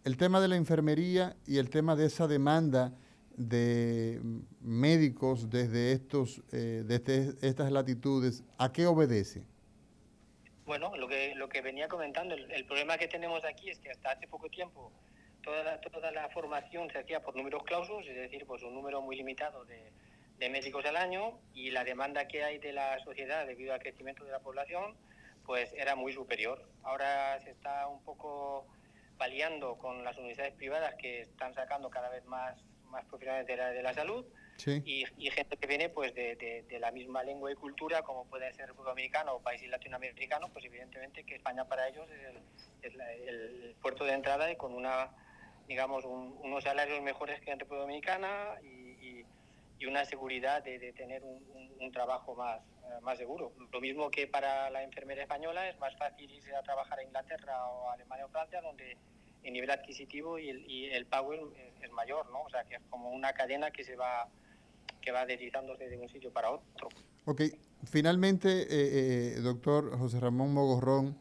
el 0.03 0.17
tema 0.17 0.41
de 0.41 0.47
la 0.47 0.55
enfermería 0.55 1.35
y 1.45 1.57
el 1.57 1.69
tema 1.69 1.95
de 1.95 2.07
esa 2.07 2.27
demanda 2.27 2.93
de 3.37 4.19
médicos 4.61 5.49
desde 5.49 5.93
estos 5.93 6.41
eh, 6.51 6.83
desde 6.85 7.35
estas 7.47 7.71
latitudes, 7.71 8.43
¿a 8.57 8.71
qué 8.71 8.85
obedece? 8.85 9.43
Bueno, 10.65 10.95
lo 10.97 11.07
que 11.07 11.33
lo 11.35 11.47
que 11.47 11.61
venía 11.61 11.87
comentando, 11.87 12.35
el, 12.35 12.65
problema 12.65 12.97
que 12.97 13.07
tenemos 13.07 13.43
aquí 13.45 13.69
es 13.69 13.79
que 13.79 13.91
hasta 13.91 14.11
hace 14.11 14.27
poco 14.27 14.49
tiempo 14.49 14.91
toda 15.49 15.63
la, 15.63 15.81
toda 15.81 16.11
la 16.11 16.29
formación 16.29 16.89
se 16.91 16.99
hacía 16.99 17.21
por 17.21 17.35
números 17.35 17.63
clausos, 17.63 18.05
es 18.07 18.15
decir, 18.15 18.45
pues 18.45 18.61
un 18.61 18.75
número 18.75 19.01
muy 19.01 19.15
limitado 19.15 19.65
de, 19.65 19.91
de 20.37 20.49
médicos 20.49 20.85
al 20.85 20.95
año 20.95 21.39
y 21.55 21.71
la 21.71 21.83
demanda 21.83 22.27
que 22.27 22.43
hay 22.43 22.59
de 22.59 22.71
la 22.71 22.99
sociedad 22.99 23.47
debido 23.47 23.73
al 23.73 23.79
crecimiento 23.79 24.23
de 24.23 24.31
la 24.31 24.39
población, 24.39 24.95
pues 25.45 25.73
era 25.73 25.95
muy 25.95 26.13
superior. 26.13 26.63
Ahora 26.83 27.39
se 27.39 27.49
está 27.49 27.87
un 27.87 28.03
poco 28.03 28.67
paliando 29.17 29.75
con 29.77 30.03
las 30.03 30.17
universidades 30.17 30.53
privadas 30.53 30.93
que 30.95 31.21
están 31.21 31.53
sacando 31.55 31.89
cada 31.89 32.09
vez 32.09 32.23
más 32.25 32.55
más 32.89 33.05
profesionales 33.05 33.47
de 33.47 33.55
la, 33.55 33.69
de 33.69 33.83
la 33.83 33.93
salud 33.93 34.25
y, 34.65 35.05
gente 35.31 35.55
que 35.55 35.67
viene 35.67 35.89
pues 35.89 36.13
de, 36.15 36.35
de, 36.67 36.79
la 36.79 36.91
misma 36.91 37.23
lengua 37.23 37.51
y 37.51 37.55
cultura 37.55 38.01
como 38.01 38.25
puede 38.25 38.51
ser 38.53 38.67
República 38.67 38.89
Dominicana 38.89 39.31
o 39.31 39.39
países 39.39 39.69
latinoamericanos, 39.69 40.49
pues 40.51 40.65
evidentemente 40.65 41.23
que 41.23 41.35
España 41.35 41.63
para 41.65 41.87
ellos 41.87 42.09
es 42.81 42.93
el, 42.93 43.01
el, 43.01 43.75
puerto 43.81 44.03
de 44.03 44.13
entrada 44.13 44.51
y 44.51 44.57
con 44.57 44.73
una 44.73 45.11
digamos 45.69 46.03
unos 46.03 46.63
salarios 46.63 47.01
mejores 47.03 47.39
que 47.41 47.51
en 47.51 47.59
República 47.59 47.83
Dominicana 47.83 48.59
y, 48.63 49.23
una 49.87 50.03
seguridad 50.03 50.61
de, 50.61 50.91
tener 50.91 51.23
un, 51.23 51.91
trabajo 51.91 52.35
más, 52.35 52.59
eh, 52.59 53.01
más 53.01 53.17
seguro. 53.17 53.53
Lo 53.71 53.79
mismo 53.79 54.11
que 54.11 54.27
para 54.27 54.69
la 54.69 54.83
enfermera 54.83 55.21
española 55.23 55.67
es 55.67 55.79
más 55.79 55.95
fácil 55.97 56.29
irse 56.29 56.53
a 56.53 56.61
trabajar 56.61 56.99
a 56.99 57.03
Inglaterra 57.03 57.65
o 57.65 57.89
Alemania 57.89 58.25
o 58.25 58.29
Francia 58.29 58.61
donde 58.61 58.97
el 59.41 59.53
nivel 59.53 59.71
adquisitivo 59.71 60.37
y 60.37 60.49
el, 60.49 60.65
y 60.67 61.03
pago 61.05 61.33
es, 61.33 61.91
mayor, 61.91 62.29
¿no? 62.29 62.43
O 62.43 62.49
sea, 62.49 62.65
que 62.65 62.75
es 62.75 62.81
como 62.89 63.09
una 63.09 63.33
cadena 63.33 63.71
que 63.71 63.83
se 63.83 63.95
va 63.95 64.27
que 65.01 65.11
va 65.11 65.25
deslizándose 65.25 65.87
de 65.87 65.97
un 65.97 66.09
sitio 66.09 66.31
para 66.31 66.51
otro. 66.51 66.89
Ok, 67.25 67.41
finalmente, 67.85 68.63
eh, 68.63 68.67
eh, 68.69 69.39
doctor 69.39 69.97
José 69.97 70.19
Ramón 70.19 70.53
Mogorrón, 70.53 71.17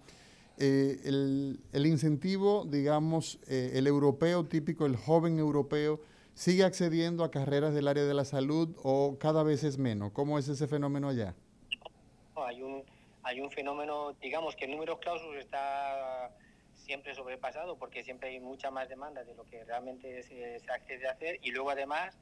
eh, 0.58 1.00
el, 1.04 1.60
el, 1.72 1.86
incentivo, 1.86 2.64
digamos, 2.66 3.38
el 3.48 3.86
europeo 3.86 4.44
típico, 4.44 4.86
el 4.86 4.96
joven 4.96 5.38
europeo, 5.38 6.00
¿sigue 6.34 6.64
accediendo 6.64 7.24
a 7.24 7.30
carreras 7.30 7.74
del 7.74 7.88
área 7.88 8.04
de 8.04 8.14
la 8.14 8.24
salud 8.24 8.76
o 8.82 9.16
cada 9.18 9.42
vez 9.42 9.64
es 9.64 9.78
menos? 9.78 10.12
¿Cómo 10.12 10.38
es 10.38 10.48
ese 10.48 10.66
fenómeno 10.66 11.08
allá? 11.08 11.34
hay, 12.48 12.62
un, 12.62 12.84
hay 13.22 13.40
un 13.40 13.50
fenómeno, 13.50 14.14
digamos 14.20 14.56
que 14.56 14.64
el 14.64 14.72
número 14.72 14.98
clausus 14.98 15.36
está 15.36 16.30
siempre 16.74 17.14
sobrepasado 17.14 17.76
porque 17.76 18.02
siempre 18.02 18.30
hay 18.30 18.40
mucha 18.40 18.70
más 18.70 18.88
demanda 18.88 19.24
de 19.24 19.34
lo 19.34 19.44
que 19.44 19.64
realmente 19.64 20.22
se, 20.22 20.60
accede 20.70 21.06
a 21.06 21.12
hacer 21.12 21.38
y 21.42 21.50
luego 21.50 21.70
además 21.70 22.16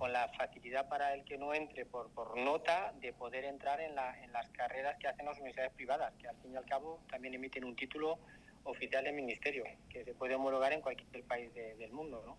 con 0.00 0.14
la 0.14 0.28
facilidad 0.28 0.88
para 0.88 1.12
el 1.12 1.24
que 1.24 1.36
no 1.36 1.52
entre 1.52 1.84
por, 1.84 2.08
por 2.08 2.34
nota 2.38 2.94
de 3.02 3.12
poder 3.12 3.44
entrar 3.44 3.82
en, 3.82 3.94
la, 3.94 4.18
en 4.24 4.32
las 4.32 4.48
carreras 4.48 4.96
que 4.98 5.06
hacen 5.06 5.26
las 5.26 5.36
universidades 5.36 5.74
privadas, 5.74 6.14
que 6.18 6.26
al 6.26 6.36
fin 6.36 6.54
y 6.54 6.56
al 6.56 6.64
cabo 6.64 7.00
también 7.10 7.34
emiten 7.34 7.64
un 7.64 7.76
título 7.76 8.18
oficial 8.64 9.04
del 9.04 9.14
ministerio, 9.14 9.62
que 9.90 10.02
se 10.02 10.14
puede 10.14 10.34
homologar 10.34 10.72
en 10.72 10.80
cualquier 10.80 11.22
país 11.24 11.52
del 11.54 11.92
mundo. 11.92 12.22
¿no? 12.24 12.38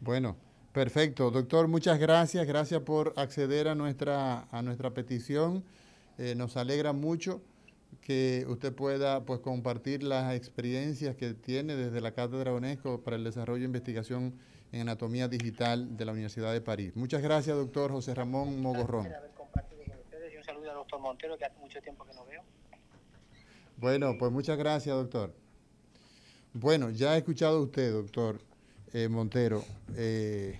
Bueno, 0.00 0.36
perfecto. 0.74 1.30
Doctor, 1.30 1.66
muchas 1.66 1.98
gracias. 1.98 2.46
Gracias 2.46 2.82
por 2.82 3.14
acceder 3.16 3.68
a 3.68 3.74
nuestra, 3.74 4.46
a 4.50 4.60
nuestra 4.60 4.90
petición. 4.90 5.64
Eh, 6.18 6.34
nos 6.34 6.58
alegra 6.58 6.92
mucho 6.92 7.40
que 8.02 8.44
usted 8.48 8.74
pueda 8.74 9.24
pues 9.24 9.40
compartir 9.40 10.02
las 10.02 10.34
experiencias 10.34 11.16
que 11.16 11.32
tiene 11.32 11.74
desde 11.74 12.02
la 12.02 12.12
Cátedra 12.12 12.52
UNESCO 12.52 13.00
para 13.00 13.16
el 13.16 13.24
desarrollo 13.24 13.62
e 13.62 13.66
investigación 13.66 14.34
en 14.76 14.82
anatomía 14.82 15.28
digital 15.28 15.96
de 15.96 16.04
la 16.04 16.12
Universidad 16.12 16.52
de 16.52 16.60
París. 16.60 16.92
Muchas 16.94 17.22
gracias, 17.22 17.56
doctor 17.56 17.90
José 17.90 18.14
Ramón 18.14 18.60
Mogorrón. 18.60 19.06
un 19.06 20.44
saludo 20.44 20.70
al 20.70 20.76
doctor 20.76 21.00
Montero, 21.00 21.38
que 21.38 21.44
hace 21.44 21.58
mucho 21.58 21.80
tiempo 21.80 22.04
que 22.04 22.14
no 22.14 22.24
veo. 22.26 22.42
Bueno, 23.78 24.16
pues 24.18 24.30
muchas 24.32 24.56
gracias, 24.56 24.94
doctor. 24.94 25.34
Bueno, 26.52 26.90
ya 26.90 27.12
ha 27.12 27.16
escuchado 27.16 27.62
usted, 27.62 27.92
doctor 27.92 28.40
eh, 28.92 29.08
Montero, 29.08 29.64
eh, 29.94 30.58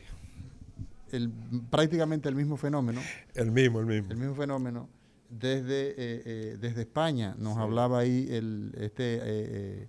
el, 1.13 1.31
prácticamente 1.71 2.29
el 2.29 2.35
mismo 2.35 2.57
fenómeno. 2.57 3.01
El 3.35 3.51
mismo, 3.53 3.81
el 3.81 3.87
mismo. 3.87 4.11
El 4.11 4.17
mismo 4.19 4.35
fenómeno 4.35 4.89
desde, 5.31 5.91
eh, 5.91 5.95
eh, 5.97 6.57
desde 6.61 6.83
España. 6.83 7.35
Nos 7.39 7.57
hablaba 7.57 8.01
ahí 8.01 8.29
el, 8.31 8.73
este, 8.79 9.21
eh, 9.23 9.89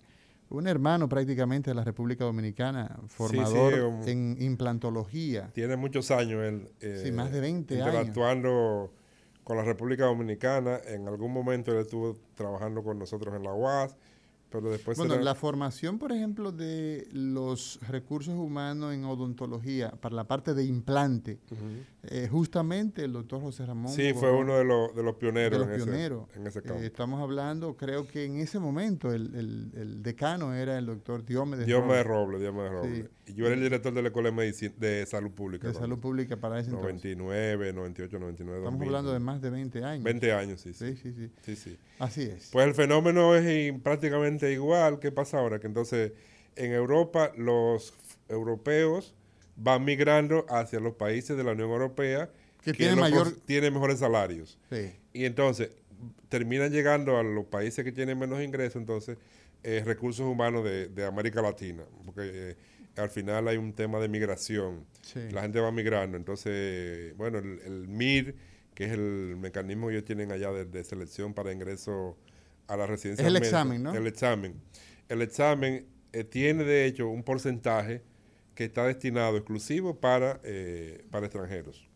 un 0.50 0.68
hermano 0.68 1.10
prácticamente 1.10 1.72
de 1.72 1.76
la 1.76 1.84
República 1.84 2.24
Dominicana, 2.24 3.00
formador 3.08 3.74
en 4.06 4.38
implantología. 4.40 5.52
Tiene 5.54 5.76
muchos 5.76 6.12
años 6.12 6.44
él. 6.44 6.70
sí, 7.04 7.12
más 7.12 7.32
de 7.32 7.40
20 7.42 7.74
interactuando 7.76 8.92
con 9.44 9.58
la 9.58 9.64
República 9.64 10.06
Dominicana. 10.06 10.80
En 10.88 11.08
algún 11.08 11.34
momento 11.34 11.72
él 11.72 11.80
estuvo 11.80 12.18
trabajando 12.36 12.84
con 12.84 13.00
nosotros 13.00 13.36
en 13.36 13.44
la 13.44 13.54
UAS 13.54 13.96
pero 14.50 14.70
después 14.70 14.98
bueno, 14.98 15.18
la 15.18 15.36
formación, 15.36 16.00
por 16.00 16.12
ejemplo, 16.12 16.52
de 16.52 17.08
los 17.12 17.80
recursos 17.88 18.36
humanos 18.36 18.94
en 18.94 19.04
odontología 19.04 19.92
para 19.92 20.16
la 20.16 20.24
parte 20.26 20.54
de 20.54 20.64
implante, 20.64 21.40
eh, 22.10 22.28
justamente 22.30 23.04
el 23.04 23.14
doctor 23.14 23.42
José 23.42 23.66
Ramón. 23.66 23.92
Sí, 23.92 24.14
fue 24.14 24.32
uno 24.32 24.58
de 24.58 24.64
los, 24.64 24.96
de 24.96 25.04
los 25.04 25.16
pioneros, 25.16 25.62
en, 25.62 25.72
Ese, 26.48 26.62
campo. 26.62 26.82
Eh, 26.82 26.86
estamos 26.86 27.22
hablando, 27.22 27.76
creo 27.76 28.08
que 28.08 28.26
en 28.26 28.38
ese 28.38 28.60
momento 28.60 29.14
el, 29.14 29.36
el, 29.36 30.04
decano 30.04 30.54
era 30.54 30.78
el 30.78 30.86
doctor 30.86 31.26
Diomedes 31.26 31.66
Diomedes 31.66 32.06
Robles. 32.06 32.42
Diomedes 32.42 32.72
Robles. 32.72 33.10
Y 33.28 33.34
yo 33.34 33.46
era 33.46 33.56
el 33.56 33.62
director 33.62 33.94
de 33.94 34.02
la 34.02 34.08
Escuela 34.08 34.30
de, 34.30 34.36
Medicina, 34.36 34.74
de 34.78 35.06
Salud 35.06 35.32
Pública. 35.32 35.68
De 35.68 35.74
Salud 35.74 36.00
Pública 36.00 36.38
para 36.38 36.60
ese 36.60 36.72
99, 36.72 37.74
98, 37.74 38.20
99. 38.20 38.60
Estamos 38.60 38.82
hablando 38.82 39.14
de 39.14 39.20
más 39.20 39.42
de 39.42 39.50
20 39.50 39.84
años. 39.84 40.04
20 40.04 40.32
años, 40.34 40.62
sí. 40.62 40.74
Sí, 40.74 40.96
sí, 40.96 41.14
sí. 41.14 41.32
sí, 41.42 41.56
sí. 41.56 41.78
Así 42.00 42.24
es. 42.24 42.50
Pues 42.52 42.68
el 42.68 42.74
fenómeno 42.74 43.36
es 43.36 43.80
prácticamente 43.82 44.52
igual. 44.52 45.00
¿Qué 45.00 45.12
pasa 45.12 45.40
ahora? 45.40 45.60
Que 45.60 45.68
entonces 45.68 46.14
en 46.56 46.72
Europa 46.72 47.32
los 47.36 47.94
europeos 48.30 49.14
van 49.58 49.84
migrando 49.84 50.46
hacia 50.50 50.80
los 50.80 50.94
países 50.94 51.36
de 51.36 51.44
la 51.44 51.52
Unión 51.52 51.70
Europea 51.72 52.30
que, 52.64 52.74
tienen, 52.74 53.00
mayor... 53.00 53.34
mejores 53.48 54.00
salarios. 54.00 54.58
Y 55.14 55.26
entonces 55.26 55.72
terminan 56.30 56.72
llegando 56.72 57.18
a 57.18 57.24
los 57.24 57.46
países 57.46 57.84
que 57.84 57.92
tienen 57.92 58.18
menos 58.20 58.42
ingresos, 58.42 58.76
entonces 58.76 59.18
eh, 59.64 59.82
recursos 59.86 60.26
humanos 60.26 60.64
de, 60.64 61.06
América 61.06 61.42
Latina, 61.42 61.84
porque 62.06 62.52
eh, 62.52 62.56
al 62.98 63.10
final 63.10 63.48
hay 63.48 63.58
un 63.58 63.74
tema 63.74 64.00
de 64.00 64.08
migración. 64.08 64.86
La 65.32 65.42
gente 65.42 65.60
va 65.60 65.72
migrando, 65.72 66.18
entonces, 66.18 67.16
bueno, 67.18 67.40
el, 67.40 67.88
MIR, 67.88 68.36
que 68.76 68.86
es 68.86 68.92
el 68.92 69.36
mecanismo 69.38 69.88
que 69.88 69.94
ellos 69.94 70.06
tienen 70.06 70.32
allá 70.32 70.52
de, 70.52 70.84
selección 70.84 71.34
para 71.34 71.52
ingreso 71.52 72.18
a 72.68 72.78
la 72.78 72.86
residencia. 72.86 73.24
Es 73.24 73.28
el 73.28 73.38
examen, 73.38 73.84
¿no? 73.84 73.96
El 73.96 74.06
examen. 74.06 74.56
El 75.10 75.22
examen 75.22 75.86
eh, 76.12 76.24
tiene, 76.24 76.64
de 76.64 76.86
hecho, 76.86 77.08
un 77.08 77.24
porcentaje 77.24 78.04
que 78.58 78.66
está 78.66 78.88
destinado 78.88 79.38
exclusivo 79.38 80.00
para, 80.00 80.42
para 81.12 81.28
extranjeros. 81.28 81.88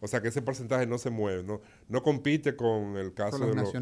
O 0.00 0.08
sea 0.08 0.22
que 0.22 0.28
ese 0.28 0.40
porcentaje 0.40 0.86
no 0.86 0.96
se 0.96 1.10
mueve, 1.10 1.42
no, 1.42 1.60
no 1.86 2.02
compite 2.02 2.56
con 2.56 2.96
el 2.96 3.12
caso 3.12 3.38
de 3.40 3.54
los, 3.54 3.74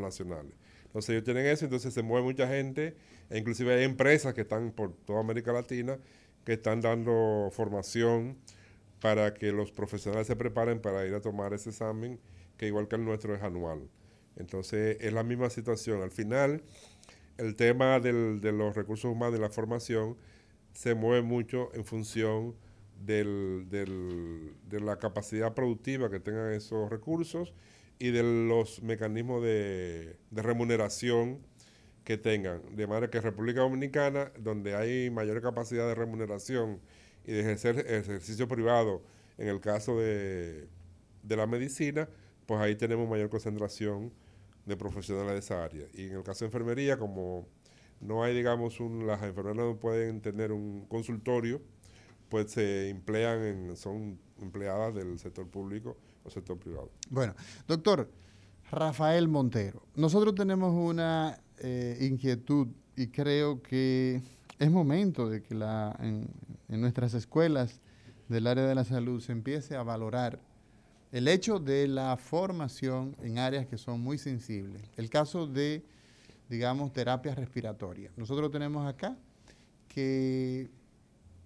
nacionales. 0.00 0.54
Entonces 0.86 1.10
ellos 1.10 1.24
tienen 1.24 1.44
eso, 1.44 1.66
entonces 1.66 1.92
se 1.92 2.02
mueve 2.02 2.24
mucha 2.24 2.48
gente, 2.48 2.96
e 3.28 3.36
inclusive 3.36 3.74
hay 3.74 3.84
empresas 3.84 4.32
que 4.32 4.40
están 4.40 4.72
por 4.72 4.94
toda 4.94 5.20
América 5.20 5.52
Latina 5.52 5.98
que 6.46 6.54
están 6.54 6.80
dando 6.80 7.50
formación 7.52 8.38
para 9.02 9.34
que 9.34 9.52
los 9.52 9.70
profesionales 9.70 10.26
se 10.26 10.36
preparen 10.36 10.80
para 10.80 11.04
ir 11.04 11.12
a 11.12 11.20
tomar 11.20 11.52
ese 11.52 11.68
examen, 11.68 12.18
que 12.56 12.66
igual 12.66 12.88
que 12.88 12.96
el 12.96 13.04
nuestro 13.04 13.34
es 13.34 13.42
anual. 13.42 13.90
Entonces 14.36 14.96
es 15.00 15.12
la 15.12 15.22
misma 15.22 15.50
situación. 15.50 16.00
Al 16.00 16.12
final, 16.12 16.62
el 17.36 17.56
tema 17.56 18.00
del, 18.00 18.40
de 18.40 18.52
los 18.52 18.74
recursos 18.74 19.12
humanos 19.12 19.38
y 19.38 19.42
la 19.42 19.50
formación 19.50 20.16
se 20.74 20.94
mueve 20.94 21.22
mucho 21.22 21.70
en 21.74 21.84
función 21.84 22.54
del, 23.00 23.66
de 23.70 24.80
la 24.80 24.98
capacidad 24.98 25.54
productiva 25.54 26.10
que 26.10 26.20
tengan 26.20 26.52
esos 26.52 26.90
recursos 26.90 27.52
y 27.98 28.10
de 28.10 28.22
los 28.22 28.82
mecanismos 28.82 29.42
de, 29.42 30.16
remuneración 30.32 31.38
que 32.04 32.18
tengan. 32.18 32.60
De 32.74 32.86
manera 32.86 33.08
que 33.08 33.20
República 33.20 33.60
Dominicana, 33.60 34.32
donde 34.38 34.74
hay 34.74 35.10
mayor 35.10 35.40
capacidad 35.40 35.86
de 35.86 35.94
remuneración 35.94 36.80
y 37.24 37.32
de 37.32 37.40
ejercer 37.40 37.78
ejercicio 37.88 38.48
privado, 38.48 39.02
en 39.38 39.48
el 39.48 39.60
caso 39.60 39.98
de, 39.98 40.68
de 41.22 41.36
la 41.36 41.46
medicina, 41.46 42.08
pues 42.46 42.60
ahí 42.60 42.76
tenemos 42.76 43.08
mayor 43.08 43.30
concentración 43.30 44.12
de 44.66 44.76
profesionales 44.76 45.32
de 45.32 45.38
esa 45.38 45.64
área. 45.64 45.86
Y 45.94 46.06
en 46.06 46.16
el 46.16 46.22
caso 46.22 46.44
de 46.44 46.46
enfermería, 46.46 46.98
como 46.98 47.46
no 48.04 48.22
hay, 48.22 48.34
digamos, 48.34 48.80
un, 48.80 49.06
las 49.06 49.22
enfermeras 49.22 49.56
no 49.56 49.76
pueden 49.76 50.20
tener 50.20 50.52
un 50.52 50.86
consultorio, 50.86 51.60
pues 52.28 52.52
se 52.52 52.90
emplean, 52.90 53.42
en, 53.42 53.76
son 53.76 54.18
empleadas 54.40 54.94
del 54.94 55.18
sector 55.18 55.48
público 55.48 55.96
o 56.22 56.30
sector 56.30 56.58
privado. 56.58 56.90
Bueno, 57.10 57.34
doctor 57.66 58.10
Rafael 58.70 59.28
Montero, 59.28 59.82
nosotros 59.94 60.34
tenemos 60.34 60.74
una 60.74 61.40
eh, 61.58 61.98
inquietud 62.00 62.68
y 62.96 63.08
creo 63.08 63.62
que 63.62 64.22
es 64.58 64.70
momento 64.70 65.28
de 65.28 65.42
que 65.42 65.54
la, 65.54 65.96
en, 66.00 66.28
en 66.68 66.80
nuestras 66.80 67.14
escuelas 67.14 67.80
del 68.28 68.46
área 68.46 68.64
de 68.66 68.74
la 68.74 68.84
salud 68.84 69.20
se 69.20 69.32
empiece 69.32 69.76
a 69.76 69.82
valorar 69.82 70.40
el 71.12 71.28
hecho 71.28 71.60
de 71.60 71.86
la 71.86 72.16
formación 72.16 73.16
en 73.22 73.38
áreas 73.38 73.66
que 73.66 73.78
son 73.78 74.00
muy 74.00 74.18
sensibles. 74.18 74.82
El 74.96 75.10
caso 75.10 75.46
de, 75.46 75.84
digamos, 76.48 76.92
terapias 76.92 77.36
respiratorias. 77.36 78.12
Nosotros 78.16 78.50
tenemos 78.50 78.86
acá 78.86 79.16
que 79.88 80.70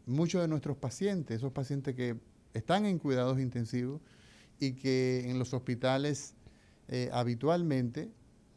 muchos 0.06 0.40
de 0.40 0.48
nuestros 0.48 0.76
pacientes, 0.76 1.36
esos 1.36 1.52
pacientes 1.52 1.94
que 1.94 2.16
están 2.54 2.86
en 2.86 2.98
cuidados 2.98 3.38
intensivos 3.38 4.00
y 4.58 4.72
que 4.72 5.30
en 5.30 5.38
los 5.38 5.54
hospitales 5.54 6.34
eh, 6.88 7.10
habitualmente, 7.12 8.10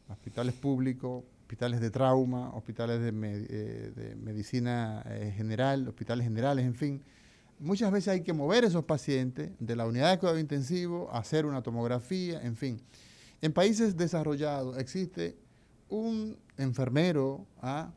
hospitales 0.08 0.54
públicos, 0.54 1.24
hospitales 1.42 1.80
de 1.80 1.90
trauma, 1.90 2.50
hospitales 2.54 3.00
de, 3.00 3.10
eh, 3.10 4.16
medicina 4.16 5.04
eh, 5.06 5.32
general, 5.36 5.86
hospitales 5.86 6.24
generales, 6.24 6.64
en 6.64 6.74
fin, 6.74 7.02
muchas 7.58 7.92
veces 7.92 8.08
hay 8.08 8.22
que 8.22 8.32
mover 8.32 8.64
esos 8.64 8.84
pacientes 8.84 9.50
de 9.60 9.76
la 9.76 9.86
unidad 9.86 10.10
de 10.10 10.18
cuidado 10.18 10.38
intensivo, 10.38 11.10
hacer 11.12 11.44
una 11.44 11.62
tomografía, 11.62 12.40
en 12.42 12.56
fin. 12.56 12.80
En 13.42 13.52
países 13.52 13.96
desarrollados 13.96 14.78
existe 14.78 15.36
un 15.92 16.38
enfermero, 16.56 17.46
¿ah? 17.60 17.90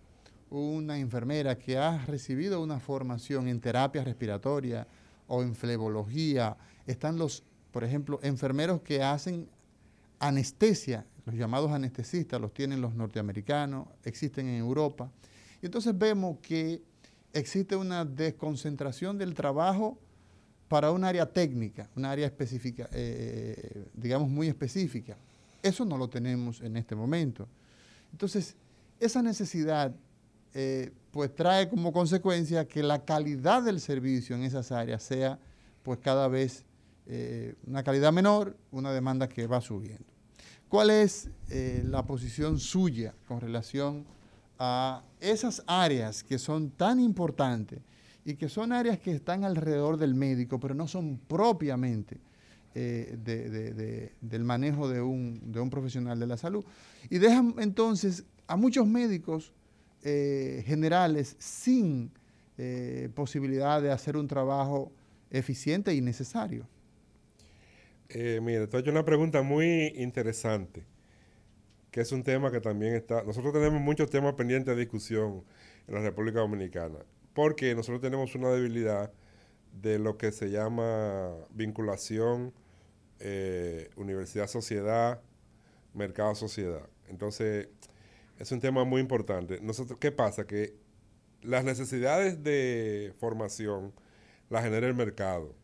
una 0.49 0.99
enfermera 0.99 1.57
que 1.57 1.77
ha 1.77 2.05
recibido 2.05 2.61
una 2.61 2.79
formación 2.79 3.47
en 3.47 3.61
terapia 3.61 4.03
respiratoria 4.03 4.85
o 5.27 5.41
en 5.41 5.55
flebología. 5.55 6.57
Están 6.85 7.17
los, 7.17 7.43
por 7.71 7.85
ejemplo, 7.85 8.19
enfermeros 8.21 8.81
que 8.81 9.01
hacen 9.01 9.47
anestesia, 10.19 11.05
los 11.25 11.35
llamados 11.35 11.71
anestesistas, 11.71 12.39
los 12.39 12.53
tienen 12.53 12.81
los 12.81 12.93
norteamericanos, 12.93 13.87
existen 14.03 14.49
en 14.49 14.55
Europa. 14.55 15.09
Y 15.61 15.67
entonces 15.67 15.97
vemos 15.97 16.37
que 16.41 16.81
existe 17.31 17.77
una 17.77 18.03
desconcentración 18.03 19.17
del 19.17 19.33
trabajo 19.33 19.97
para 20.67 20.91
un 20.91 21.05
área 21.05 21.31
técnica, 21.31 21.89
un 21.95 22.03
área 22.03 22.25
específica, 22.25 22.89
eh, 22.91 23.87
digamos 23.93 24.29
muy 24.29 24.47
específica. 24.47 25.15
Eso 25.63 25.85
no 25.85 25.97
lo 25.97 26.09
tenemos 26.09 26.59
en 26.59 26.75
este 26.75 26.93
momento. 26.93 27.47
Entonces, 28.15 28.55
esa 28.97 29.21
necesidad 29.21 29.93
eh, 30.53 30.93
pues 31.11 31.35
trae 31.35 31.67
como 31.67 31.91
consecuencia 31.91 32.65
que 32.65 32.81
la 32.81 33.03
calidad 33.03 33.61
del 33.61 33.81
servicio 33.81 34.37
en 34.37 34.43
esas 34.43 34.71
áreas 34.71 35.03
sea 35.03 35.37
pues 35.83 35.99
cada 35.99 36.29
vez 36.29 36.63
eh, 37.07 37.55
una 37.67 37.83
calidad 37.83 38.13
menor, 38.13 38.55
una 38.71 38.93
demanda 38.93 39.27
que 39.27 39.47
va 39.47 39.59
subiendo. 39.59 40.05
¿Cuál 40.69 40.91
es 40.91 41.29
la 41.49 42.05
posición 42.05 42.57
suya 42.57 43.13
con 43.27 43.41
relación 43.41 44.05
a 44.59 45.03
esas 45.19 45.61
áreas 45.67 46.23
que 46.23 46.39
son 46.39 46.71
tan 46.71 47.01
importantes 47.01 47.81
y 48.23 48.35
que 48.35 48.47
son 48.47 48.71
áreas 48.71 48.97
que 48.97 49.11
están 49.11 49.43
alrededor 49.43 49.97
del 49.97 50.15
médico, 50.15 50.57
pero 50.57 50.73
no 50.73 50.87
son 50.87 51.19
propiamente 51.27 52.17
eh, 52.77 54.11
del 54.19 54.43
manejo 54.43 54.89
de 54.89 55.01
un, 55.01 55.51
de 55.51 55.61
un, 55.61 55.69
profesional 55.69 56.19
de 56.19 56.27
la 56.27 56.35
salud. 56.35 56.65
Y 57.09 57.19
dejan 57.19 57.55
entonces 57.59 58.25
a 58.47 58.57
muchos 58.57 58.85
médicos 58.85 59.53
eh, 60.03 60.61
generales 60.65 61.37
sin 61.39 62.11
eh, 62.57 63.09
posibilidad 63.15 63.81
de 63.81 63.91
hacer 63.91 64.17
un 64.17 64.27
trabajo 64.27 64.91
eficiente 65.31 65.93
y 65.95 66.01
necesario. 66.01 66.67
mira, 68.13 68.67
te 68.67 68.75
he 68.75 68.79
hecho 68.81 68.91
una 68.91 69.05
pregunta 69.05 69.41
muy 69.41 69.93
interesante 69.95 70.83
que 71.91 72.01
es 72.01 72.11
un 72.11 72.23
tema 72.23 72.51
que 72.51 72.59
también 72.59 72.93
está... 72.93 73.23
Nosotros 73.23 73.53
tenemos 73.53 73.79
muchos 73.79 74.09
temas 74.09 74.33
pendientes 74.33 74.75
de 74.75 74.81
discusión 74.81 75.45
en 75.87 75.93
la 75.93 76.01
República 76.01 76.39
Dominicana, 76.39 76.97
porque 77.33 77.73
nosotros 77.73 78.01
tenemos 78.01 78.35
una 78.35 78.49
debilidad 78.49 79.13
de 79.81 79.97
lo 79.97 80.17
que 80.17 80.33
se 80.33 80.49
llama 80.51 81.33
vinculación 81.51 82.53
eh, 83.19 83.89
universidad-sociedad, 83.95 85.21
mercado-sociedad. 85.93 86.87
Entonces, 87.07 87.69
es 88.39 88.51
un 88.51 88.59
tema 88.59 88.83
muy 88.83 89.01
importante. 89.01 89.59
Nosotros, 89.61 89.99
¿Qué 89.99 90.11
pasa? 90.11 90.45
Que 90.45 90.75
las 91.41 91.63
necesidades 91.63 92.43
de 92.43 93.13
formación 93.19 93.93
las 94.49 94.63
genera 94.63 94.87
el 94.87 94.95
mercado, 94.95 95.55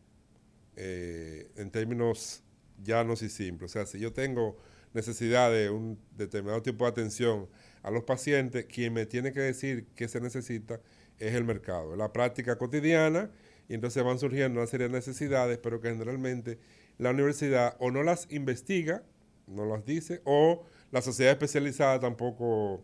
eh, 0.76 1.52
en 1.56 1.72
términos 1.72 2.44
llanos 2.84 3.22
y 3.22 3.30
simples. 3.30 3.72
O 3.72 3.74
sea, 3.74 3.86
si 3.86 4.00
yo 4.00 4.14
tengo 4.14 4.58
necesidad 4.94 5.52
de 5.52 5.70
un 5.70 6.00
determinado 6.16 6.62
tipo 6.62 6.86
de 6.86 6.92
atención 6.92 7.48
a 7.84 7.92
los 7.92 8.04
pacientes, 8.04 8.66
quien 8.66 8.94
me 8.94 9.06
tiene 9.06 9.32
que 9.32 9.40
decir 9.40 9.88
qué 9.96 10.08
se 10.08 10.22
necesita 10.22 10.80
es 11.20 11.36
el 11.36 11.44
mercado, 11.44 11.96
la 11.96 12.12
práctica 12.12 12.58
cotidiana, 12.58 13.30
y 13.70 13.76
entonces 13.76 14.04
van 14.04 14.20
surgiendo 14.20 14.60
una 14.60 14.68
serie 14.68 14.88
de 14.88 14.94
necesidades, 14.94 15.58
pero 15.60 15.80
que 15.80 15.90
generalmente 15.90 16.60
la 16.98 17.12
universidad 17.12 17.76
o 17.80 17.92
no 17.92 18.04
las 18.04 18.28
investiga, 18.32 19.04
no 19.48 19.66
las 19.66 19.86
dice, 19.86 20.22
o 20.26 20.64
la 20.92 21.02
sociedad 21.02 21.34
especializada 21.34 22.00
tampoco 22.00 22.84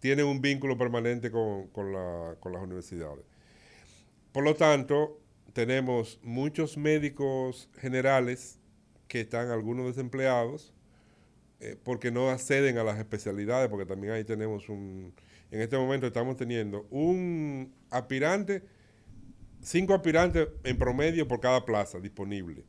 tiene 0.00 0.24
un 0.24 0.40
vínculo 0.40 0.78
permanente 0.78 1.30
con, 1.30 1.68
con 1.68 1.92
las 1.92 2.62
universidades. 2.62 3.24
Por 4.32 4.44
lo 4.44 4.54
tanto, 4.54 5.20
tenemos 5.52 6.20
muchos 6.22 6.76
médicos 6.76 7.68
generales 7.78 8.60
que 9.08 9.22
están 9.22 9.50
algunos 9.50 9.86
desempleados, 9.86 10.74
eh, 11.60 11.76
porque 11.82 12.12
no 12.12 12.30
acceden 12.30 12.78
a 12.78 12.84
las 12.84 12.98
especialidades, 12.98 13.68
porque 13.68 13.86
también 13.86 14.12
ahí 14.12 14.22
tenemos 14.22 14.68
un, 14.68 15.12
en 15.50 15.60
este 15.60 15.76
momento 15.76 16.06
estamos 16.06 16.36
teniendo 16.36 16.86
un 16.90 17.74
aspirante, 17.90 18.62
cinco 19.60 19.94
aspirantes 19.94 20.48
en 20.62 20.78
promedio 20.78 21.26
por 21.26 21.40
cada 21.40 21.64
plaza 21.64 21.98
disponible. 21.98 22.64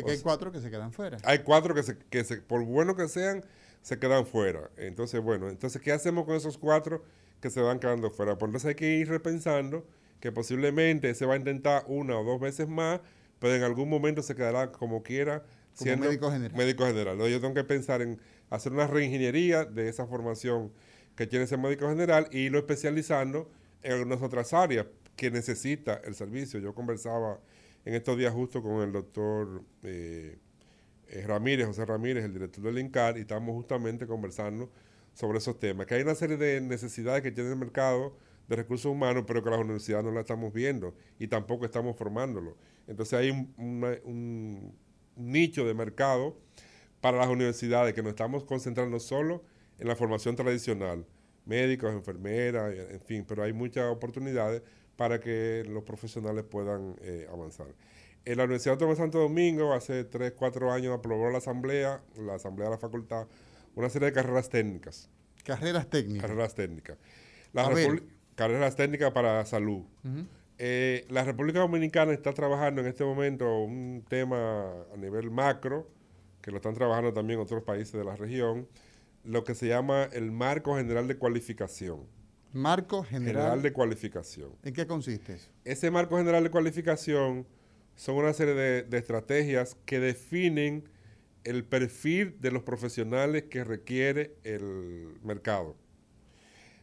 Sea 0.00 0.06
que 0.06 0.12
hay 0.12 0.22
cuatro 0.22 0.52
que 0.52 0.60
se 0.60 0.70
quedan 0.70 0.92
fuera. 0.92 1.18
Hay 1.24 1.40
cuatro 1.40 1.74
que, 1.74 1.82
se, 1.82 1.98
que 1.98 2.24
se, 2.24 2.38
por 2.38 2.64
bueno 2.64 2.96
que 2.96 3.08
sean, 3.08 3.44
se 3.82 3.98
quedan 3.98 4.26
fuera. 4.26 4.70
Entonces, 4.76 5.20
bueno, 5.20 5.48
entonces, 5.48 5.80
¿qué 5.80 5.92
hacemos 5.92 6.24
con 6.24 6.34
esos 6.34 6.58
cuatro 6.58 7.04
que 7.40 7.50
se 7.50 7.60
van 7.60 7.78
quedando 7.78 8.10
fuera? 8.10 8.36
Por 8.38 8.48
entonces 8.48 8.68
hay 8.68 8.74
que 8.74 8.94
ir 8.96 9.08
repensando 9.08 9.86
que 10.20 10.32
posiblemente 10.32 11.14
se 11.14 11.26
va 11.26 11.34
a 11.34 11.36
intentar 11.36 11.84
una 11.86 12.18
o 12.18 12.24
dos 12.24 12.40
veces 12.40 12.68
más, 12.68 13.00
pero 13.38 13.54
en 13.54 13.62
algún 13.62 13.88
momento 13.88 14.22
se 14.22 14.34
quedará 14.34 14.72
como 14.72 15.02
quiera 15.02 15.44
como 15.78 15.96
médico 15.96 16.30
general. 16.30 16.56
Médico 16.56 16.86
general. 16.86 17.18
Yo 17.18 17.40
tengo 17.40 17.54
que 17.54 17.64
pensar 17.64 18.00
en 18.02 18.18
hacer 18.50 18.72
una 18.72 18.86
reingeniería 18.86 19.64
de 19.64 19.88
esa 19.88 20.06
formación 20.06 20.72
que 21.14 21.26
tiene 21.26 21.44
ese 21.44 21.56
médico 21.56 21.88
general 21.88 22.28
y 22.30 22.40
irlo 22.40 22.58
especializando 22.58 23.50
en 23.82 23.92
algunas 23.92 24.22
otras 24.22 24.52
áreas 24.52 24.86
que 25.16 25.30
necesita 25.30 26.00
el 26.04 26.14
servicio. 26.14 26.60
Yo 26.60 26.74
conversaba 26.74 27.40
en 27.86 27.94
estos 27.94 28.18
días 28.18 28.34
justo 28.34 28.62
con 28.62 28.82
el 28.82 28.90
doctor 28.90 29.62
eh, 29.84 30.38
eh, 31.06 31.24
Ramírez, 31.24 31.68
José 31.68 31.86
Ramírez, 31.86 32.24
el 32.24 32.32
director 32.32 32.64
del 32.64 32.78
INCAR, 32.80 33.16
y 33.16 33.20
estamos 33.20 33.54
justamente 33.54 34.08
conversando 34.08 34.70
sobre 35.14 35.38
esos 35.38 35.58
temas. 35.60 35.86
Que 35.86 35.94
hay 35.94 36.02
una 36.02 36.16
serie 36.16 36.36
de 36.36 36.60
necesidades 36.60 37.22
que 37.22 37.30
tiene 37.30 37.50
el 37.50 37.56
mercado 37.56 38.16
de 38.48 38.56
recursos 38.56 38.90
humanos, 38.90 39.22
pero 39.24 39.42
que 39.42 39.50
las 39.50 39.60
universidades 39.60 40.04
no 40.04 40.10
la 40.10 40.20
estamos 40.20 40.52
viendo 40.52 40.94
y 41.20 41.28
tampoco 41.28 41.64
estamos 41.64 41.96
formándolo. 41.96 42.56
Entonces 42.88 43.20
hay 43.20 43.30
un 43.30 44.74
nicho 45.14 45.64
de 45.64 45.74
mercado 45.74 46.36
para 47.00 47.18
las 47.18 47.28
universidades, 47.28 47.94
que 47.94 48.02
nos 48.02 48.10
estamos 48.10 48.42
concentrando 48.42 48.98
solo 48.98 49.44
en 49.78 49.86
la 49.86 49.94
formación 49.94 50.34
tradicional, 50.34 51.06
médicos, 51.44 51.92
enfermeras, 51.92 52.74
en 52.90 53.00
fin, 53.00 53.24
pero 53.26 53.44
hay 53.44 53.52
muchas 53.52 53.84
oportunidades 53.92 54.62
para 54.96 55.20
que 55.20 55.64
los 55.68 55.84
profesionales 55.84 56.44
puedan 56.44 56.96
eh, 57.02 57.26
avanzar. 57.30 57.68
En 58.24 58.38
la 58.38 58.44
Universidad 58.44 58.72
Autónoma 58.72 58.94
de 58.94 59.02
Santo 59.02 59.18
Domingo, 59.20 59.72
hace 59.72 60.04
3, 60.04 60.32
4 60.32 60.72
años, 60.72 60.98
aprobó 60.98 61.30
la 61.30 61.38
asamblea, 61.38 62.02
la 62.16 62.34
asamblea 62.34 62.68
de 62.68 62.74
la 62.74 62.78
facultad, 62.78 63.28
una 63.76 63.88
serie 63.88 64.06
de 64.06 64.12
carreras 64.12 64.48
técnicas. 64.48 65.08
Carreras 65.44 65.88
técnicas. 65.88 66.22
Carreras 66.22 66.54
técnicas. 66.54 66.98
carreras 68.34 68.74
técnicas 68.74 69.12
para 69.12 69.44
salud. 69.44 69.84
Eh, 70.58 71.04
la 71.10 71.22
República 71.22 71.60
Dominicana 71.60 72.12
está 72.12 72.32
trabajando 72.32 72.80
en 72.80 72.86
este 72.86 73.04
momento 73.04 73.60
un 73.60 74.04
tema 74.08 74.72
a 74.92 74.96
nivel 74.96 75.30
macro, 75.30 75.88
que 76.40 76.50
lo 76.50 76.56
están 76.56 76.74
trabajando 76.74 77.12
también 77.12 77.38
otros 77.38 77.62
países 77.62 77.92
de 77.92 78.04
la 78.04 78.16
región, 78.16 78.66
lo 79.22 79.44
que 79.44 79.54
se 79.54 79.68
llama 79.68 80.04
el 80.12 80.32
Marco 80.32 80.76
General 80.76 81.06
de 81.06 81.16
Cualificación. 81.16 82.15
Marco 82.56 83.04
General, 83.04 83.62
de 83.62 83.72
Cualificación. 83.72 84.50
¿En 84.62 84.74
qué 84.74 84.86
consiste 84.86 85.34
eso? 85.34 85.50
Ese 85.64 85.90
Marco 85.90 86.16
General 86.16 86.42
de 86.42 86.50
Cualificación 86.50 87.46
son 87.94 88.16
una 88.16 88.32
serie 88.32 88.54
de 88.54 88.98
estrategias 88.98 89.76
que 89.84 90.00
definen 90.00 90.88
el 91.44 91.64
perfil 91.64 92.36
de 92.40 92.50
los 92.50 92.62
profesionales 92.62 93.44
que 93.44 93.62
requiere 93.62 94.36
el 94.42 95.18
mercado 95.22 95.76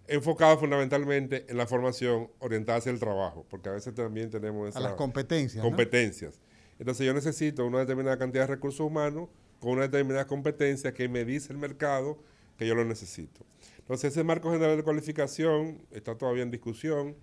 enfocado 0.08 0.58
fundamentalmente 0.58 1.46
en 1.50 1.58
la 1.58 1.66
formación 1.66 2.30
orientada 2.40 2.80
hacia 2.80 2.92
el 2.92 3.00
trabajo, 3.00 3.46
porque 3.50 3.70
a 3.70 3.72
veces 3.74 3.94
también 3.94 4.30
tenemos 4.30 4.70
esas 4.70 4.84
a 4.84 4.88
las 4.88 4.96
competencias. 4.96 5.64
Competencias. 5.64 6.40
Entonces 6.80 7.06
yo 7.06 7.14
necesito 7.14 7.66
una 7.66 7.80
determinada 7.80 8.18
cantidad 8.18 8.44
de 8.44 8.56
recursos 8.56 8.82
humanos 8.82 9.30
con 9.60 9.74
una 9.74 9.84
determinada 9.84 10.28
competencia 10.28 10.94
que 10.94 11.08
me 11.08 11.24
dice 11.24 11.54
el 11.54 11.60
mercado 11.60 12.18
que 12.58 12.68
yo 12.68 12.76
lo 12.76 12.84
necesito. 12.84 13.46
Entonces 13.84 14.14
ese 14.14 14.24
marco 14.24 14.50
general 14.52 14.78
de 14.78 14.84
cualificación 14.84 15.86
está 15.92 16.18
todavía 16.18 16.44
en 16.44 16.52
discusión, 16.52 17.18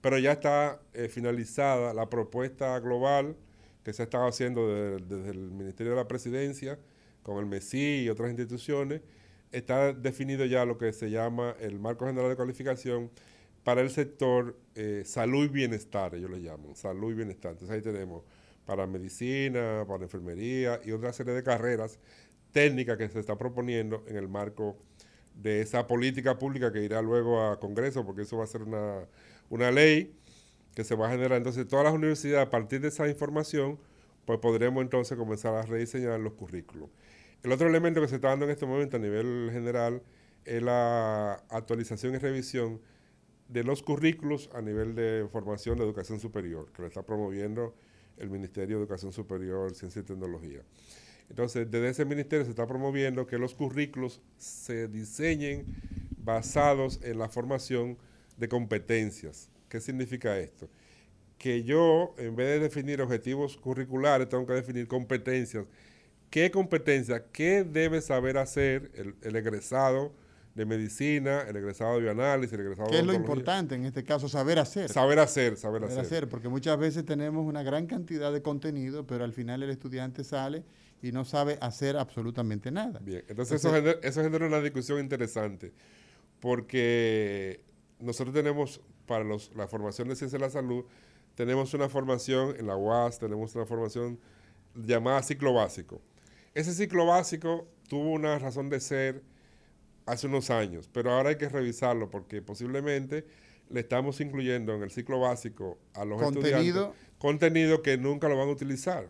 pero 0.00 0.18
ya 0.18 0.32
está 0.32 0.82
eh, 0.92 1.08
finalizada 1.08 1.94
la 1.94 2.10
propuesta 2.10 2.78
global 2.80 3.36
que 3.84 3.92
se 3.92 4.02
ha 4.02 4.04
estado 4.04 4.26
haciendo 4.26 4.68
desde 4.98 5.30
el 5.30 5.50
Ministerio 5.52 5.92
de 5.92 5.96
la 5.96 6.08
Presidencia 6.08 6.78
con 7.22 7.38
el 7.38 7.46
MESI 7.46 8.02
y 8.04 8.08
otras 8.08 8.28
instituciones 8.30 9.02
está 9.52 9.92
definido 9.92 10.44
ya 10.46 10.64
lo 10.64 10.78
que 10.78 10.92
se 10.92 11.10
llama 11.10 11.54
el 11.60 11.78
marco 11.78 12.06
general 12.06 12.28
de 12.28 12.36
cualificación 12.36 13.10
para 13.62 13.80
el 13.80 13.90
sector 13.90 14.58
eh, 14.74 15.02
salud 15.04 15.44
y 15.44 15.48
bienestar, 15.48 16.14
ellos 16.14 16.30
le 16.30 16.42
llaman, 16.42 16.74
salud 16.74 17.12
y 17.12 17.14
bienestar. 17.14 17.52
Entonces 17.52 17.76
ahí 17.76 17.82
tenemos 17.82 18.24
para 18.64 18.86
medicina, 18.86 19.84
para 19.86 20.04
enfermería 20.04 20.80
y 20.84 20.92
otra 20.92 21.12
serie 21.12 21.34
de 21.34 21.42
carreras 21.42 21.98
técnicas 22.52 22.96
que 22.96 23.08
se 23.08 23.20
está 23.20 23.36
proponiendo 23.36 24.02
en 24.08 24.16
el 24.16 24.28
marco 24.28 24.76
de 25.34 25.60
esa 25.62 25.86
política 25.86 26.38
pública 26.38 26.72
que 26.72 26.82
irá 26.82 27.02
luego 27.02 27.42
a 27.42 27.58
Congreso, 27.58 28.04
porque 28.04 28.22
eso 28.22 28.36
va 28.36 28.44
a 28.44 28.46
ser 28.46 28.62
una, 28.62 29.06
una 29.48 29.70
ley 29.70 30.14
que 30.74 30.84
se 30.84 30.94
va 30.94 31.08
a 31.08 31.10
generar. 31.10 31.38
Entonces 31.38 31.66
todas 31.66 31.84
las 31.84 31.94
universidades, 31.94 32.46
a 32.46 32.50
partir 32.50 32.80
de 32.80 32.88
esa 32.88 33.08
información, 33.08 33.78
pues 34.24 34.38
podremos 34.38 34.82
entonces 34.82 35.16
comenzar 35.16 35.54
a 35.54 35.62
rediseñar 35.62 36.20
los 36.20 36.34
currículos. 36.34 36.90
El 37.42 37.52
otro 37.52 37.68
elemento 37.68 38.00
que 38.00 38.08
se 38.08 38.16
está 38.16 38.28
dando 38.28 38.44
en 38.44 38.50
este 38.50 38.66
momento 38.66 38.96
a 38.96 39.00
nivel 39.00 39.48
general 39.52 40.02
es 40.44 40.62
la 40.62 41.34
actualización 41.48 42.14
y 42.14 42.18
revisión 42.18 42.80
de 43.48 43.64
los 43.64 43.82
currículos 43.82 44.50
a 44.54 44.60
nivel 44.60 44.94
de 44.94 45.26
formación 45.30 45.78
de 45.78 45.84
educación 45.84 46.20
superior, 46.20 46.70
que 46.72 46.82
lo 46.82 46.88
está 46.88 47.02
promoviendo 47.02 47.74
el 48.18 48.30
Ministerio 48.30 48.76
de 48.76 48.82
Educación 48.82 49.12
Superior, 49.12 49.74
Ciencia 49.74 50.00
y 50.00 50.04
Tecnología. 50.04 50.62
Entonces, 51.30 51.70
desde 51.70 51.88
ese 51.88 52.04
ministerio 52.04 52.44
se 52.44 52.50
está 52.50 52.66
promoviendo 52.66 53.26
que 53.26 53.38
los 53.38 53.54
currículos 53.54 54.20
se 54.36 54.88
diseñen 54.88 55.64
basados 56.18 57.00
en 57.02 57.18
la 57.18 57.28
formación 57.28 57.96
de 58.36 58.48
competencias. 58.48 59.48
¿Qué 59.68 59.80
significa 59.80 60.38
esto? 60.38 60.68
Que 61.38 61.62
yo, 61.62 62.14
en 62.18 62.36
vez 62.36 62.48
de 62.48 62.58
definir 62.58 63.00
objetivos 63.00 63.56
curriculares, 63.56 64.28
tengo 64.28 64.46
que 64.46 64.54
definir 64.54 64.86
competencias 64.86 65.66
qué 66.30 66.50
competencia, 66.50 67.26
qué 67.32 67.64
debe 67.64 68.00
saber 68.00 68.38
hacer 68.38 68.90
el, 69.20 69.36
egresado 69.36 70.12
de 70.54 70.64
medicina, 70.64 71.42
el 71.42 71.56
egresado 71.56 71.94
de 71.96 72.02
bioanálisis, 72.02 72.52
el 72.52 72.60
egresado 72.60 72.90
¿Qué 72.90 73.00
es 73.00 73.06
lo 73.06 73.12
importante 73.12 73.74
en 73.74 73.84
este 73.84 74.04
caso? 74.04 74.28
Saber 74.28 74.58
hacer. 74.58 74.88
Saber 74.90 75.18
hacer, 75.18 75.56
saber, 75.56 75.82
saber 75.82 75.98
hacer. 75.98 76.28
Porque 76.28 76.48
muchas 76.48 76.78
veces 76.78 77.04
tenemos 77.04 77.44
una 77.46 77.62
gran 77.62 77.86
cantidad 77.86 78.32
de 78.32 78.42
contenido, 78.42 79.06
pero 79.06 79.24
al 79.24 79.32
final 79.32 79.62
el 79.62 79.70
estudiante 79.70 80.24
sale 80.24 80.64
y 81.02 81.12
no 81.12 81.24
sabe 81.24 81.58
hacer 81.60 81.96
absolutamente 81.96 82.70
nada. 82.70 83.00
Bien, 83.02 83.24
entonces, 83.28 83.64
eso, 83.64 83.72
genera, 83.72 83.98
eso 84.02 84.22
genera 84.22 84.46
una 84.46 84.60
discusión 84.60 85.00
interesante, 85.00 85.72
porque 86.40 87.62
nosotros 87.98 88.34
tenemos, 88.34 88.80
para 89.06 89.24
los, 89.24 89.54
la 89.56 89.66
formación 89.66 90.08
de 90.08 90.16
ciencia 90.16 90.38
de 90.38 90.44
la 90.44 90.50
salud, 90.50 90.84
tenemos 91.34 91.72
una 91.74 91.88
formación 91.88 92.54
en 92.58 92.66
la 92.66 92.76
UAS, 92.76 93.18
tenemos 93.18 93.54
una 93.54 93.66
formación 93.66 94.18
llamada 94.74 95.22
ciclo 95.22 95.54
básico 95.54 96.00
ese 96.54 96.74
ciclo 96.74 97.06
básico 97.06 97.68
tuvo 97.88 98.10
una 98.12 98.38
razón 98.38 98.68
de 98.70 98.80
ser 98.80 99.22
hace 100.06 100.26
unos 100.26 100.50
años, 100.50 100.88
pero 100.92 101.12
ahora 101.12 101.30
hay 101.30 101.36
que 101.36 101.48
revisarlo 101.48 102.10
porque 102.10 102.42
posiblemente 102.42 103.24
le 103.68 103.80
estamos 103.80 104.20
incluyendo 104.20 104.74
en 104.74 104.82
el 104.82 104.90
ciclo 104.90 105.20
básico 105.20 105.78
a 105.94 106.04
los 106.04 106.20
estudiantes 106.20 106.88
contenido 107.18 107.82
que 107.82 107.98
nunca 107.98 108.28
lo 108.28 108.36
van 108.36 108.48
a 108.48 108.52
utilizar 108.52 109.08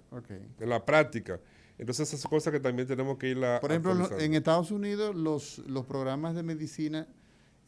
en 0.58 0.68
la 0.68 0.84
práctica. 0.84 1.40
Entonces 1.80 2.12
esas 2.12 2.30
cosas 2.30 2.52
que 2.52 2.60
también 2.60 2.86
tenemos 2.86 3.16
que 3.16 3.30
ir 3.30 3.42
a 3.42 3.58
Por 3.58 3.70
ejemplo, 3.72 4.18
en 4.18 4.34
Estados 4.34 4.70
Unidos 4.70 5.16
los, 5.16 5.58
los 5.66 5.86
programas 5.86 6.34
de 6.34 6.42
medicina 6.42 7.08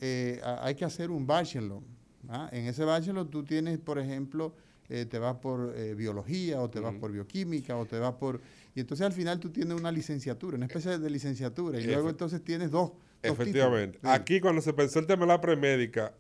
eh, 0.00 0.38
hay 0.60 0.74
que 0.74 0.84
hacer 0.84 1.10
un 1.10 1.26
bachelor. 1.26 1.80
¿ah? 2.28 2.46
En 2.52 2.66
ese 2.66 2.84
bachelor 2.84 3.30
tú 3.30 3.42
tienes, 3.42 3.78
por 3.78 3.98
ejemplo, 3.98 4.54
eh, 4.90 5.06
te 5.06 5.18
vas 5.18 5.36
por 5.36 5.72
eh, 5.74 5.94
biología 5.94 6.60
o 6.60 6.68
te 6.68 6.78
vas 6.78 6.94
por 6.96 7.10
bioquímica 7.10 7.74
o 7.78 7.86
te 7.86 7.98
vas 7.98 8.12
por... 8.12 8.42
Y 8.74 8.80
entonces 8.80 9.06
al 9.06 9.14
final 9.14 9.40
tú 9.40 9.48
tienes 9.48 9.80
una 9.80 9.90
licenciatura, 9.90 10.58
una 10.58 10.66
especie 10.66 10.98
de 10.98 11.08
licenciatura 11.08 11.80
y 11.80 11.84
luego 11.84 12.10
entonces 12.10 12.44
tienes 12.44 12.70
dos. 12.70 12.92
Efectivamente. 13.22 13.98
Aquí 14.02 14.40
cuando 14.40 14.60
se 14.60 14.74
pensó 14.74 14.98
el 14.98 15.06
tema 15.06 15.22
de 15.22 15.28
la 15.28 15.40
premédica, 15.40 16.12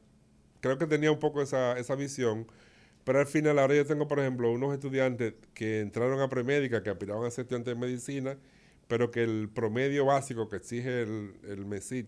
creo 0.60 0.78
que 0.78 0.86
tenía 0.86 1.12
un 1.12 1.18
poco 1.18 1.42
esa, 1.42 1.78
esa 1.78 1.94
visión, 1.94 2.46
pero 3.04 3.20
al 3.20 3.26
final 3.26 3.58
ahora 3.58 3.74
yo 3.74 3.86
tengo, 3.86 4.08
por 4.08 4.20
ejemplo, 4.20 4.50
unos 4.50 4.72
estudiantes 4.72 5.34
que 5.54 5.80
entraron 5.80 6.20
a 6.20 6.28
premédica, 6.28 6.82
que 6.82 6.90
aspiraban 6.90 7.24
a 7.24 7.30
ser 7.30 7.42
estudiantes 7.42 7.74
de 7.74 7.80
medicina, 7.80 8.36
pero 8.88 9.10
que 9.10 9.22
el 9.22 9.48
promedio 9.48 10.06
básico 10.06 10.48
que 10.48 10.56
exige 10.56 11.02
el, 11.02 11.34
el 11.48 11.66
MESIT 11.66 12.06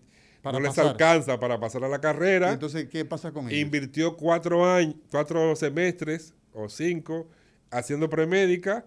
no 0.51 0.59
les 0.59 0.77
alcanza 0.77 1.39
para 1.39 1.59
pasar 1.59 1.83
a 1.83 1.87
la 1.87 1.99
carrera. 1.99 2.51
entonces, 2.51 2.87
¿qué 2.89 3.05
pasa 3.05 3.31
con 3.31 3.47
ellos? 3.47 3.59
Invirtió 3.59 4.15
cuatro 4.15 4.65
años, 4.65 4.95
cuatro 5.09 5.55
semestres 5.55 6.33
o 6.53 6.69
cinco 6.69 7.27
haciendo 7.71 8.09
premédica, 8.09 8.85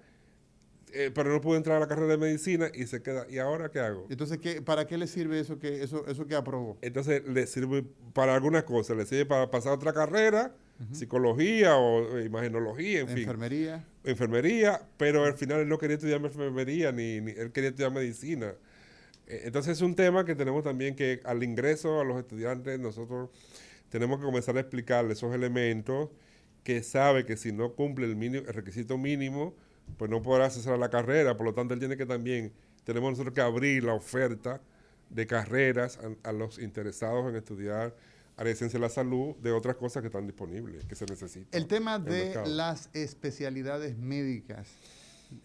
eh, 0.93 1.11
pero 1.15 1.33
no 1.33 1.41
pudo 1.41 1.57
entrar 1.57 1.77
a 1.77 1.81
la 1.81 1.89
carrera 1.89 2.13
de 2.13 2.19
medicina 2.19 2.71
y 2.75 2.87
se 2.87 3.03
queda. 3.03 3.27
¿Y 3.29 3.39
ahora 3.39 3.71
qué 3.71 3.81
hago? 3.81 4.07
Entonces, 4.11 4.39
¿qué, 4.39 4.63
¿para 4.63 4.87
qué 4.87 4.99
le 4.99 5.07
sirve 5.07 5.41
eso 5.41 5.59
que, 5.59 5.83
eso, 5.83 6.07
eso 6.07 6.27
que 6.27 6.35
aprobó? 6.35 6.79
Entonces, 6.83 7.27
le 7.27 7.47
sirve 7.47 7.85
para 8.13 8.35
algunas 8.35 8.65
cosas. 8.65 8.97
Le 8.97 9.07
sirve 9.07 9.27
para 9.27 9.51
pasar 9.51 9.73
otra 9.73 9.93
carrera, 9.93 10.55
psicología 10.93 11.77
o 11.77 12.21
imagenología, 12.21 13.01
en 13.01 13.09
enfermería. 13.09 13.85
fin. 14.03 14.11
Enfermería. 14.11 14.83
pero 14.97 15.25
al 15.25 15.35
final 15.35 15.61
él 15.61 15.69
no 15.69 15.77
quería 15.77 15.97
estudiar 15.97 16.25
enfermería 16.25 16.93
ni, 16.93 17.17
él 17.17 17.51
quería 17.53 17.71
estudiar 17.71 17.93
medicina. 17.93 18.55
E, 19.27 19.43
entonces, 19.45 19.79
es 19.79 19.83
un 19.83 19.95
tema 19.95 20.25
que 20.25 20.35
tenemos 20.35 20.63
también 20.63 20.95
que 20.95 21.21
al 21.25 21.43
ingreso 21.43 22.01
a 22.01 22.05
los 22.05 22.19
estudiantes, 22.19 22.79
nosotros 22.79 23.31
tenemos 23.89 24.19
que 24.19 24.25
comenzar 24.25 24.57
a 24.57 24.61
explicarles 24.61 25.19
esos 25.19 25.35
elementos 25.35 26.11
que 26.63 26.83
sabe 26.83 27.25
que 27.25 27.37
si 27.37 27.53
no 27.53 27.73
cumple 27.75 28.07
el, 28.07 28.17
mínimo, 28.17 28.47
el 28.47 28.55
requisito 28.55 28.99
mínimo, 28.99 29.55
pues 29.97 30.11
no 30.11 30.23
podrá 30.23 30.47
a 30.47 30.77
la 30.77 30.91
carrera. 30.91 31.37
Por 31.37 31.47
lo 31.47 31.55
tanto, 31.55 31.75
él 31.75 31.81
tiene 31.81 31.97
que 31.97 32.07
también, 32.07 32.53
tenemos 32.85 33.11
nosotros 33.11 33.35
que 33.35 33.41
abrir 33.41 33.85
la 33.85 33.95
oferta 33.95 34.61
de 35.11 35.27
carreras 35.27 35.99
a, 36.23 36.33
los 36.33 36.59
interesados 36.59 37.29
en 37.31 37.37
estudiar 37.37 37.95
a 38.37 38.45
la 38.45 38.55
ciencia 38.55 38.79
de 38.79 38.87
la 38.87 38.91
salud 38.91 39.35
de 39.37 39.51
otras 39.53 39.77
cosas 39.77 40.03
que 40.03 40.09
están 40.09 40.27
disponibles, 40.27 40.85
que 40.85 40.95
se 40.95 41.07
necesitan. 41.07 41.49
El 41.53 41.67
tema 41.67 41.99
de 41.99 42.47
las 42.47 42.91
especialidades 42.93 43.97
médicas, 43.97 44.69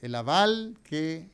el 0.01 0.13
aval 0.15 0.77
que 0.83 1.29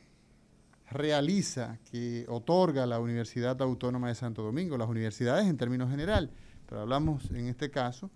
realiza, 0.90 1.80
que 1.92 2.26
otorga 2.30 2.86
la 2.86 3.00
Universidad 3.00 3.62
Autónoma 3.62 4.08
de 4.08 4.16
Santo 4.16 4.42
Domingo, 4.42 4.78
las 4.78 4.90
universidades 4.90 5.48
en 5.48 5.58
términos 5.58 5.90
general, 5.90 6.32
pero 6.68 6.82
hablamos 6.82 7.30
en 7.32 7.48
este 7.48 7.70
caso 7.70 8.10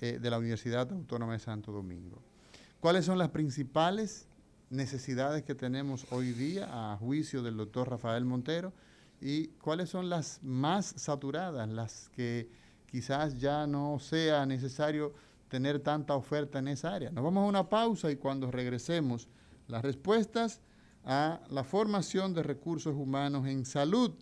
eh, 0.00 0.18
de 0.20 0.30
la 0.30 0.38
Universidad 0.38 0.90
Autónoma 0.92 1.32
de 1.32 1.38
Santo 1.40 1.72
Domingo. 1.72 2.22
¿Cuáles 2.86 3.06
son 3.06 3.18
las 3.18 3.30
principales 3.30 4.28
necesidades 4.70 5.42
que 5.42 5.56
tenemos 5.56 6.06
hoy 6.12 6.30
día 6.30 6.68
a 6.70 6.96
juicio 6.96 7.42
del 7.42 7.56
doctor 7.56 7.90
Rafael 7.90 8.24
Montero? 8.24 8.72
¿Y 9.20 9.48
cuáles 9.58 9.90
son 9.90 10.08
las 10.08 10.38
más 10.44 10.94
saturadas, 10.96 11.68
las 11.68 12.08
que 12.10 12.48
quizás 12.88 13.40
ya 13.40 13.66
no 13.66 13.98
sea 13.98 14.46
necesario 14.46 15.14
tener 15.48 15.80
tanta 15.80 16.14
oferta 16.14 16.60
en 16.60 16.68
esa 16.68 16.94
área? 16.94 17.10
Nos 17.10 17.24
vamos 17.24 17.42
a 17.42 17.48
una 17.48 17.68
pausa 17.68 18.08
y 18.08 18.14
cuando 18.14 18.52
regresemos, 18.52 19.26
las 19.66 19.82
respuestas 19.82 20.60
a 21.04 21.40
la 21.50 21.64
formación 21.64 22.34
de 22.34 22.44
recursos 22.44 22.94
humanos 22.94 23.48
en 23.48 23.64
salud 23.64 24.14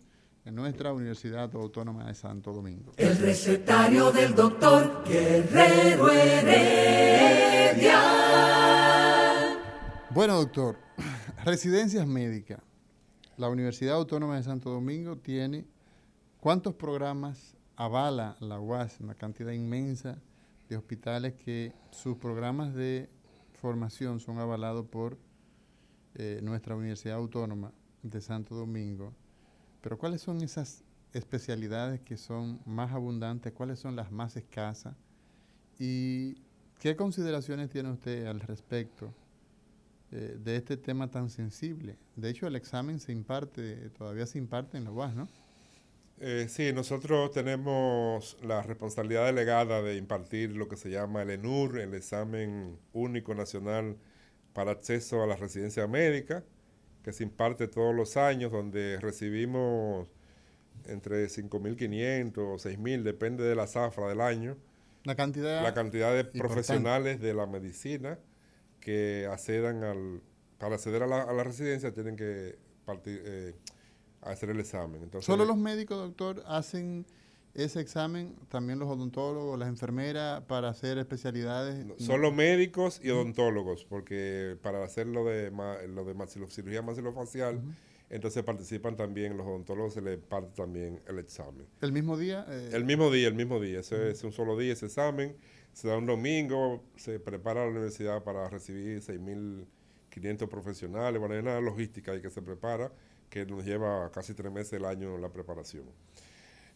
en 0.45 0.55
nuestra 0.55 0.93
Universidad 0.93 1.53
Autónoma 1.55 2.05
de 2.05 2.15
Santo 2.15 2.53
Domingo. 2.53 2.93
El 2.97 3.17
recetario 3.17 4.11
del 4.11 4.33
doctor 4.33 5.03
Guerrero 5.05 6.11
Heredia. 6.11 7.99
Bueno, 10.11 10.37
doctor, 10.37 10.77
residencias 11.43 12.07
médicas. 12.07 12.59
La 13.37 13.49
Universidad 13.49 13.95
Autónoma 13.95 14.37
de 14.37 14.43
Santo 14.43 14.69
Domingo 14.69 15.17
tiene 15.17 15.65
¿Cuántos 16.45 16.75
programas 16.75 17.55
avala 17.75 18.37
la 18.39 18.59
UAS? 18.59 18.99
Una 18.99 19.15
cantidad 19.15 19.51
inmensa 19.51 20.21
de 20.69 20.77
hospitales 20.77 21.33
que 21.33 21.73
sus 21.89 22.17
programas 22.17 22.75
de 22.75 23.09
formación 23.53 24.19
son 24.19 24.37
avalados 24.37 24.85
por 24.85 25.17
eh, 26.13 26.39
nuestra 26.43 26.75
Universidad 26.75 27.15
Autónoma 27.17 27.73
de 28.03 28.21
Santo 28.21 28.53
Domingo. 28.53 29.11
Pero 29.85 29.99
¿cuáles 29.99 30.21
son 30.21 30.41
esas 30.41 30.83
especialidades 31.13 32.01
que 32.01 32.17
son 32.17 32.59
más 32.65 32.91
abundantes? 32.91 33.53
¿Cuáles 33.53 33.77
son 33.77 33.95
las 33.95 34.11
más 34.11 34.35
escasas? 34.35 34.95
¿Y 35.77 36.41
qué 36.79 36.95
consideraciones 36.95 37.69
tiene 37.69 37.91
usted 37.91 38.25
al 38.25 38.39
respecto 38.39 39.13
eh, 40.11 40.39
de 40.43 40.55
este 40.55 40.75
tema 40.75 41.11
tan 41.11 41.29
sensible? 41.29 41.99
De 42.15 42.31
hecho, 42.31 42.47
el 42.47 42.55
examen 42.55 42.99
se 42.99 43.11
imparte, 43.11 43.91
todavía 43.91 44.25
se 44.25 44.39
imparte 44.39 44.75
en 44.77 44.85
la 44.85 44.91
UAS, 44.91 45.13
¿no? 45.13 45.27
Eh, 46.19 46.47
sí, 46.49 46.73
nosotros 46.73 47.29
tenemos 47.29 48.37
la 48.41 48.63
responsabilidad 48.63 49.27
delegada 49.27 49.83
de 49.83 49.97
impartir 49.97 50.55
lo 50.55 50.67
que 50.67 50.77
se 50.77 50.89
llama 50.89 51.21
el 51.21 51.29
ENUR, 51.29 51.77
el 51.77 51.93
examen 51.93 52.79
único 52.91 53.35
nacional 53.35 53.97
para 54.51 54.71
acceso 54.71 55.21
a 55.21 55.27
la 55.27 55.35
residencia 55.35 55.85
médica, 55.85 56.43
que 57.05 57.13
se 57.13 57.23
imparte 57.23 57.67
todos 57.67 57.93
los 57.93 58.17
años, 58.17 58.51
donde 58.51 58.99
recibimos 58.99 60.07
entre 60.85 61.27
5.500 61.27 62.37
o 62.39 62.55
6.000, 62.55 63.03
depende 63.03 63.43
de 63.43 63.53
la 63.53 63.67
zafra 63.67 64.07
del 64.07 64.21
año. 64.21 64.57
La 65.03 65.13
cantidad, 65.13 65.61
la 65.61 65.75
cantidad 65.75 66.15
de 66.15 66.25
profesionales 66.25 67.21
de 67.21 67.35
la 67.35 67.45
medicina 67.45 68.17
que 68.79 69.27
accedan 69.31 69.83
al, 69.83 70.23
para 70.57 70.75
acceder 70.75 71.03
a 71.03 71.05
la, 71.05 71.43
residencia 71.43 71.93
tienen 71.93 72.15
que 72.15 72.57
partir, 72.85 73.21
eh, 73.23 73.53
hacer 74.21 74.49
el 74.49 74.59
examen. 74.59 75.03
Entonces, 75.03 75.27
¿Solo 75.27 75.45
los 75.45 75.57
médicos, 75.57 75.99
doctor, 75.99 76.41
hacen 76.47 77.05
ese 77.55 77.79
examen? 77.79 78.35
¿También 78.49 78.79
los 78.79 78.89
odontólogos, 78.89 79.57
las 79.57 79.69
enfermeras 79.69 80.41
para 80.43 80.69
hacer 80.69 80.97
especialidades? 80.97 81.85
solo 81.97 82.31
médicos 82.31 82.99
y 83.03 83.09
odontólogos, 83.09 83.85
porque 83.85 84.57
para 84.61 84.83
hacer 84.83 85.07
lo 85.07 85.25
de, 85.25 85.51
lo 85.87 86.05
de 86.05 86.27
cirugía 86.27 86.81
maxilofacial, 86.81 87.61
entonces 88.09 88.43
participan 88.43 88.95
también 88.95 89.37
los 89.37 89.47
odontólogos, 89.47 89.93
se 89.93 90.01
les 90.01 90.17
parte 90.19 90.51
también 90.55 91.01
el 91.07 91.17
examen. 91.17 91.65
¿El 91.81 91.91
mismo 91.91 92.17
día? 92.17 92.45
Eh, 92.47 92.69
el 92.73 92.85
mismo 92.85 93.09
día, 93.09 93.27
el 93.27 93.33
mismo 93.33 93.59
día. 93.59 93.79
Ese 93.79 94.11
es 94.11 94.23
un 94.23 94.31
solo 94.31 94.57
día 94.57 94.73
ese 94.73 94.85
examen. 94.85 95.35
Se 95.73 95.87
da 95.87 95.97
un 95.97 96.05
domingo, 96.05 96.83
se 96.95 97.19
prepara 97.19 97.65
la 97.65 97.71
universidad 97.71 98.23
para 98.23 98.47
recibir 98.49 99.01
6.500 99.01 100.47
profesionales, 100.47 101.19
bueno, 101.19 101.35
hay 101.35 101.41
una 101.41 101.59
logística 101.59 102.11
ahí 102.11 102.21
que 102.21 102.29
se 102.29 102.41
prepara 102.41 102.91
que 103.29 103.45
nos 103.45 103.65
lleva 103.65 104.09
casi 104.11 104.33
tres 104.33 104.51
meses 104.51 104.73
el 104.73 104.85
año 104.85 105.17
la 105.17 105.29
preparación. 105.29 105.83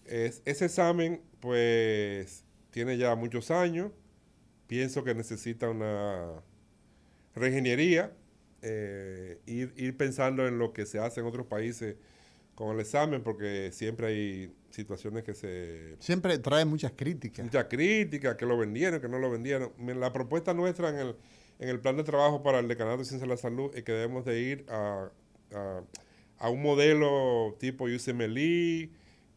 Ese 0.05 0.65
examen, 0.65 1.21
pues, 1.39 2.45
tiene 2.71 2.97
ya 2.97 3.15
muchos 3.15 3.51
años. 3.51 3.91
Pienso 4.67 5.03
que 5.03 5.15
necesita 5.15 5.69
una 5.69 6.43
reingeniería, 7.35 8.13
eh, 8.61 9.39
ir, 9.45 9.97
pensando 9.97 10.47
en 10.47 10.59
lo 10.59 10.73
que 10.73 10.85
se 10.85 10.99
hace 10.99 11.21
en 11.21 11.25
otros 11.25 11.47
países 11.47 11.95
con 12.55 12.75
el 12.75 12.81
examen, 12.81 13.23
porque 13.23 13.71
siempre 13.71 14.07
hay 14.07 14.53
situaciones 14.69 15.23
que 15.23 15.33
se... 15.33 15.95
Siempre 15.99 16.37
trae 16.39 16.65
muchas 16.65 16.91
críticas. 16.95 17.45
Muchas 17.45 17.65
críticas, 17.65 18.35
que 18.35 18.45
lo 18.45 18.57
vendieron, 18.57 19.01
que 19.01 19.07
no 19.07 19.17
lo 19.17 19.31
vendieron. 19.31 19.71
La 19.77 20.13
propuesta 20.13 20.53
nuestra 20.53 20.89
en 20.89 20.97
el, 20.97 21.15
en 21.59 21.69
el 21.69 21.79
plan 21.79 21.97
de 21.97 22.03
trabajo 22.03 22.43
para 22.43 22.59
el 22.59 22.67
Decanato 22.67 22.99
de 22.99 23.05
Ciencia 23.05 23.25
de 23.25 23.33
la 23.33 23.37
Salud 23.37 23.71
es 23.75 23.83
que 23.83 23.93
debemos 23.93 24.25
de 24.25 24.39
ir 24.39 24.65
a 24.69 25.09
a 26.39 26.49
un 26.49 26.61
modelo 26.61 27.55
tipo 27.59 27.85
USMLE 27.85 28.89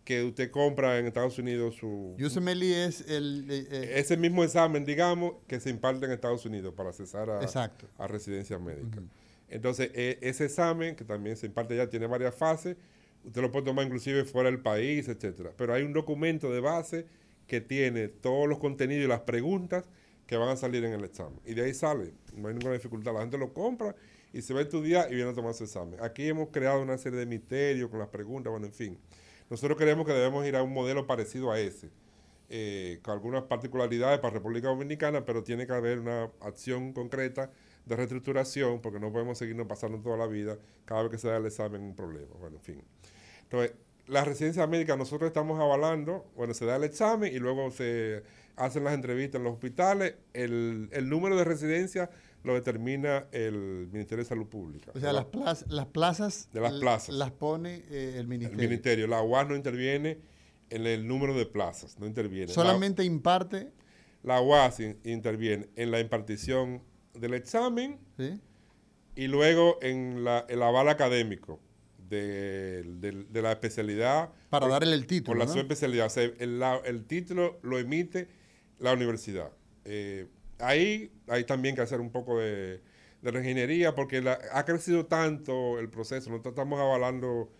que 0.04 0.24
usted 0.24 0.50
compra 0.50 0.98
en 0.98 1.06
Estados 1.06 1.38
Unidos 1.38 1.76
su... 1.76 2.16
USMLE 2.18 2.86
es 2.86 3.08
el... 3.08 3.46
Eh, 3.50 3.68
eh, 3.70 3.92
ese 3.96 4.16
mismo 4.16 4.42
examen, 4.42 4.84
digamos, 4.84 5.34
que 5.46 5.60
se 5.60 5.70
imparte 5.70 6.06
en 6.06 6.12
Estados 6.12 6.44
Unidos 6.44 6.74
para 6.74 6.88
accesar 6.88 7.30
a, 7.30 7.40
a 7.98 8.06
residencia 8.08 8.58
médica. 8.58 9.00
Entonces, 9.48 9.90
e, 9.94 10.18
ese 10.22 10.46
examen, 10.46 10.96
que 10.96 11.04
también 11.04 11.36
se 11.36 11.46
imparte 11.46 11.76
ya, 11.76 11.88
tiene 11.88 12.06
varias 12.06 12.34
fases, 12.34 12.76
usted 13.24 13.40
lo 13.40 13.52
puede 13.52 13.66
tomar 13.66 13.84
inclusive 13.84 14.24
fuera 14.24 14.50
del 14.50 14.60
país, 14.60 15.08
etcétera. 15.08 15.52
Pero 15.56 15.74
hay 15.74 15.82
un 15.82 15.92
documento 15.92 16.52
de 16.52 16.60
base 16.60 17.06
que 17.46 17.60
tiene 17.60 18.08
todos 18.08 18.48
los 18.48 18.58
contenidos 18.58 19.04
y 19.04 19.08
las 19.08 19.20
preguntas 19.20 19.84
que 20.26 20.36
van 20.36 20.48
a 20.48 20.56
salir 20.56 20.84
en 20.84 20.94
el 20.94 21.04
examen. 21.04 21.38
Y 21.44 21.54
de 21.54 21.64
ahí 21.64 21.74
sale, 21.74 22.14
no 22.34 22.48
hay 22.48 22.54
ninguna 22.54 22.74
dificultad. 22.74 23.12
La 23.12 23.20
gente 23.20 23.38
lo 23.38 23.52
compra 23.52 23.94
y 24.32 24.40
se 24.40 24.54
va 24.54 24.60
a 24.60 24.62
estudiar 24.62 25.12
y 25.12 25.16
viene 25.16 25.30
a 25.30 25.34
tomar 25.34 25.54
su 25.54 25.64
examen. 25.64 26.00
Aquí 26.00 26.26
hemos 26.26 26.48
creado 26.48 26.80
una 26.80 26.96
serie 26.96 27.18
de 27.18 27.26
misterios 27.26 27.90
con 27.90 27.98
las 27.98 28.08
preguntas, 28.08 28.50
bueno, 28.50 28.66
en 28.66 28.72
fin. 28.72 28.98
Nosotros 29.52 29.76
creemos 29.76 30.06
que 30.06 30.14
debemos 30.14 30.46
ir 30.46 30.56
a 30.56 30.62
un 30.62 30.72
modelo 30.72 31.06
parecido 31.06 31.52
a 31.52 31.60
ese, 31.60 31.90
eh, 32.48 33.00
con 33.02 33.12
algunas 33.12 33.42
particularidades 33.42 34.18
para 34.18 34.32
República 34.32 34.68
Dominicana, 34.68 35.26
pero 35.26 35.42
tiene 35.42 35.66
que 35.66 35.74
haber 35.74 35.98
una 35.98 36.30
acción 36.40 36.94
concreta 36.94 37.50
de 37.84 37.96
reestructuración, 37.96 38.80
porque 38.80 38.98
no 38.98 39.12
podemos 39.12 39.36
seguirnos 39.36 39.66
pasando 39.66 39.98
toda 40.00 40.16
la 40.16 40.26
vida 40.26 40.56
cada 40.86 41.02
vez 41.02 41.10
que 41.10 41.18
se 41.18 41.28
da 41.28 41.36
el 41.36 41.44
examen 41.44 41.82
un 41.82 41.94
problema. 41.94 42.34
Bueno, 42.40 42.56
en 42.56 42.62
fin. 42.62 42.82
Entonces, 43.42 43.74
la 44.06 44.24
residencia 44.24 44.66
médica 44.66 44.96
nosotros 44.96 45.28
estamos 45.28 45.60
avalando, 45.60 46.24
bueno, 46.34 46.54
se 46.54 46.64
da 46.64 46.76
el 46.76 46.84
examen 46.84 47.30
y 47.30 47.38
luego 47.38 47.70
se 47.72 48.22
hacen 48.56 48.84
las 48.84 48.94
entrevistas 48.94 49.38
en 49.38 49.44
los 49.44 49.52
hospitales, 49.52 50.14
el, 50.32 50.88
el 50.92 51.10
número 51.10 51.36
de 51.36 51.44
residencias 51.44 52.08
lo 52.42 52.54
determina 52.54 53.26
el 53.32 53.88
Ministerio 53.92 54.24
de 54.24 54.28
Salud 54.28 54.46
Pública. 54.46 54.92
O 54.94 55.00
sea, 55.00 55.12
las, 55.12 55.26
las 55.68 55.86
plazas, 55.86 56.48
de 56.52 56.60
las 56.60 56.72
plazas 56.74 57.14
las 57.14 57.30
pone 57.30 57.84
eh, 57.90 58.16
el 58.18 58.26
Ministerio. 58.26 58.60
El 58.60 58.68
Ministerio. 58.68 59.06
La 59.06 59.22
UAS 59.22 59.48
no 59.48 59.56
interviene 59.56 60.18
en 60.70 60.86
el 60.86 61.06
número 61.06 61.34
de 61.34 61.46
plazas, 61.46 61.98
no 61.98 62.06
interviene. 62.06 62.52
Solamente 62.52 63.04
imparte. 63.04 63.72
La 64.22 64.40
UAS 64.40 64.80
interviene 65.04 65.68
en 65.76 65.90
la 65.90 66.00
impartición 66.00 66.82
del 67.14 67.34
examen 67.34 67.98
y 69.14 69.26
luego 69.26 69.78
en 69.82 70.24
la, 70.24 70.46
el 70.48 70.62
aval 70.62 70.88
académico 70.88 71.60
de, 71.98 73.26
la 73.32 73.52
especialidad. 73.52 74.30
Para 74.50 74.68
darle 74.68 74.94
el 74.94 75.06
título. 75.06 75.38
Por 75.38 75.46
la 75.46 75.52
subespecialidad. 75.52 76.06
O 76.06 76.10
sea, 76.10 76.24
el, 76.24 76.62
el, 76.84 77.04
título 77.04 77.58
lo 77.62 77.78
emite 77.78 78.28
la 78.78 78.92
universidad. 78.92 79.50
Eh, 79.84 80.28
ahí 80.62 81.12
hay 81.28 81.44
también 81.44 81.74
que 81.74 81.82
hacer 81.82 82.00
un 82.00 82.10
poco 82.10 82.38
de, 82.38 82.80
de 83.22 83.30
reingeniería 83.30 83.94
porque 83.94 84.22
ha 84.52 84.64
crecido 84.64 85.06
tanto 85.06 85.78
el 85.78 85.88
proceso. 85.88 86.30
Nosotros 86.30 86.52
estamos 86.52 86.80
avalando 86.80 87.50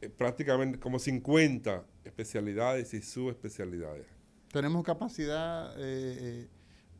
eh, 0.00 0.10
prácticamente 0.10 0.78
como 0.78 0.98
50 0.98 1.84
especialidades 2.04 2.92
y 2.92 3.00
subespecialidades. 3.00 4.06
¿Tenemos 4.52 4.84
capacidad 4.84 5.72
eh, 5.78 6.16
eh, 6.20 6.48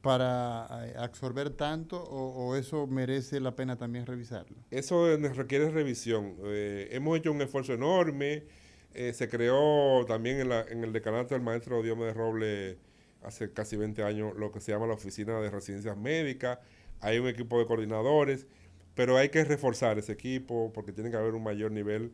para 0.01 0.65
absorber 1.03 1.51
tanto 1.51 2.03
o, 2.03 2.55
eso 2.57 2.87
merece 2.87 3.41
la 3.41 3.57
pena 3.57 3.77
también 3.77 4.07
revisarlo? 4.07 4.57
Eso 4.71 5.17
requiere 5.17 5.71
revisión. 5.71 6.37
hemos 6.45 7.19
hecho 7.19 7.33
un 7.33 7.41
esfuerzo 7.43 7.73
enorme. 7.73 8.45
se 8.93 9.29
creó 9.29 10.05
también 10.07 10.41
en, 10.41 10.49
la, 10.49 10.63
en 10.63 10.85
el 10.85 10.93
decanato 10.93 11.35
del 11.35 11.43
maestro 11.43 11.83
Diomedes 11.83 12.15
Roble 12.15 12.79
hace 13.25 13.53
casi 13.53 13.77
20 13.77 14.03
años 14.03 14.35
lo 14.37 14.53
que 14.53 14.61
se 14.61 14.73
llama 14.73 14.87
la 14.87 14.95
Oficina 14.95 15.41
de 15.41 15.51
Residencias 15.51 15.97
Médicas. 15.97 16.59
Hay 17.01 17.19
un 17.19 17.29
equipo 17.29 17.59
de 17.59 17.67
coordinadores, 17.67 18.47
pero 18.95 19.17
hay 19.17 19.29
que 19.31 19.45
reforzar 19.45 19.99
ese 19.99 20.13
equipo 20.13 20.73
porque 20.73 20.93
tiene 20.93 21.11
que 21.11 21.17
haber 21.17 21.35
un 21.35 21.43
mayor 21.43 21.73
nivel 21.73 22.13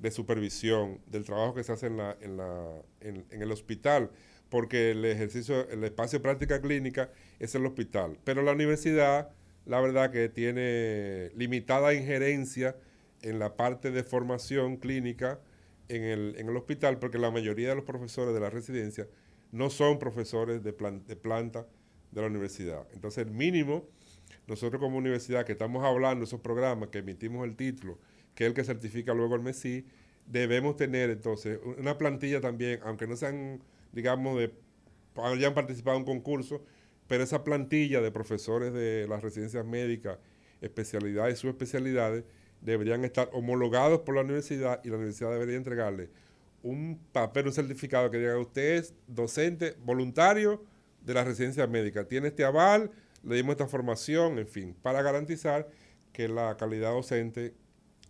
de 0.00 0.10
supervisión 0.10 1.00
del 1.06 1.24
trabajo 1.24 1.54
que 1.54 1.62
se 1.62 1.72
hace 1.72 1.86
en, 1.86 1.96
la, 1.96 2.16
en, 2.20 2.36
la, 2.36 2.82
en, 3.00 3.24
el 3.30 3.52
hospital, 3.52 4.10
porque 4.48 4.90
el 4.90 5.04
ejercicio, 5.04 5.68
el 5.70 5.84
espacio 5.84 6.18
de 6.18 6.22
práctica 6.22 6.60
clínica 6.60 7.10
es 7.38 7.54
el 7.54 7.64
hospital. 7.64 8.18
Pero 8.24 8.42
la 8.42 8.52
universidad, 8.52 9.30
la 9.64 9.80
verdad 9.80 10.10
que 10.10 10.28
tiene 10.28 11.30
limitada 11.36 11.94
injerencia 11.94 12.76
en 13.22 13.38
la 13.38 13.56
parte 13.56 13.92
de 13.92 14.02
formación 14.02 14.76
clínica 14.76 15.38
en 15.88 16.02
el, 16.02 16.34
en 16.36 16.48
el 16.48 16.56
hospital, 16.56 16.98
porque 16.98 17.18
la 17.18 17.30
mayoría 17.30 17.68
de 17.68 17.76
los 17.76 17.84
profesores 17.84 18.34
de 18.34 18.40
la 18.40 18.50
residencia 18.50 19.06
no 19.52 19.70
son 19.70 19.98
profesores 19.98 20.64
de, 20.64 20.72
de 20.72 21.16
planta 21.16 21.66
de 22.10 22.20
la 22.20 22.26
universidad. 22.26 22.86
Entonces, 22.92 23.26
el 23.26 23.32
mínimo, 23.32 23.86
nosotros 24.46 24.80
como 24.80 24.96
universidad 24.96 25.44
que 25.44 25.52
estamos 25.52 25.84
hablando 25.84 26.20
de 26.20 26.24
esos 26.24 26.40
programas, 26.40 26.88
que 26.88 26.98
emitimos 26.98 27.44
el 27.44 27.54
título, 27.54 27.98
que 28.34 28.44
es 28.44 28.48
el 28.48 28.54
que 28.54 28.64
certifica 28.64 29.14
luego 29.14 29.36
el 29.36 29.42
MESI, 29.42 29.86
debemos 30.26 30.76
tener 30.76 31.10
entonces 31.10 31.58
una 31.78 31.98
plantilla 31.98 32.40
también, 32.40 32.80
aunque 32.84 33.06
no 33.06 33.16
sean, 33.16 33.62
digamos, 33.92 34.38
de, 34.38 34.52
hayan 35.16 35.54
participado 35.54 35.96
en 35.96 36.02
un 36.02 36.06
concurso, 36.06 36.64
pero 37.06 37.24
esa 37.24 37.44
plantilla 37.44 38.00
de 38.00 38.10
profesores 38.10 38.72
de 38.72 39.06
las 39.08 39.22
residencias 39.22 39.66
médicas, 39.66 40.18
especialidades 40.60 41.38
y 41.38 41.40
subespecialidades, 41.40 42.24
deberían 42.60 43.04
estar 43.04 43.28
homologados 43.32 44.00
por 44.00 44.14
la 44.14 44.22
universidad 44.22 44.80
y 44.84 44.88
la 44.88 44.96
universidad 44.96 45.32
debería 45.32 45.56
entregarle 45.56 46.08
un 46.62 47.00
papel, 47.12 47.46
un 47.46 47.52
certificado 47.52 48.10
que 48.10 48.18
diga 48.18 48.38
usted 48.38 48.76
es 48.76 48.94
docente 49.06 49.76
voluntario 49.84 50.64
de 51.00 51.14
la 51.14 51.24
residencia 51.24 51.66
médica, 51.66 52.06
tiene 52.06 52.28
este 52.28 52.44
aval, 52.44 52.90
le 53.22 53.36
dimos 53.36 53.52
esta 53.52 53.66
formación, 53.66 54.38
en 54.38 54.46
fin, 54.46 54.76
para 54.82 55.02
garantizar 55.02 55.68
que 56.12 56.28
la 56.28 56.56
calidad 56.56 56.92
docente 56.92 57.54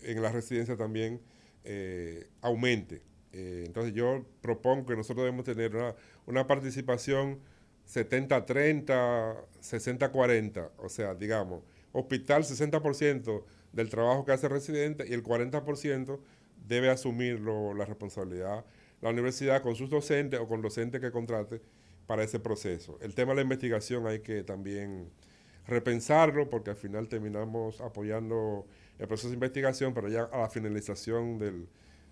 en 0.02 0.20
la 0.22 0.30
residencia 0.32 0.76
también 0.76 1.20
eh, 1.64 2.28
aumente. 2.40 3.02
Eh, 3.32 3.64
entonces 3.66 3.94
yo 3.94 4.26
propongo 4.40 4.86
que 4.86 4.96
nosotros 4.96 5.24
debemos 5.24 5.44
tener 5.44 5.74
una, 5.74 5.94
una 6.26 6.46
participación 6.46 7.40
70-30, 7.88 9.36
60-40, 9.60 10.70
o 10.78 10.88
sea, 10.88 11.14
digamos, 11.14 11.62
hospital 11.92 12.42
60% 12.42 13.44
del 13.72 13.88
trabajo 13.88 14.24
que 14.24 14.32
hace 14.32 14.46
el 14.46 14.52
residente 14.52 15.06
y 15.08 15.12
el 15.12 15.22
40% 15.22 16.18
debe 16.72 16.88
asumir 16.88 17.40
la 17.40 17.84
responsabilidad 17.84 18.64
la 19.02 19.10
universidad 19.10 19.60
con 19.62 19.74
sus 19.74 19.90
docentes 19.90 20.40
o 20.40 20.48
con 20.48 20.62
docentes 20.62 21.00
que 21.00 21.10
contrate 21.10 21.60
para 22.06 22.22
ese 22.22 22.38
proceso. 22.38 22.98
El 23.02 23.14
tema 23.14 23.32
de 23.32 23.36
la 23.36 23.42
investigación 23.42 24.06
hay 24.06 24.20
que 24.20 24.44
también 24.44 25.10
repensarlo 25.66 26.48
porque 26.48 26.70
al 26.70 26.76
final 26.76 27.08
terminamos 27.08 27.80
apoyando 27.80 28.64
el 28.98 29.08
proceso 29.08 29.28
de 29.28 29.34
investigación, 29.34 29.92
pero 29.92 30.08
ya 30.08 30.22
a 30.24 30.38
la 30.38 30.48
finalización 30.48 31.38
del, 31.38 31.68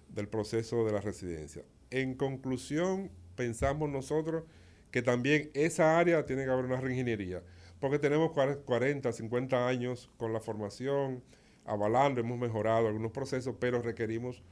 del 0.08 0.28
proceso 0.28 0.84
de 0.84 0.92
la 0.92 1.00
residencia. 1.00 1.62
En 1.90 2.14
conclusión, 2.14 3.10
pensamos 3.36 3.88
nosotros 3.88 4.44
que 4.90 5.02
también 5.02 5.50
esa 5.54 5.98
área 5.98 6.26
tiene 6.26 6.44
que 6.44 6.50
haber 6.50 6.64
una 6.64 6.80
reingeniería, 6.80 7.42
porque 7.78 8.00
tenemos 8.00 8.32
40, 8.32 9.12
50 9.12 9.68
años 9.68 10.10
con 10.16 10.32
la 10.32 10.40
formación, 10.40 11.22
avalando, 11.70 12.20
hemos 12.20 12.38
mejorado 12.38 12.88
algunos 12.88 13.12
procesos, 13.12 13.54
pero 13.58 13.80
requerimos 13.80 14.42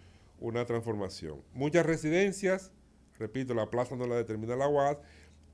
una 0.40 0.64
transformación. 0.64 1.42
Muchas 1.52 1.84
residencias, 1.84 2.72
repito, 3.18 3.54
la 3.54 3.70
plaza 3.70 3.96
no 3.96 4.06
la 4.06 4.16
determina 4.16 4.56
la 4.56 4.68
UAS, 4.68 4.98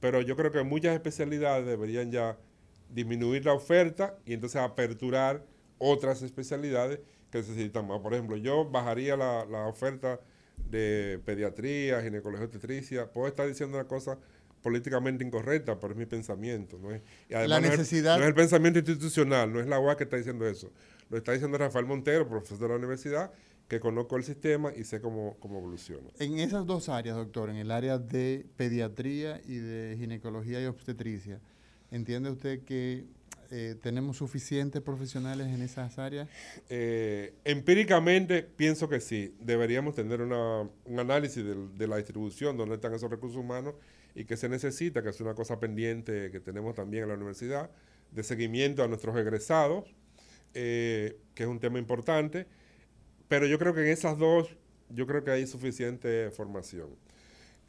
pero 0.00 0.20
yo 0.20 0.36
creo 0.36 0.50
que 0.50 0.62
muchas 0.62 0.94
especialidades 0.94 1.66
deberían 1.66 2.10
ya 2.10 2.38
disminuir 2.90 3.46
la 3.46 3.54
oferta 3.54 4.18
y 4.26 4.34
entonces 4.34 4.60
aperturar 4.60 5.44
otras 5.78 6.22
especialidades 6.22 7.00
que 7.30 7.38
necesitan 7.38 7.86
más. 7.86 8.00
Por 8.00 8.12
ejemplo, 8.12 8.36
yo 8.36 8.68
bajaría 8.68 9.16
la, 9.16 9.46
la 9.46 9.66
oferta 9.66 10.20
de 10.56 11.20
pediatría, 11.24 12.02
ginecología, 12.02 12.44
obstetricia. 12.44 13.10
Puedo 13.10 13.28
estar 13.28 13.46
diciendo 13.48 13.78
una 13.78 13.88
cosa 13.88 14.18
políticamente 14.64 15.22
incorrecta, 15.22 15.78
pero 15.78 15.92
es 15.92 15.98
mi 15.98 16.06
pensamiento. 16.06 16.78
¿no 16.82 16.90
es? 16.90 17.02
la 17.28 17.60
necesidad... 17.60 18.16
No 18.16 18.22
es, 18.22 18.28
el, 18.28 18.34
pensamiento 18.34 18.78
institucional, 18.78 19.52
no 19.52 19.60
es 19.60 19.66
la 19.66 19.78
UAS 19.78 19.96
que 19.96 20.04
está 20.04 20.16
diciendo 20.16 20.48
eso. 20.48 20.72
Lo 21.10 21.18
está 21.18 21.32
diciendo 21.32 21.58
Rafael 21.58 21.84
Montero, 21.84 22.26
profesor 22.26 22.58
de 22.60 22.68
la 22.68 22.76
universidad, 22.76 23.30
que 23.68 23.78
conozco 23.78 24.16
el 24.16 24.24
sistema 24.24 24.72
y 24.74 24.84
sé 24.84 25.02
cómo, 25.02 25.36
cómo 25.38 25.58
evoluciona. 25.58 26.08
En 26.18 26.38
esas 26.38 26.64
dos 26.64 26.88
áreas, 26.88 27.14
doctor, 27.14 27.50
en 27.50 27.56
el 27.56 27.70
área 27.70 27.98
de 27.98 28.46
pediatría 28.56 29.38
y 29.46 29.56
de 29.56 29.96
ginecología 29.98 30.62
y 30.62 30.64
obstetricia, 30.64 31.40
¿entiende 31.90 32.30
usted 32.30 32.64
que 32.64 33.04
eh, 33.50 33.76
tenemos 33.82 34.16
suficientes 34.16 34.80
profesionales 34.80 35.48
en 35.48 35.60
esas 35.60 35.98
áreas? 35.98 36.26
Eh, 36.70 37.34
empíricamente 37.44 38.42
pienso 38.42 38.88
que 38.88 38.98
sí. 38.98 39.34
Deberíamos 39.40 39.94
tener 39.94 40.22
una, 40.22 40.62
un 40.86 40.98
análisis 40.98 41.44
de, 41.44 41.86
la 41.86 41.98
distribución, 41.98 42.56
dónde 42.56 42.76
están 42.76 42.94
esos 42.94 43.10
recursos 43.10 43.36
humanos 43.36 43.74
y 44.14 44.24
qué 44.24 44.36
se 44.36 44.48
necesita, 44.48 45.02
que 45.02 45.10
es 45.10 45.20
una 45.20 45.34
cosa 45.34 45.58
pendiente 45.58 46.30
que 46.30 46.40
tenemos 46.40 46.74
también 46.74 47.04
en 47.04 47.08
la 47.10 47.14
universidad, 47.16 47.70
de 48.10 48.22
seguimiento 48.22 48.82
a 48.82 48.88
nuestros 48.88 49.16
egresados, 49.16 49.84
eh, 50.54 51.18
que 51.34 51.42
es 51.42 51.48
un 51.48 51.58
tema 51.58 51.78
importante 51.78 52.46
pero 53.28 53.46
yo 53.46 53.58
creo 53.58 53.74
que 53.74 53.80
en 53.80 53.88
esas 53.88 54.18
dos, 54.18 54.48
yo 54.90 55.06
creo 55.06 55.24
que 55.24 55.30
hay 55.30 55.46
suficiente 55.46 56.30
formación. 56.30 56.90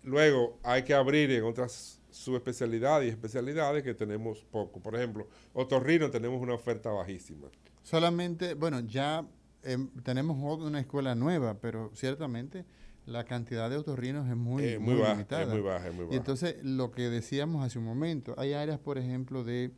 Luego 0.03 0.59
hay 0.63 0.83
que 0.83 0.93
abrir 0.93 1.31
en 1.31 1.43
otras 1.43 1.99
subespecialidades 2.11 3.07
y 3.07 3.09
especialidades 3.09 3.83
que 3.83 3.93
tenemos 3.93 4.45
poco. 4.51 4.79
Por 4.79 4.95
ejemplo, 4.95 5.27
otorrino 5.53 6.11
tenemos 6.11 6.41
una 6.41 6.53
oferta 6.53 6.91
bajísima. 6.91 7.47
Solamente, 7.81 8.53
bueno, 8.53 8.81
ya 8.81 9.25
em, 9.63 9.89
tenemos 10.03 10.37
una 10.61 10.79
escuela 10.79 11.15
nueva, 11.15 11.59
pero 11.59 11.91
ciertamente 11.95 12.65
la 13.05 13.23
cantidad 13.23 13.69
de 13.69 13.77
otorrinos 13.77 14.27
es 14.27 14.35
muy, 14.35 14.79
muy, 14.79 14.95
baja, 14.95 15.13
limitada. 15.13 15.43
Es 15.43 15.49
muy 15.49 15.61
baja, 15.61 15.87
es 15.87 15.93
muy 15.93 16.05
baja. 16.05 16.15
Y 16.15 16.17
entonces, 16.17 16.55
lo 16.63 16.91
que 16.91 17.09
decíamos 17.09 17.65
hace 17.65 17.79
un 17.79 17.85
momento, 17.85 18.35
hay 18.37 18.53
áreas, 18.53 18.79
por 18.79 18.97
ejemplo, 18.97 19.43
de 19.43 19.71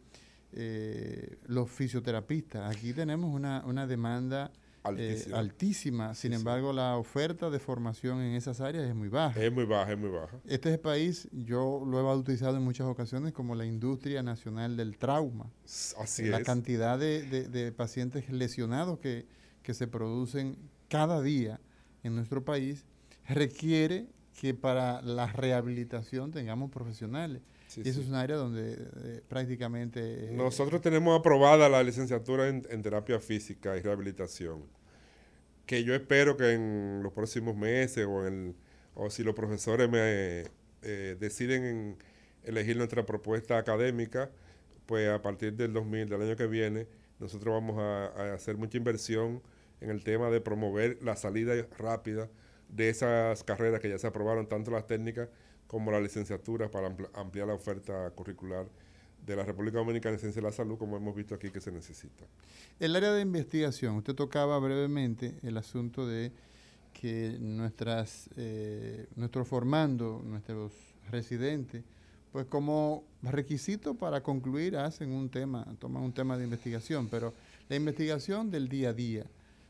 eh, 0.53 1.37
los 1.45 1.69
fisioterapistas. 1.69 2.75
Aquí 2.75 2.93
tenemos 2.93 3.33
una, 3.33 3.63
una 3.65 3.87
demanda 3.87 4.51
eh, 4.95 5.25
altísima. 5.33 6.13
Sin 6.13 6.33
embargo, 6.33 6.71
la 6.71 6.97
oferta 6.97 7.49
de 7.49 7.59
formación 7.59 8.21
en 8.21 8.35
esas 8.35 8.61
áreas 8.61 8.87
es 8.87 8.95
muy 8.95 9.09
baja. 9.09 9.39
Es 9.41 9.51
muy 9.51 9.65
baja, 9.65 9.91
es 9.91 9.97
muy 9.97 10.09
baja. 10.09 10.39
Este 10.45 10.77
país 10.77 11.27
yo 11.31 11.83
lo 11.85 11.99
he 11.99 12.03
bautizado 12.03 12.57
en 12.57 12.63
muchas 12.63 12.87
ocasiones 12.87 13.33
como 13.33 13.55
la 13.55 13.65
industria 13.65 14.23
nacional 14.23 14.77
del 14.77 14.97
trauma. 14.97 15.51
Así 15.65 16.25
la 16.25 16.41
cantidad 16.43 16.97
de, 16.97 17.73
pacientes 17.75 18.29
lesionados 18.29 18.99
que, 18.99 19.25
se 19.67 19.85
producen 19.85 20.57
cada 20.87 21.21
día 21.21 21.59
en 22.01 22.15
nuestro 22.15 22.45
país 22.45 22.85
requiere 23.27 24.07
que 24.39 24.53
para 24.53 25.01
la 25.01 25.27
rehabilitación 25.27 26.31
tengamos 26.31 26.71
profesionales. 26.71 27.41
y 27.75 27.89
eso 27.89 28.01
es 28.01 28.07
un 28.07 28.15
área 28.15 28.37
donde 28.37 28.73
eh, 28.73 29.21
prácticamente... 29.27 30.29
Eh, 30.29 30.31
Nosotros 30.33 30.81
tenemos 30.81 31.19
aprobada 31.19 31.67
la 31.69 31.83
licenciatura 31.83 32.47
en, 32.47 32.81
terapia 32.81 33.19
física 33.19 33.75
y 33.77 33.81
rehabilitación 33.81 34.63
que 35.65 35.83
yo 35.83 35.93
espero 35.93 36.37
que 36.37 36.53
en 36.53 37.01
los 37.03 37.11
próximos 37.11 37.57
meses 37.57 38.05
o, 38.07 38.25
en 38.25 38.55
o 38.99 39.11
si 39.11 39.23
los 39.23 39.35
profesores 39.35 39.87
me 39.89 40.45
eh, 40.81 41.15
deciden 41.19 41.97
elegir 42.43 42.77
nuestra 42.77 43.05
propuesta 43.05 43.59
académica, 43.59 44.31
pues 44.87 45.07
a 45.07 45.21
partir 45.21 45.53
del 45.53 45.71
2000, 45.71 46.09
del 46.09 46.21
año 46.21 46.35
que 46.35 46.47
viene, 46.47 46.87
nosotros 47.19 47.53
vamos 47.53 47.77
a, 47.77 48.33
hacer 48.33 48.57
mucha 48.57 48.77
inversión 48.77 49.43
en 49.81 49.91
el 49.91 50.03
tema 50.03 50.31
de 50.31 50.41
promover 50.41 50.97
la 51.03 51.15
salida 51.15 51.53
rápida 51.77 52.27
de 52.69 52.89
esas 52.89 53.43
carreras 53.43 53.79
que 53.79 53.89
ya 53.89 53.97
se 53.97 54.07
aprobaron, 54.07 54.47
tanto 54.47 54.71
las 54.71 54.87
técnicas 54.87 55.29
como 55.67 55.91
la 55.91 55.99
licenciatura, 55.99 56.69
para 56.69 56.95
ampliar 57.13 57.47
la 57.47 57.53
oferta 57.53 58.09
curricular 58.11 58.67
de 59.25 59.35
la 59.35 59.43
República 59.43 59.77
Dominicana 59.79 60.15
en 60.15 60.19
Ciencia 60.19 60.41
de 60.41 60.47
la 60.47 60.53
Salud, 60.53 60.77
como 60.77 60.95
hemos 60.95 61.15
visto 61.15 61.35
aquí 61.35 61.49
que 61.51 61.59
se 61.59 61.71
necesita. 61.71 62.25
El 62.79 62.95
área 62.95 63.11
de 63.11 63.21
investigación, 63.21 63.95
usted 63.97 64.15
tocaba 64.15 64.57
brevemente 64.59 65.35
el 65.43 65.57
asunto 65.57 66.07
de 66.07 66.31
que 66.93 67.37
nuestras, 67.39 68.29
eh, 68.37 69.07
formando, 69.45 70.21
nuestros 70.25 70.71
residentes, 71.11 71.83
pues 72.31 72.45
como 72.45 73.03
requisito 73.21 73.95
para 73.95 74.21
concluir 74.21 74.77
hacen 74.77 75.11
un 75.11 75.29
tema, 75.29 75.65
toman 75.79 76.03
un 76.03 76.13
tema 76.13 76.37
de 76.37 76.45
investigación, 76.45 77.07
pero 77.09 77.33
la 77.69 77.75
investigación 77.75 78.49
del 78.49 78.67
día 78.69 78.89
a 78.89 78.93
día, 78.93 79.25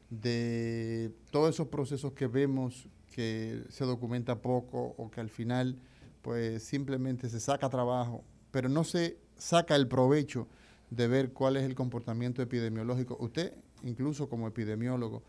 de 0.10 1.12
todos 1.32 1.55
esos 1.55 1.68
procesos 1.68 2.14
que 2.14 2.28
vemos 2.28 2.88
que 3.12 3.64
se 3.70 3.86
documenta 3.86 4.41
poco 4.41 4.95
o 4.97 5.10
que 5.10 5.20
al 5.20 5.30
final 5.30 5.78
pues 6.22 6.64
simplemente 6.64 7.30
se 7.30 7.39
saca 7.39 7.70
trabajo, 7.70 8.24
pero 8.51 8.70
no 8.70 8.84
se 8.84 9.18
saca 9.38 9.76
el 9.76 9.88
provecho 9.88 10.47
de 10.89 11.08
ver 11.08 11.34
cuál 11.34 11.58
es 11.58 11.64
el 11.64 11.76
comportamiento 11.76 12.41
epidemiológico. 12.41 13.18
Usted, 13.20 13.53
incluso 13.84 14.30
como 14.30 14.47
epidemiólogo, 14.47 15.24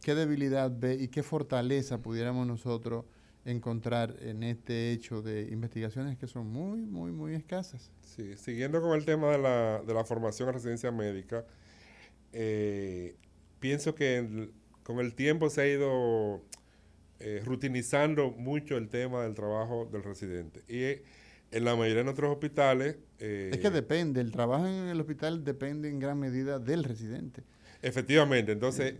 ¿qué 0.00 0.14
debilidad 0.14 0.72
ve 0.74 0.94
y 0.94 1.08
qué 1.08 1.22
fortaleza 1.22 1.98
pudiéramos 1.98 2.46
nosotros 2.46 3.04
encontrar 3.44 4.16
en 4.20 4.42
este 4.42 4.92
hecho 4.92 5.22
de 5.22 5.42
investigaciones 5.50 6.16
que 6.16 6.26
son 6.26 6.46
muy, 6.46 6.80
muy, 6.80 7.12
muy 7.12 7.34
escasas? 7.34 7.90
Sí, 8.02 8.36
siguiendo 8.36 8.80
con 8.80 8.92
el 8.96 9.04
tema 9.04 9.32
de 9.32 9.38
la, 9.38 9.82
de 9.82 9.94
la 9.94 10.04
formación 10.04 10.48
en 10.48 10.54
residencia 10.54 10.90
médica, 10.90 11.44
eh, 12.32 13.16
pienso 13.64 13.94
que 13.94 14.50
con 14.82 14.98
el 14.98 15.14
tiempo 15.14 15.48
se 15.48 15.62
ha 15.62 15.66
ido 15.66 16.42
eh, 17.18 17.40
rutinizando 17.46 18.30
mucho 18.32 18.76
el 18.76 18.90
tema 18.90 19.22
del 19.22 19.32
trabajo 19.32 19.88
del 19.90 20.02
residente. 20.02 20.60
Y 20.68 21.00
en 21.50 21.64
la 21.64 21.74
mayoría 21.74 22.00
de 22.00 22.04
nuestros 22.04 22.30
hospitales... 22.30 22.98
Eh, 23.20 23.52
es 23.54 23.60
que 23.60 23.70
depende, 23.70 24.20
el 24.20 24.32
trabajo 24.32 24.66
en 24.66 24.88
el 24.88 25.00
hospital 25.00 25.44
depende 25.44 25.88
en 25.88 25.98
gran 25.98 26.20
medida 26.20 26.58
del 26.58 26.84
residente. 26.84 27.42
Efectivamente, 27.80 28.52
entonces 28.52 28.96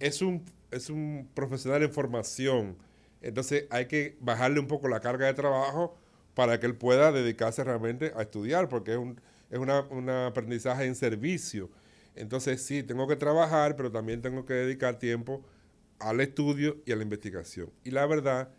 es, 0.00 0.20
un, 0.20 0.44
es 0.72 0.90
un 0.90 1.28
profesional 1.32 1.84
en 1.84 1.92
formación, 1.92 2.76
entonces 3.22 3.66
hay 3.70 3.86
que 3.86 4.16
bajarle 4.18 4.58
un 4.58 4.66
poco 4.66 4.88
la 4.88 4.98
carga 4.98 5.26
de 5.26 5.34
trabajo 5.34 5.96
para 6.34 6.58
que 6.58 6.66
él 6.66 6.74
pueda 6.74 7.12
dedicarse 7.12 7.62
realmente 7.62 8.10
a 8.16 8.22
estudiar, 8.22 8.68
porque 8.68 8.94
es 8.94 8.98
un, 8.98 9.20
es 9.48 9.60
un 9.60 10.10
aprendizaje 10.10 10.86
en 10.86 10.96
servicio. 10.96 11.70
Entonces 12.18 12.62
sí, 12.62 12.82
tengo 12.82 13.06
que 13.06 13.16
trabajar, 13.16 13.76
pero 13.76 13.90
también 13.90 14.20
tengo 14.22 14.44
que 14.44 14.54
dedicar 14.54 14.98
tiempo 14.98 15.44
al 15.98 16.20
estudio 16.20 16.78
y 16.84 16.92
a 16.92 16.96
la 16.96 17.02
investigación. 17.02 17.70
Y 17.84 17.90
la 17.90 18.06
verdad 18.06 18.50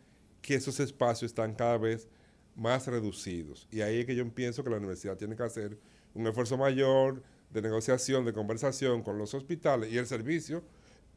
que 0.41 0.55
esos 0.55 0.80
espacios 0.80 1.32
están 1.32 1.55
cada 1.55 1.78
vez 1.78 2.07
más 2.55 2.88
reducidos. 2.88 3.68
Y 3.72 3.82
ahí 3.82 3.99
es 3.99 4.05
que 4.05 4.16
yo 4.16 4.28
pienso 4.34 4.64
que 4.64 4.70
la 4.70 4.78
universidad 4.78 5.18
tiene 5.18 5.36
que 5.36 5.43
hacer 5.43 5.78
un 6.14 6.28
esfuerzo 6.28 6.57
mayor 6.57 7.24
de 7.51 7.62
negociación, 7.62 8.26
de 8.26 8.34
conversación 8.34 9.03
con 9.03 9.18
los 9.18 9.34
hospitales 9.34 9.91
y 9.91 9.97
el 9.97 10.07
servicio 10.07 10.64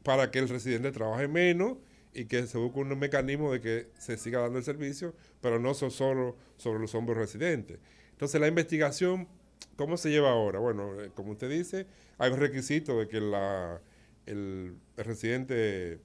para 0.03 0.31
que 0.31 0.39
el 0.39 0.49
residente 0.49 0.91
trabaje 0.91 1.27
menos 1.27 1.77
y 2.13 2.25
que 2.25 2.45
se 2.47 2.57
busque 2.57 2.79
un 2.79 2.97
mecanismo 2.99 3.51
de 3.51 3.61
que 3.61 3.89
se 3.97 4.17
siga 4.17 4.41
dando 4.41 4.59
el 4.59 4.63
servicio, 4.63 5.13
pero 5.41 5.59
no 5.59 5.73
solo 5.73 6.35
sobre 6.57 6.79
los 6.79 6.93
hombros 6.95 7.17
residentes. 7.17 7.79
Entonces 8.11 8.39
la 8.39 8.47
investigación, 8.47 9.27
¿cómo 9.75 9.97
se 9.97 10.09
lleva 10.09 10.31
ahora? 10.31 10.59
Bueno, 10.59 11.01
eh, 11.01 11.11
como 11.15 11.31
usted 11.31 11.49
dice, 11.49 11.87
hay 12.17 12.31
un 12.31 12.39
requisito 12.39 12.99
de 12.99 13.07
que 13.07 13.21
la, 13.21 13.81
el, 14.25 14.77
el 14.97 15.05
residente 15.05 15.99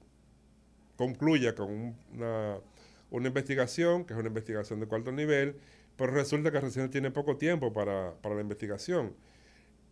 concluya 0.95 1.55
con 1.55 1.95
una 2.13 2.59
una 3.11 3.27
investigación, 3.27 4.05
que 4.05 4.13
es 4.13 4.19
una 4.19 4.27
investigación 4.27 4.79
de 4.79 4.87
cuarto 4.87 5.11
nivel, 5.11 5.55
pero 5.95 6.13
resulta 6.13 6.51
que 6.51 6.59
recién 6.59 6.89
tiene 6.89 7.11
poco 7.11 7.37
tiempo 7.37 7.73
para, 7.73 8.13
la 8.23 8.41
investigación. 8.41 9.15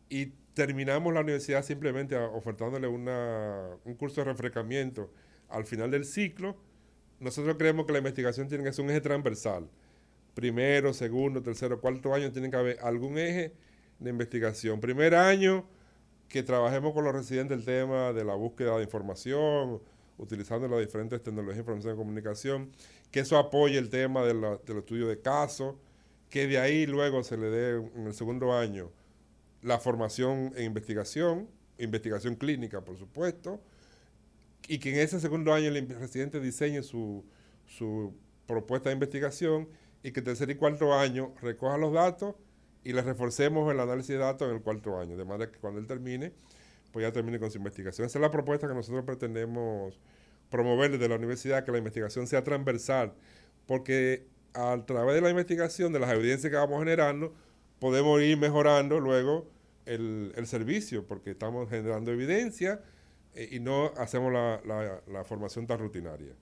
Y 0.09 0.28
terminamos 0.53 1.13
la 1.13 1.22
universidad 1.22 1.63
simplemente 1.63 2.15
ofertándole 2.15 2.88
un 2.88 3.95
curso 3.95 4.22
de 4.22 4.26
refrescamiento 4.26 5.11
al 5.49 5.65
final 5.65 5.91
del 5.91 6.05
ciclo. 6.05 6.55
Nosotros 7.20 7.55
creemos 7.57 7.86
que 7.86 7.91
la 7.91 7.97
investigación 7.97 8.47
tiene 8.47 8.63
que 8.63 8.72
ser 8.72 8.86
un 8.86 8.91
eje 8.91 9.01
transversal. 9.01 9.68
Primero, 10.34 10.93
segundo, 10.93 11.41
tercero, 11.41 11.82
cuarto 11.82 12.13
año 12.13 12.32
tiene 12.32 12.49
que 12.49 12.55
haber 12.55 12.80
algún 12.82 13.18
eje 13.18 13.53
de 13.99 14.09
investigación. 14.11 14.80
Primer 14.80 15.15
año, 15.15 15.68
que 16.30 16.43
trabajemos 16.43 16.93
con 16.93 17.05
los 17.05 17.13
residentes 17.13 17.57
el 17.57 17.65
tema 17.65 18.13
de 18.13 18.25
la 18.25 18.36
búsqueda 18.36 18.78
de 18.78 18.84
información, 18.84 19.82
utilizando 20.17 20.67
las 20.67 20.80
diferentes 20.80 21.21
tecnologías 21.21 21.57
de 21.57 21.61
información 21.61 21.93
y 21.93 21.97
comunicación, 21.97 22.71
que 23.11 23.21
eso 23.21 23.38
apoye 23.38 23.78
el 23.78 23.89
tema 23.89 24.23
de 24.23 24.34
del 24.34 24.78
estudio 24.78 25.07
de 25.07 25.21
casos, 25.21 25.75
que 26.30 26.47
de 26.47 26.59
ahí 26.59 26.86
luego 26.86 27.23
se 27.23 27.38
le 27.38 27.49
dé 27.49 27.75
en 27.95 28.07
el 28.07 28.13
segundo 28.13 28.53
año 28.53 28.91
la 29.61 29.80
formación 29.80 30.53
en 30.55 30.65
investigación, 30.65 31.47
investigación 31.78 32.36
clínica, 32.36 32.82
por 32.82 32.97
supuesto, 32.97 33.61
y 34.67 34.80
que 34.80 34.89
en 34.89 34.99
ese 34.99 35.19
segundo 35.19 35.53
año 35.53 35.69
el 35.69 35.89
residente 35.89 36.39
diseñe 36.39 36.84
su, 36.84 37.23
su 37.65 38.13
propuesta 38.45 38.89
de 38.89 38.93
investigación 38.93 39.69
y 40.03 40.11
que 40.11 40.21
tercer 40.21 40.49
y 40.49 40.55
cuarto 40.55 40.93
año 40.93 41.34
recoja 41.41 41.78
los 41.78 41.93
datos 41.93 42.36
y 42.84 42.93
le 42.93 43.01
reforcemos 43.01 43.71
el 43.71 43.80
análisis 43.80 44.09
de 44.09 44.17
datos 44.17 44.47
en 44.49 44.55
el 44.55 44.61
cuarto 44.61 44.99
año, 44.99 45.17
de 45.17 45.25
manera 45.25 45.51
que 45.51 45.59
cuando 45.59 45.80
él 45.80 45.88
termine, 45.88 46.32
pues 46.91 47.03
ya 47.03 47.11
termine 47.11 47.39
con 47.39 47.51
su 47.51 47.57
investigación. 47.57 48.07
Esa 48.07 48.17
es 48.17 48.21
la 48.21 48.32
propuesta 48.32 48.67
que 48.67 48.73
nosotros 48.73 49.03
pretendemos 49.05 49.99
promover 50.49 50.91
desde 50.91 51.09
la 51.09 51.15
universidad, 51.15 51.63
que 51.63 51.71
la 51.71 51.78
investigación 51.78 52.28
sea 52.28 52.43
transversal, 52.43 53.13
porque 53.65 54.25
a 54.53 54.78
través 54.86 55.15
de 55.15 55.21
la 55.21 55.30
investigación, 55.30 55.93
de 55.93 55.99
las 55.99 56.11
evidencias 56.11 56.49
que 56.49 56.57
vamos 56.57 56.80
generando, 56.80 57.34
podemos 57.80 58.21
ir 58.21 58.38
mejorando 58.38 58.99
luego 58.99 59.47
el, 59.86 60.34
servicio, 60.45 61.05
porque 61.05 61.32
estamos 61.32 61.69
generando 61.69 62.11
evidencia 62.11 62.82
eh, 63.36 63.49
y 63.51 63.59
no 63.59 63.93
hacemos 63.97 64.34
la, 64.34 65.23
formación 65.25 65.67
tan 65.67 65.80
rutinaria. 65.80 66.34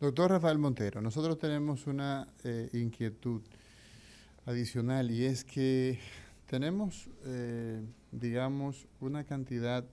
Doctor 0.00 0.30
Rafael 0.30 0.58
Montero, 0.58 1.00
nosotros 1.00 1.38
tenemos 1.38 1.86
una 1.86 2.28
eh, 2.44 2.68
inquietud 2.74 3.42
adicional 4.46 5.10
y 5.10 5.24
es 5.24 5.44
que 5.44 5.98
tenemos, 6.46 7.10
eh, 7.24 7.84
digamos, 8.12 8.86
una 9.00 9.24
cantidad 9.24 9.84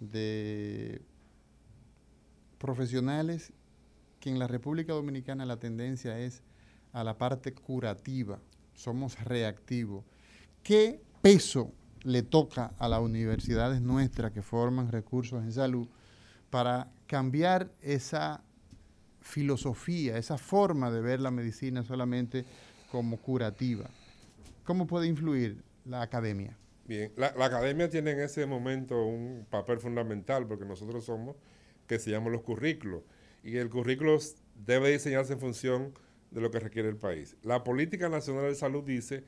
de 0.00 1.02
profesionales 2.58 3.52
que 4.20 4.30
en 4.30 4.38
la 4.38 4.48
República 4.48 4.94
Dominicana 4.94 5.44
la 5.44 5.58
tendencia 5.58 6.18
es 6.18 6.42
a 6.92 7.04
la 7.04 7.18
parte 7.18 7.52
curativa, 7.52 8.38
somos 8.74 9.22
reactivos. 9.22 10.04
¿Qué 10.62 11.02
peso 11.20 11.72
le 12.04 12.22
toca 12.22 12.74
a 12.78 12.88
las 12.88 13.00
universidades 13.00 13.82
nuestras 13.82 14.32
que 14.32 14.42
forman 14.42 14.90
recursos 14.90 15.42
en 15.42 15.52
salud 15.52 15.88
para 16.48 16.90
cambiar 17.06 17.70
esa 17.82 18.42
filosofía, 19.20 20.16
esa 20.16 20.38
forma 20.38 20.90
de 20.90 21.00
ver 21.00 21.20
la 21.20 21.30
medicina 21.30 21.82
solamente 21.82 22.44
como 22.94 23.16
curativa? 23.16 23.90
¿Cómo 24.62 24.86
puede 24.86 25.08
influir 25.08 25.64
la 25.84 26.00
academia? 26.00 26.56
Bien, 26.86 27.10
la, 27.16 27.26
academia 27.26 27.90
tiene 27.90 28.12
en 28.12 28.20
ese 28.20 28.46
momento 28.46 29.04
un 29.04 29.48
papel 29.50 29.80
fundamental 29.80 30.46
porque 30.46 30.64
nosotros 30.64 31.04
somos 31.04 31.34
que 31.88 31.98
se 31.98 32.12
llaman 32.12 32.30
los 32.30 32.42
currículos 32.42 33.02
y 33.42 33.56
el 33.56 33.68
currículo 33.68 34.16
debe 34.54 34.92
diseñarse 34.92 35.32
en 35.32 35.40
función 35.40 35.92
de 36.30 36.40
lo 36.40 36.52
que 36.52 36.60
requiere 36.60 36.88
el 36.88 36.96
país. 36.96 37.36
La 37.42 37.64
Política 37.64 38.08
Nacional 38.08 38.44
de 38.44 38.54
Salud 38.54 38.84
dice 38.84 39.24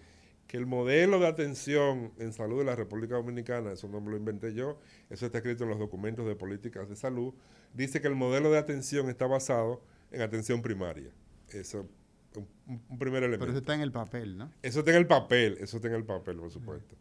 que 0.46 0.58
el 0.58 0.66
modelo 0.66 1.18
de 1.18 1.26
atención 1.26 2.12
en 2.18 2.32
salud 2.32 2.60
de 2.60 2.66
la 2.66 2.76
República 2.76 3.16
Dominicana, 3.16 3.72
eso 3.72 3.88
no 3.88 4.00
me 4.00 4.12
lo 4.12 4.16
inventé 4.16 4.54
yo, 4.54 4.78
eso 5.10 5.26
está 5.26 5.38
escrito 5.38 5.64
en 5.64 5.70
los 5.70 5.80
documentos 5.80 6.24
de 6.24 6.36
políticas 6.36 6.88
de 6.88 6.94
salud, 6.94 7.34
dice 7.74 8.00
que 8.00 8.06
el 8.06 8.14
modelo 8.14 8.48
de 8.52 8.58
atención 8.58 9.08
está 9.08 9.26
basado 9.26 9.82
en 10.12 10.20
atención 10.20 10.62
primaria. 10.62 11.10
Eso 11.48 11.88
un, 12.36 12.98
primer 12.98 13.22
elemento. 13.22 13.44
Pero 13.44 13.52
eso 13.52 13.60
está 13.60 13.74
en 13.74 13.80
el 13.80 13.92
papel, 13.92 14.36
¿no? 14.36 14.50
Eso 14.62 14.80
está 14.80 14.90
en 14.92 14.98
el 14.98 15.06
papel, 15.06 15.58
eso 15.60 15.76
está 15.76 15.88
en 15.88 15.94
el 15.94 16.04
papel, 16.04 16.36
por 16.36 16.50
supuesto. 16.50 16.94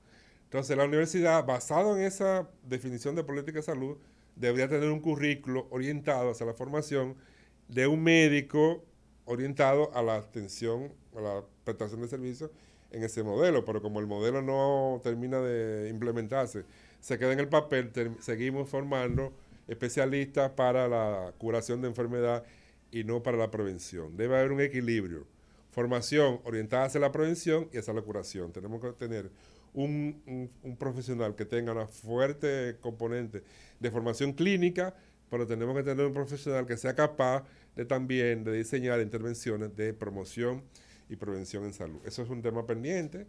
Entonces, 0.45 0.77
la 0.77 0.85
universidad, 0.85 1.45
basado 1.45 1.97
en 1.97 2.03
esa 2.03 2.47
definición 2.63 3.15
de 3.15 3.23
política 3.23 3.59
de 3.59 3.63
salud, 3.63 3.97
debería 4.35 4.67
tener 4.67 4.89
un 4.89 4.99
currículo 4.99 5.67
orientado 5.69 6.31
hacia 6.31 6.45
la 6.45 6.53
formación 6.53 7.15
de 7.67 7.87
un 7.87 8.03
médico 8.03 8.83
orientado 9.25 9.91
a 9.95 10.01
la 10.01 10.15
atención, 10.15 10.93
a 11.15 11.21
la 11.21 11.43
prestación 11.63 12.01
de 12.01 12.07
servicios 12.07 12.51
en 12.91 13.03
ese 13.03 13.23
modelo, 13.23 13.65
pero 13.65 13.81
como 13.81 13.99
el 13.99 14.07
modelo 14.07 14.41
no 14.41 15.01
termina 15.03 15.39
de 15.39 15.89
implementarse, 15.89 16.63
se 16.99 17.17
queda 17.17 17.33
en 17.33 17.39
el 17.39 17.47
papel, 17.47 17.91
seguimos 18.19 18.69
formando 18.69 19.33
especialistas 19.67 20.51
para 20.51 20.87
la 20.87 21.33
curación 21.37 21.81
de 21.81 21.87
enfermedad 21.87 22.43
y 22.95 23.03
no 23.03 23.21
para 23.21 23.35
la 23.35 23.51
prevención. 23.51 24.15
Debe 24.15 24.37
haber 24.37 24.53
un 24.53 24.61
equilibrio. 24.61 25.27
Formación 25.71 26.39
orientada 26.45 26.85
hacia 26.85 27.01
la 27.01 27.11
prevención 27.11 27.67
y 27.73 27.77
hacia 27.77 27.93
la 27.93 28.01
curación. 28.01 28.53
Tenemos 28.53 28.81
que 28.81 28.93
tener 28.93 29.29
un, 29.73 30.49
profesional 30.79 31.35
que 31.35 31.43
tenga 31.43 31.73
una 31.73 31.87
fuerte 31.87 32.77
componente 32.79 33.43
de 33.81 33.91
formación 33.91 34.31
clínica, 34.31 34.95
pero 35.29 35.45
tenemos 35.45 35.75
que 35.75 35.83
tener 35.83 36.05
un 36.05 36.13
profesional 36.13 36.65
que 36.65 36.77
sea 36.77 36.95
capaz 36.95 37.43
de 37.75 37.83
también 37.83 38.45
de 38.45 38.53
diseñar 38.53 39.01
intervenciones 39.01 39.75
de 39.75 39.93
promoción 39.93 40.63
y 41.09 41.17
prevención 41.17 41.65
en 41.65 41.73
salud. 41.73 41.99
Eso 42.05 42.23
es 42.23 42.29
un 42.29 42.41
tema 42.41 42.65
pendiente. 42.65 43.27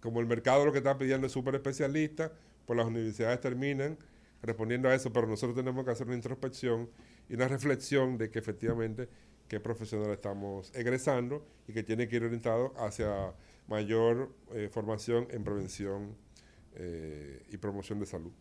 Como 0.00 0.20
el 0.20 0.26
mercado 0.26 0.66
lo 0.66 0.72
que 0.72 0.78
está 0.78 0.98
pidiendo 0.98 1.26
es 1.26 1.32
súper 1.32 1.54
especialista, 1.54 2.32
pues 2.66 2.76
las 2.76 2.86
universidades 2.86 3.40
terminan 3.40 3.96
respondiendo 4.42 4.90
a 4.90 4.94
eso, 4.94 5.10
pero 5.10 5.26
nosotros 5.26 5.56
tenemos 5.56 5.86
que 5.86 5.90
hacer 5.90 6.06
una 6.06 6.16
introspección 6.16 6.90
y 7.30 7.34
una 7.34 7.46
reflexión 7.46 8.18
de 8.18 8.28
que 8.28 8.40
efectivamente 8.40 9.08
qué 9.46 9.60
profesional 9.60 10.10
estamos 10.10 10.72
egresando 10.74 11.46
y 11.68 11.72
que 11.72 11.84
tiene 11.84 12.08
que 12.08 12.16
ir 12.16 12.24
orientado 12.24 12.74
hacia 12.76 13.32
mayor 13.68 14.34
eh, 14.52 14.68
formación 14.70 15.28
en 15.30 15.44
prevención 15.44 16.16
eh, 16.74 17.46
y 17.48 17.56
promoción 17.56 18.00
de 18.00 18.06
salud. 18.06 18.32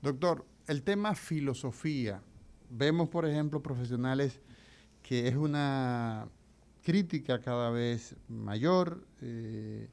Doctor, 0.00 0.46
el 0.66 0.82
tema 0.82 1.14
filosofía. 1.14 2.22
Vemos, 2.70 3.10
por 3.10 3.26
ejemplo, 3.26 3.62
profesionales 3.62 4.40
que 5.02 5.28
es 5.28 5.36
una 5.36 6.26
crítica 6.82 7.42
cada 7.42 7.68
vez 7.70 8.16
mayor, 8.28 9.06
eh, 9.20 9.88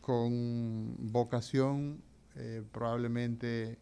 con 0.00 0.96
vocación 1.12 2.02
probablemente 2.70 3.78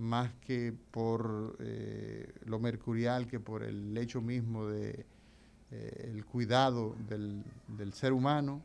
más 0.00 0.32
que 0.40 0.72
por 0.90 1.56
eh, 1.60 2.32
lo 2.46 2.58
mercurial, 2.58 3.26
que 3.26 3.38
por 3.38 3.62
el 3.62 3.96
hecho 3.96 4.20
mismo 4.20 4.66
de 4.66 5.04
eh, 5.70 6.22
cuidado 6.30 6.96
del, 7.06 7.92
ser 7.92 8.12
humano. 8.12 8.62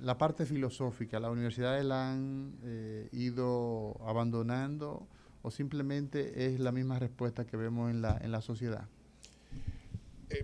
La 0.00 0.18
parte 0.18 0.44
filosófica, 0.44 1.20
¿las 1.20 1.30
universidades 1.30 1.84
la 1.84 2.12
han 2.12 2.54
eh, 2.64 3.08
ido 3.12 3.96
abandonando 4.04 5.06
o 5.42 5.50
simplemente 5.50 6.46
es 6.46 6.58
la 6.58 6.72
misma 6.72 6.98
respuesta 6.98 7.46
que 7.46 7.56
vemos 7.56 7.90
en 7.90 8.02
la, 8.02 8.18
en 8.20 8.32
la 8.32 8.40
sociedad? 8.40 8.88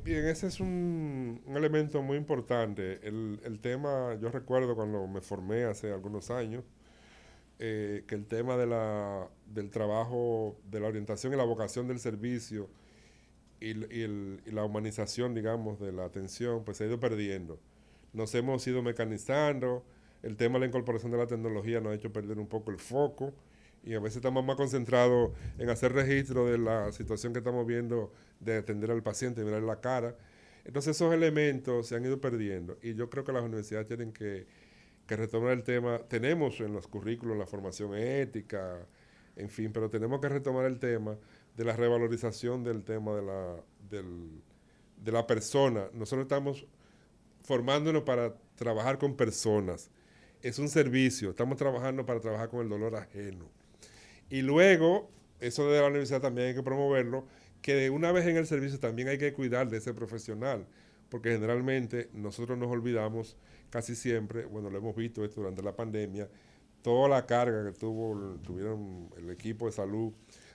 bien, 0.05 0.25
ese 0.27 0.47
es 0.47 0.61
un, 0.61 1.43
elemento 1.49 2.01
muy 2.01 2.17
importante. 2.17 3.01
El, 3.07 3.41
el 3.43 3.59
tema, 3.59 4.15
yo 4.21 4.31
recuerdo 4.31 4.77
cuando 4.77 5.05
me 5.09 5.21
formé 5.21 5.65
hace 5.65 5.93
algunos 5.93 6.31
años, 6.31 6.63
eh, 7.63 8.05
que 8.07 8.15
el 8.15 8.25
tema 8.25 8.57
de 8.57 8.67
la, 8.67 9.29
del 9.45 9.69
trabajo, 9.69 10.57
de 10.71 10.81
la 10.81 10.89
orientación 10.89 11.35
y 11.35 11.37
la 11.37 11.45
vocación 11.45 11.87
del 11.87 12.01
servicio 12.01 12.71
y, 13.61 13.75
la 14.51 14.65
humanización, 14.65 15.35
digamos, 15.35 15.79
de 15.79 15.93
la 15.93 16.07
atención, 16.07 16.65
pues 16.65 16.79
se 16.79 16.85
ha 16.85 16.87
ido 16.87 16.99
perdiendo. 16.99 17.61
Nos 18.15 18.35
hemos 18.35 18.67
ido 18.67 18.83
mecanizando, 18.83 19.85
el 20.23 20.39
tema 20.39 20.55
de 20.55 20.61
la 20.61 20.67
incorporación 20.69 21.13
de 21.13 21.19
la 21.19 21.27
tecnología 21.27 21.83
nos 21.83 21.93
ha 21.93 21.97
hecho 21.97 22.11
perder 22.11 22.39
un 22.39 22.47
poco 22.47 22.71
el 22.71 22.79
foco 22.79 23.35
y 23.85 23.93
a 23.93 24.01
veces 24.01 24.17
estamos 24.17 24.43
más 24.43 24.57
concentrados 24.57 25.33
en 25.59 25.69
hacer 25.69 25.93
registro 25.93 26.47
de 26.47 26.57
la 26.57 26.91
situación 26.93 27.35
que 27.35 27.41
estamos 27.41 27.67
viendo 27.67 28.11
de 28.41 28.57
atender 28.57 28.91
al 28.91 29.03
paciente, 29.03 29.45
mirar 29.45 29.63
la 29.63 29.81
cara. 29.81 30.17
Entonces 30.65 30.97
esos 30.97 31.13
elementos 31.13 31.89
se 31.89 31.95
han 31.95 32.07
ido 32.07 32.23
perdiendo 32.23 32.79
y 32.81 32.95
yo 32.95 33.11
creo 33.11 33.23
que 33.23 33.33
las 33.33 33.43
universidades 33.43 33.87
tienen 33.87 34.13
que 34.15 34.47
que 35.11 35.17
retomar 35.17 35.51
el 35.51 35.65
tema. 35.65 35.99
Tenemos 35.99 36.61
en 36.61 36.73
los 36.73 36.87
currículos 36.87 37.37
la 37.37 37.45
formación 37.45 37.97
ética, 37.97 38.87
en 39.35 39.49
fin, 39.49 39.73
pero 39.73 39.91
tenemos 39.91 40.21
que 40.21 40.29
retomar 40.29 40.67
el 40.67 40.79
tema 40.79 41.19
de 41.57 41.65
la 41.65 41.75
revalorización 41.75 42.63
del 42.63 42.85
tema 42.85 43.17
de 43.17 43.23
la, 43.23 43.57
de 43.91 45.11
la 45.13 45.27
persona. 45.27 45.89
Nosotros 45.95 46.27
estamos 46.27 46.65
formándonos 47.43 48.05
para 48.05 48.37
trabajar 48.55 48.99
con 48.99 49.17
personas. 49.17 49.91
Es 50.43 50.61
un 50.61 50.69
servicio, 50.69 51.31
estamos 51.31 51.59
trabajando 51.59 52.07
para 52.07 52.21
trabajar 52.21 52.49
con 52.49 52.61
el 52.61 52.69
dolor 52.69 52.95
ajeno. 52.95 53.51
Y 54.29 54.43
luego, 54.43 55.11
eso 55.41 55.69
de 55.73 55.81
la 55.81 55.89
universidad 55.89 56.21
también 56.21 56.47
hay 56.47 56.55
que 56.55 56.63
promoverlo, 56.63 57.27
que 57.63 57.91
una 57.91 58.13
vez 58.13 58.29
en 58.29 58.37
el 58.37 58.47
servicio 58.47 58.79
también 58.79 59.09
hay 59.09 59.19
que 59.19 59.33
cuidar 59.33 59.71
de 59.71 59.79
ese 59.79 59.93
profesional, 59.93 60.69
porque 61.09 61.33
generalmente 61.33 62.11
nosotros 62.13 62.57
nos 62.57 62.71
olvidamos 62.71 63.37
casi 63.71 63.95
siempre, 63.95 64.45
bueno, 64.45 64.69
lo 64.69 64.79
hemos 64.79 64.95
visto 64.95 65.25
esto 65.25 65.41
durante 65.41 65.63
la 65.63 65.75
pandemia, 65.75 66.29
toda 66.83 67.09
la 67.09 67.27
carga 67.27 67.65
que 67.65 67.79
tuvo, 67.79 68.37
tuvieron 68.43 69.11
el 69.17 69.31
equipo 69.31 69.67
de 69.67 69.73
salud 69.73 70.13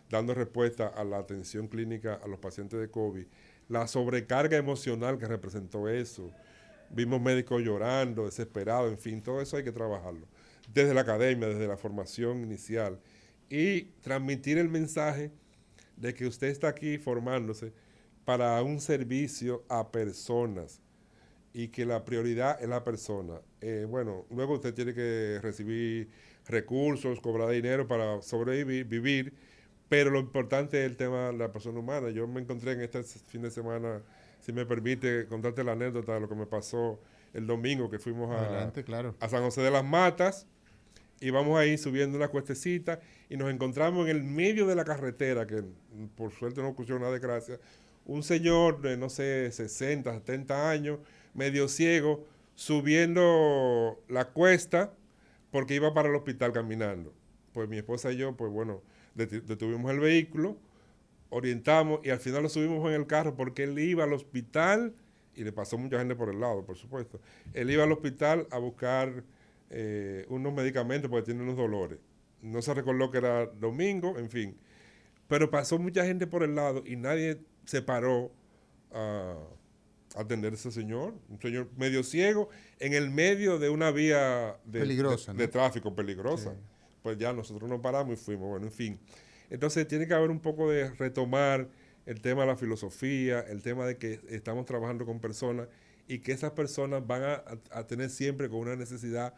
dando 0.10 0.34
respuesta 0.34 0.88
a 0.88 1.04
la 1.04 1.18
atención 1.18 1.68
clínica 1.68 2.20
a 2.24 2.28
los 2.28 2.40
pacientes 2.40 2.80
de 2.80 2.90
COVID, 2.90 3.26
la 3.70 3.88
sobrecarga 3.88 4.58
emocional 4.58 5.18
que 5.18 5.26
representó 5.26 5.88
eso. 5.90 6.32
Vimos 6.92 7.20
médicos 7.20 7.64
llorando, 7.64 8.26
desesperados, 8.26 8.92
en 8.92 9.00
fin, 9.00 9.22
todo 9.22 9.42
eso 9.42 9.58
hay 9.58 9.64
que 9.64 9.72
trabajarlo. 9.72 10.28
Desde 10.72 10.94
la 10.94 11.02
academia, 11.02 11.48
desde 11.48 11.68
la 11.68 11.78
formación 11.78 12.42
inicial. 12.44 13.00
Y 13.50 13.84
transmitir 14.02 14.58
el 14.58 14.70
mensaje 14.70 15.32
de 15.98 16.14
que 16.14 16.28
usted 16.28 16.48
está 16.48 16.68
aquí 16.68 16.98
formándose 16.98 17.74
para 18.24 18.62
un 18.62 18.80
servicio 18.80 19.64
a 19.70 19.92
personas 19.92 20.82
y 21.58 21.70
que 21.70 21.86
la 21.86 22.04
prioridad 22.04 22.62
es 22.62 22.68
la 22.68 22.84
persona. 22.84 23.40
Eh, 23.62 23.88
bueno, 23.90 24.26
luego 24.30 24.56
usted 24.56 24.74
tiene 24.74 24.94
que 24.94 25.40
recibir 25.42 26.10
recursos, 26.48 27.22
cobrar 27.22 27.50
dinero 27.50 27.88
para 27.88 28.22
sobrevivir, 28.22 28.86
vivir, 28.86 29.34
pero 29.88 30.12
lo 30.12 30.20
importante 30.20 30.84
es 30.84 30.92
el 30.92 30.98
tema 30.98 31.28
de 31.28 31.38
la 31.38 31.54
persona 31.54 31.80
humana. 31.80 32.10
Yo 32.10 32.28
me 32.28 32.42
encontré 32.42 32.74
en 32.74 32.82
este 32.82 33.04
fin 33.04 33.42
de 33.42 33.50
semana, 33.52 34.02
si 34.42 34.52
me 34.52 34.66
permite 34.66 35.28
contarte 35.28 35.64
la 35.64 35.72
anécdota 35.72 36.16
de 36.16 36.20
lo 36.20 36.28
que 36.28 36.36
me 36.36 36.46
pasó 36.46 37.00
el 37.34 37.48
domingo 37.48 37.90
que 37.90 38.00
fuimos 38.00 38.36
a, 38.36 38.70
a 39.22 39.30
San 39.30 39.44
José 39.44 39.62
de 39.62 39.72
las 39.72 39.86
Matas 39.86 40.48
y 41.22 41.30
vamos 41.30 41.58
ahí 41.58 41.78
subiendo 41.78 42.18
una 42.18 42.28
cuestecita 42.28 43.00
y 43.30 43.38
nos 43.38 43.50
encontramos 43.50 44.10
en 44.10 44.18
el 44.18 44.24
medio 44.26 44.68
de 44.68 44.76
la 44.76 44.84
carretera, 44.84 45.48
que 45.48 45.64
por 46.18 46.34
suerte 46.34 46.62
no 46.62 46.68
ocurrió 46.68 46.98
una 46.98 47.12
desgracia, 47.12 47.62
un 48.04 48.24
señor 48.24 48.82
de, 48.82 48.98
no 48.98 49.08
sé, 49.10 49.50
60, 49.52 50.14
70 50.14 50.70
años, 50.70 51.00
medio 51.36 51.68
ciego, 51.68 52.26
subiendo 52.56 54.02
la 54.08 54.30
cuesta 54.30 54.94
porque 55.52 55.76
iba 55.76 55.94
para 55.94 56.10
el 56.10 56.16
hospital 56.16 56.52
caminando. 56.52 57.14
Pues 57.54 57.70
mi 57.70 57.78
esposa 57.78 58.12
y 58.12 58.18
yo, 58.18 58.36
pues 58.36 58.52
bueno, 58.52 58.82
detuvimos 59.14 59.92
el 59.92 60.00
vehículo, 60.00 60.58
orientamos 61.30 62.00
y 62.04 62.10
al 62.10 62.20
final 62.20 62.44
lo 62.44 62.50
subimos 62.50 62.86
en 62.90 62.96
el 62.96 63.08
carro 63.08 63.36
porque 63.36 63.64
él 63.64 63.78
iba 63.78 64.04
al 64.04 64.14
hospital 64.14 64.94
y 65.36 65.44
le 65.44 65.52
pasó 65.52 65.78
mucha 65.78 66.00
gente 66.00 66.16
por 66.16 66.30
el 66.30 66.40
lado, 66.40 66.66
por 66.66 66.78
supuesto. 66.78 67.20
Él 67.54 67.70
iba 67.70 67.84
al 67.84 67.92
hospital 67.92 68.48
a 68.52 68.58
buscar 68.58 69.24
eh, 69.70 70.26
unos 70.30 70.54
medicamentos 70.54 71.10
porque 71.10 71.26
tiene 71.26 71.44
unos 71.44 71.58
dolores. 71.58 72.00
No 72.42 72.62
se 72.62 72.74
recordó 72.74 73.12
que 73.12 73.18
era 73.18 73.46
domingo, 73.46 74.18
en 74.18 74.30
fin. 74.30 74.58
Pero 75.28 75.50
pasó 75.50 75.80
mucha 75.80 76.06
gente 76.06 76.28
por 76.28 76.44
el 76.44 76.56
lado 76.56 76.84
y 76.86 76.96
nadie 76.96 77.40
se 77.66 77.82
paró 77.82 78.32
a 78.92 79.36
atender 80.16 80.54
a 80.54 80.56
ese 80.56 80.72
señor, 80.72 81.14
un 81.30 81.40
señor 81.40 81.70
medio 81.78 82.04
ciego, 82.04 82.50
en 82.80 82.94
el 82.94 83.10
medio 83.10 83.60
de 83.60 83.70
una 83.70 83.92
vía 83.92 84.58
de, 84.66 84.86
de, 85.36 85.48
tráfico 85.48 85.94
peligrosa. 85.94 86.56
Pues 87.02 87.18
ya 87.18 87.34
nosotros 87.34 87.70
nos 87.70 87.82
paramos 87.82 88.14
y 88.14 88.16
fuimos, 88.18 88.50
bueno, 88.50 88.66
en 88.66 88.72
fin. 88.72 89.00
Entonces 89.50 89.88
tiene 89.88 90.08
que 90.08 90.14
haber 90.14 90.32
un 90.32 90.40
poco 90.40 90.70
de 90.70 90.90
retomar 90.92 91.68
el 92.06 92.22
tema 92.22 92.42
de 92.42 92.48
la 92.48 92.56
filosofía, 92.56 93.42
el 93.42 93.62
tema 93.62 93.86
de 93.86 93.98
que 93.98 94.20
estamos 94.30 94.66
trabajando 94.66 95.06
con 95.06 95.20
personas 95.20 95.68
y 96.08 96.20
que 96.20 96.32
esas 96.32 96.52
personas 96.52 97.06
van 97.06 97.24
a, 97.24 97.44
a 97.72 97.88
tener 97.88 98.10
siempre 98.10 98.50
con 98.50 98.60
una 98.60 98.76
necesidad 98.76 99.34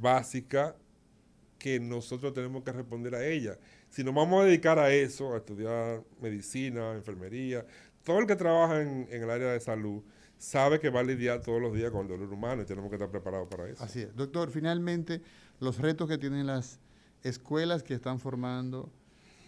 básica 0.00 0.76
que 1.58 1.80
nosotros 1.80 2.34
tenemos 2.34 2.62
que 2.62 2.72
responder 2.72 3.14
a 3.14 3.26
ella. 3.26 3.58
Si 3.88 4.04
nos 4.04 4.14
vamos 4.14 4.42
a 4.42 4.46
dedicar 4.46 4.78
a 4.78 4.92
eso, 4.92 5.34
a 5.34 5.38
estudiar 5.38 6.02
medicina, 6.20 6.92
enfermería, 6.92 7.64
todo 8.04 8.20
el 8.20 8.26
que 8.26 8.36
trabaja 8.36 8.82
en, 8.82 9.08
el 9.10 9.28
área 9.30 9.52
de 9.52 9.60
salud 9.60 10.02
sabe 10.38 10.80
que 10.80 10.90
va 10.90 11.00
a 11.00 11.02
lidiar 11.02 11.40
todos 11.40 11.60
los 11.60 11.74
días 11.74 11.90
con 11.90 12.02
el 12.02 12.08
dolor 12.08 12.32
humano 12.32 12.62
y 12.62 12.64
tenemos 12.66 12.90
que 12.90 12.96
estar 12.96 13.10
preparados 13.10 13.48
para 13.48 13.68
eso. 13.68 13.82
Así 13.82 14.02
es. 14.02 14.14
Doctor, 14.14 14.50
finalmente, 14.50 15.22
los 15.60 15.78
retos 15.78 16.08
que 16.08 16.18
tienen 16.18 16.46
las 16.46 16.80
escuelas 17.22 17.82
que 17.82 17.94
están 17.94 18.18
formando 18.18 18.90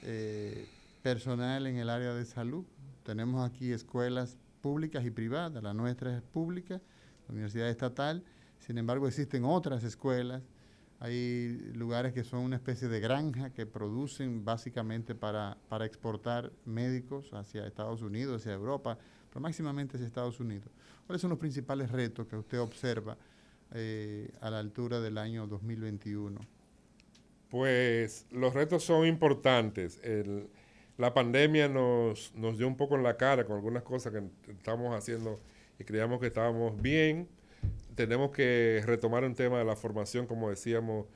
eh, 0.02 0.66
personal 1.02 1.66
en 1.66 1.76
el 1.76 1.90
área 1.90 2.14
de 2.14 2.24
salud. 2.24 2.64
Tenemos 3.04 3.48
aquí 3.48 3.72
escuelas 3.72 4.36
públicas 4.60 5.04
y 5.04 5.10
privadas. 5.10 5.62
La 5.62 5.74
nuestra 5.74 6.16
es 6.16 6.22
pública, 6.22 6.80
la 7.26 7.32
Universidad 7.32 7.68
Estatal. 7.68 8.24
Sin 8.58 8.78
embargo, 8.78 9.06
existen 9.06 9.44
otras 9.44 9.84
escuelas 9.84 10.42
hay 11.00 11.72
lugares 11.74 12.12
que 12.12 12.24
son 12.24 12.40
una 12.40 12.56
especie 12.56 12.88
de 12.88 12.98
granja 12.98 13.50
que 13.50 13.66
producen 13.66 14.44
básicamente 14.44 15.14
para, 15.14 15.56
para 15.68 15.86
exportar 15.86 16.52
médicos 16.64 17.32
hacia 17.34 17.66
Estados 17.66 18.02
Unidos, 18.02 18.42
hacia 18.42 18.54
Europa, 18.54 18.98
pero 19.28 19.40
máximamente 19.40 19.96
hacia 19.96 20.08
Estados 20.08 20.40
Unidos. 20.40 20.68
¿Cuáles 21.08 21.20
son 21.20 21.30
los 21.30 21.40
principales 21.40 21.90
retos 21.90 22.28
que 22.28 22.36
usted 22.36 22.60
observa 22.60 23.18
eh, 23.74 24.30
a 24.40 24.50
la 24.50 24.60
altura 24.60 25.00
del 25.00 25.18
año 25.18 25.48
2021? 25.48 26.38
Pues 27.50 28.26
los 28.30 28.54
retos 28.54 28.84
son 28.84 29.06
importantes. 29.06 30.00
la 30.96 31.14
pandemia 31.14 31.68
nos, 31.68 32.32
nos 32.36 32.58
dio 32.58 32.68
un 32.68 32.76
poco 32.76 32.94
en 32.94 33.02
la 33.02 33.16
cara 33.16 33.44
con 33.44 33.56
algunas 33.56 33.82
cosas 33.82 34.12
que 34.12 34.22
estamos 34.52 34.94
haciendo 34.94 35.40
y 35.80 35.82
creíamos 35.82 36.20
que 36.20 36.28
estábamos 36.28 36.80
bien 36.80 37.26
tenemos 37.98 38.30
que 38.30 38.80
retomar 38.86 39.24
un 39.24 39.34
tema 39.34 39.58
de 39.58 39.64
la 39.64 39.74
formación, 39.74 40.28
como 40.28 40.50
decíamos, 40.50 41.06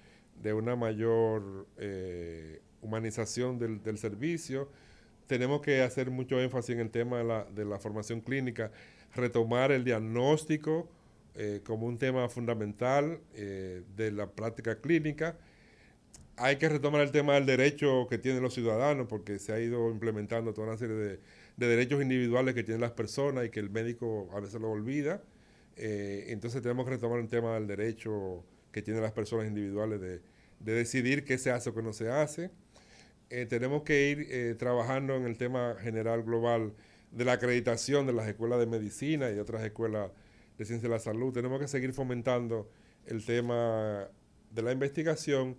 de 0.42 0.52
una 0.52 0.74
mayor 0.74 1.68
eh, 1.78 2.60
humanización 2.80 3.56
del, 3.56 3.98
servicio. 3.98 4.68
Tenemos 5.28 5.60
que 5.60 5.82
hacer 5.82 6.10
mucho 6.10 6.40
énfasis 6.40 6.70
en 6.70 6.80
el 6.80 6.90
tema 6.90 7.44
de 7.54 7.64
la, 7.64 7.78
formación 7.78 8.20
clínica, 8.20 8.72
retomar 9.14 9.72
el 9.72 9.84
diagnóstico 9.84 10.88
eh, 11.34 11.60
como 11.64 11.86
un 11.86 11.96
tema 11.96 12.28
fundamental 12.28 13.20
eh, 13.34 13.82
de 13.96 14.10
la 14.10 14.30
práctica 14.30 14.80
clínica. 14.80 15.36
Hay 16.36 16.56
que 16.56 16.68
retomar 16.68 17.00
el 17.00 17.10
tema 17.10 17.34
del 17.34 17.46
derecho 17.46 18.06
que 18.08 18.18
tienen 18.18 18.42
los 18.42 18.54
ciudadanos, 18.54 19.06
porque 19.06 19.38
se 19.38 19.52
ha 19.52 19.60
ido 19.60 19.90
implementando 19.90 20.52
toda 20.52 20.68
una 20.68 20.76
serie 20.76 20.96
de, 20.96 21.20
de 21.56 21.66
derechos 21.66 22.02
individuales 22.02 22.54
que 22.54 22.62
tienen 22.62 22.80
las 22.80 22.92
personas 22.92 23.46
y 23.46 23.50
que 23.50 23.60
el 23.60 23.70
médico 23.70 24.28
a 24.34 24.40
veces 24.40 24.60
lo 24.60 24.70
olvida. 24.70 25.22
Eh, 25.76 26.26
entonces 26.28 26.60
tenemos 26.60 26.84
que 26.84 26.92
retomar 26.92 27.18
el 27.18 27.28
tema 27.28 27.54
del 27.54 27.66
derecho 27.66 28.44
que 28.70 28.82
tienen 28.82 29.02
las 29.02 29.12
personas 29.12 29.46
individuales 29.46 30.00
de, 30.00 30.20
decidir 30.60 31.24
qué 31.24 31.38
se 31.38 31.50
hace 31.50 31.70
o 31.70 31.74
qué 31.74 31.82
no 31.82 31.92
se 31.92 32.08
hace. 32.08 32.50
Tenemos 33.48 33.82
que 33.82 34.10
ir 34.10 34.58
trabajando 34.58 35.16
en 35.16 35.24
el 35.24 35.38
tema 35.38 35.74
general 35.80 36.22
global 36.22 36.74
de 37.12 37.24
la 37.24 37.32
acreditación 37.32 38.06
de 38.06 38.12
las 38.12 38.26
escuelas 38.26 38.58
de 38.58 38.66
medicina 38.66 39.30
y 39.30 39.38
otras 39.38 39.62
escuelas 39.62 40.10
de 40.58 40.64
ciencia 40.64 40.88
de 40.88 40.94
la 40.94 41.00
salud. 41.00 41.32
Tenemos 41.32 41.60
que 41.60 41.68
seguir 41.68 41.92
fomentando 41.92 42.68
el 43.06 43.24
tema 43.24 44.08
de 44.50 44.62
la 44.62 44.72
investigación 44.72 45.56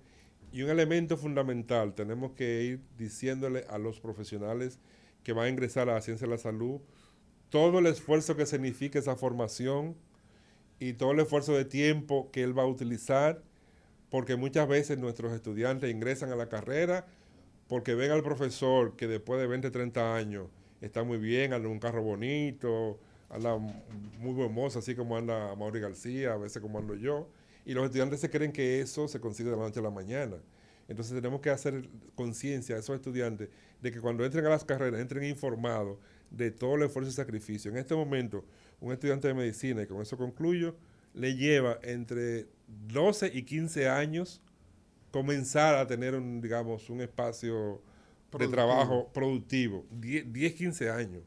y 0.52 0.62
un 0.62 0.70
elemento 0.70 1.18
fundamental, 1.18 1.96
tenemos 1.96 2.34
que 2.34 2.64
ir 2.64 2.82
diciéndole 2.98 3.66
a 3.70 3.80
los 3.80 4.00
profesionales 4.00 4.80
que 5.24 5.34
van 5.34 5.46
a 5.46 5.50
ingresar 5.50 5.90
a 5.90 5.96
la 5.96 6.02
ciencia 6.02 6.28
de 6.28 6.32
la 6.32 6.38
salud 6.38 6.80
todo 7.50 7.78
el 7.78 7.86
esfuerzo 7.86 8.36
que 8.36 8.48
significa 8.48 8.98
esa 8.98 9.16
formación 9.16 9.96
y 10.80 10.94
todo 10.94 11.12
el 11.12 11.20
esfuerzo 11.20 11.56
de 11.56 11.66
tiempo 11.66 12.32
que 12.32 12.42
él 12.42 12.58
va 12.58 12.64
a 12.64 12.66
utilizar, 12.66 13.44
porque 14.10 14.36
muchas 14.36 14.68
veces 14.68 14.98
nuestros 14.98 15.34
estudiantes 15.34 15.92
ingresan 15.92 16.32
a 16.32 16.36
la 16.36 16.50
carrera 16.50 17.06
porque 17.68 17.94
ven 17.94 18.10
al 18.10 18.24
profesor 18.24 18.96
que 18.96 19.08
después 19.08 19.40
de 19.40 19.46
20, 19.46 19.70
30 19.70 20.16
años 20.16 20.48
está 20.86 21.04
muy 21.04 21.18
bien, 21.18 21.54
anda 21.54 21.68
en 21.68 21.74
un 21.74 21.80
carro 21.80 22.04
bonito, 22.04 23.00
anda 23.30 23.58
muy 23.58 24.50
mozo, 24.50 24.80
así 24.80 24.96
como 24.96 25.18
anda 25.18 25.56
Mauri 25.56 25.80
García, 25.80 26.34
a 26.34 26.38
veces 26.38 26.62
como 26.62 26.78
ando 26.78 26.96
yo, 26.96 27.30
y 27.66 27.74
los 27.74 27.86
estudiantes 27.86 28.20
se 28.20 28.30
creen 28.30 28.52
que 28.52 28.82
eso 28.82 29.08
se 29.08 29.20
consigue 29.20 29.50
de 29.50 29.56
la 29.56 29.64
noche 29.64 29.80
a 29.80 29.84
la 29.84 29.90
mañana. 29.90 30.36
Entonces 30.90 31.16
tenemos 31.16 31.40
que 31.40 31.50
hacer 31.50 31.90
conciencia 32.16 32.76
a 32.76 32.80
esos 32.80 32.98
estudiantes 32.98 33.50
de 33.82 33.92
que 33.92 34.02
cuando 34.02 34.26
entren 34.26 34.46
a 34.46 34.50
las 34.50 34.66
carreras, 34.66 35.00
entren 35.00 35.24
informados 35.24 35.98
de 36.30 36.52
todo 36.52 36.76
el 36.76 36.84
esfuerzo 36.84 37.10
y 37.10 37.14
sacrificio. 37.14 37.72
En 37.72 37.78
este 37.78 37.96
momento, 37.96 38.44
un 38.82 38.92
estudiante 38.92 39.30
de 39.30 39.34
medicina, 39.34 39.84
y 39.84 39.88
con 39.88 40.02
eso 40.02 40.18
concluyo, 40.18 40.76
le 41.14 41.36
lleva 41.38 41.80
entre 41.84 42.48
12 42.68 43.32
y 43.34 43.44
15 43.44 43.88
años 43.88 44.42
comenzar 45.12 45.76
a 45.76 45.88
tener 45.88 46.16
un, 46.16 46.42
digamos, 46.42 46.90
un 46.90 47.00
espacio 47.00 47.82
de 48.38 48.48
trabajo 48.48 49.10
productivo. 49.14 49.86
10, 49.92 50.54
15 50.54 50.90
años, 50.90 51.24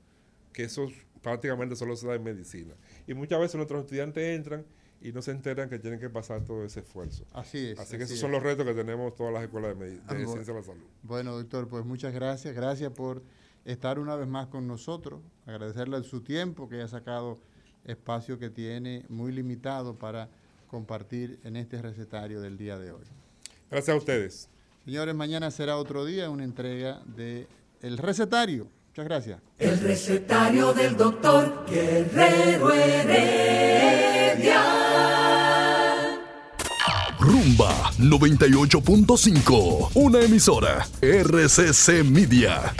que 0.53 0.65
eso 0.65 0.89
prácticamente 1.23 1.77
solo 1.77 1.97
se 1.97 2.07
da 2.07 2.15
en 2.15 2.23
medicina. 2.23 2.74
Y 3.07 3.15
muchas 3.15 3.41
veces 3.41 3.57
nuestros 3.57 3.83
estudiantes 3.83 4.37
entran 4.37 4.65
y 5.01 5.12
no 5.12 5.23
se 5.23 5.31
enteran 5.31 5.69
que 5.69 5.78
tienen 5.78 6.01
que 6.01 6.11
pasar 6.11 6.45
todo 6.45 6.65
ese 6.65 6.81
esfuerzo. 6.81 7.24
Así 7.33 7.69
es. 7.69 7.78
Así 7.78 7.97
que 7.97 8.05
esos 8.05 8.19
son 8.19 8.33
los 8.33 8.43
retos 8.43 8.65
que 8.66 8.74
tenemos 8.74 9.15
todas 9.15 9.33
las 9.33 9.43
escuelas 9.43 9.78
de, 9.78 10.01
de 10.01 10.27
ciencia 10.27 10.55
de 10.55 10.61
la 10.61 10.62
salud. 10.62 10.85
Bueno, 11.03 11.37
doctor, 11.37 11.69
pues 11.69 11.85
muchas 11.85 12.15
gracias. 12.15 12.55
Gracias 12.55 12.93
por 12.93 13.23
estar 13.65 13.99
una 13.99 14.16
vez 14.16 14.28
más 14.28 14.47
con 14.47 14.66
nosotros, 14.66 15.20
agradecerle 15.45 16.03
su 16.05 16.23
tiempo 16.23 16.69
que 16.69 16.77
haya 16.77 16.89
sacado 16.89 17.39
espacio 17.85 18.39
que 18.39 18.51
tiene 18.51 19.05
muy 19.09 19.33
limitado 19.33 19.99
para 19.99 20.31
compartir 20.66 21.41
en 21.45 21.57
este 21.57 21.83
recetario 21.83 22.41
del 22.41 22.57
día 22.57 22.78
de 22.78 22.93
hoy. 22.93 23.05
Gracias 23.70 23.95
a 23.95 23.99
ustedes. 23.99 24.49
Señores, 24.86 25.14
mañana 25.16 25.50
será 25.50 25.76
otro 25.78 26.04
día, 26.04 26.30
una 26.30 26.44
entrega 26.44 27.02
de 27.04 27.48
El 27.82 27.98
Recetario 27.98 28.68
Muchas 28.96 29.04
gracias. 29.04 29.40
El 29.58 29.78
recetario 29.80 30.72
del 30.72 30.96
doctor 30.96 31.66
Guerrero 31.68 32.72
Heredia. 32.72 34.62
Rumba 37.18 37.90
98.5, 37.98 39.90
una 39.92 40.20
emisora 40.22 40.88
RCC 41.02 42.04
Media. 42.04 42.72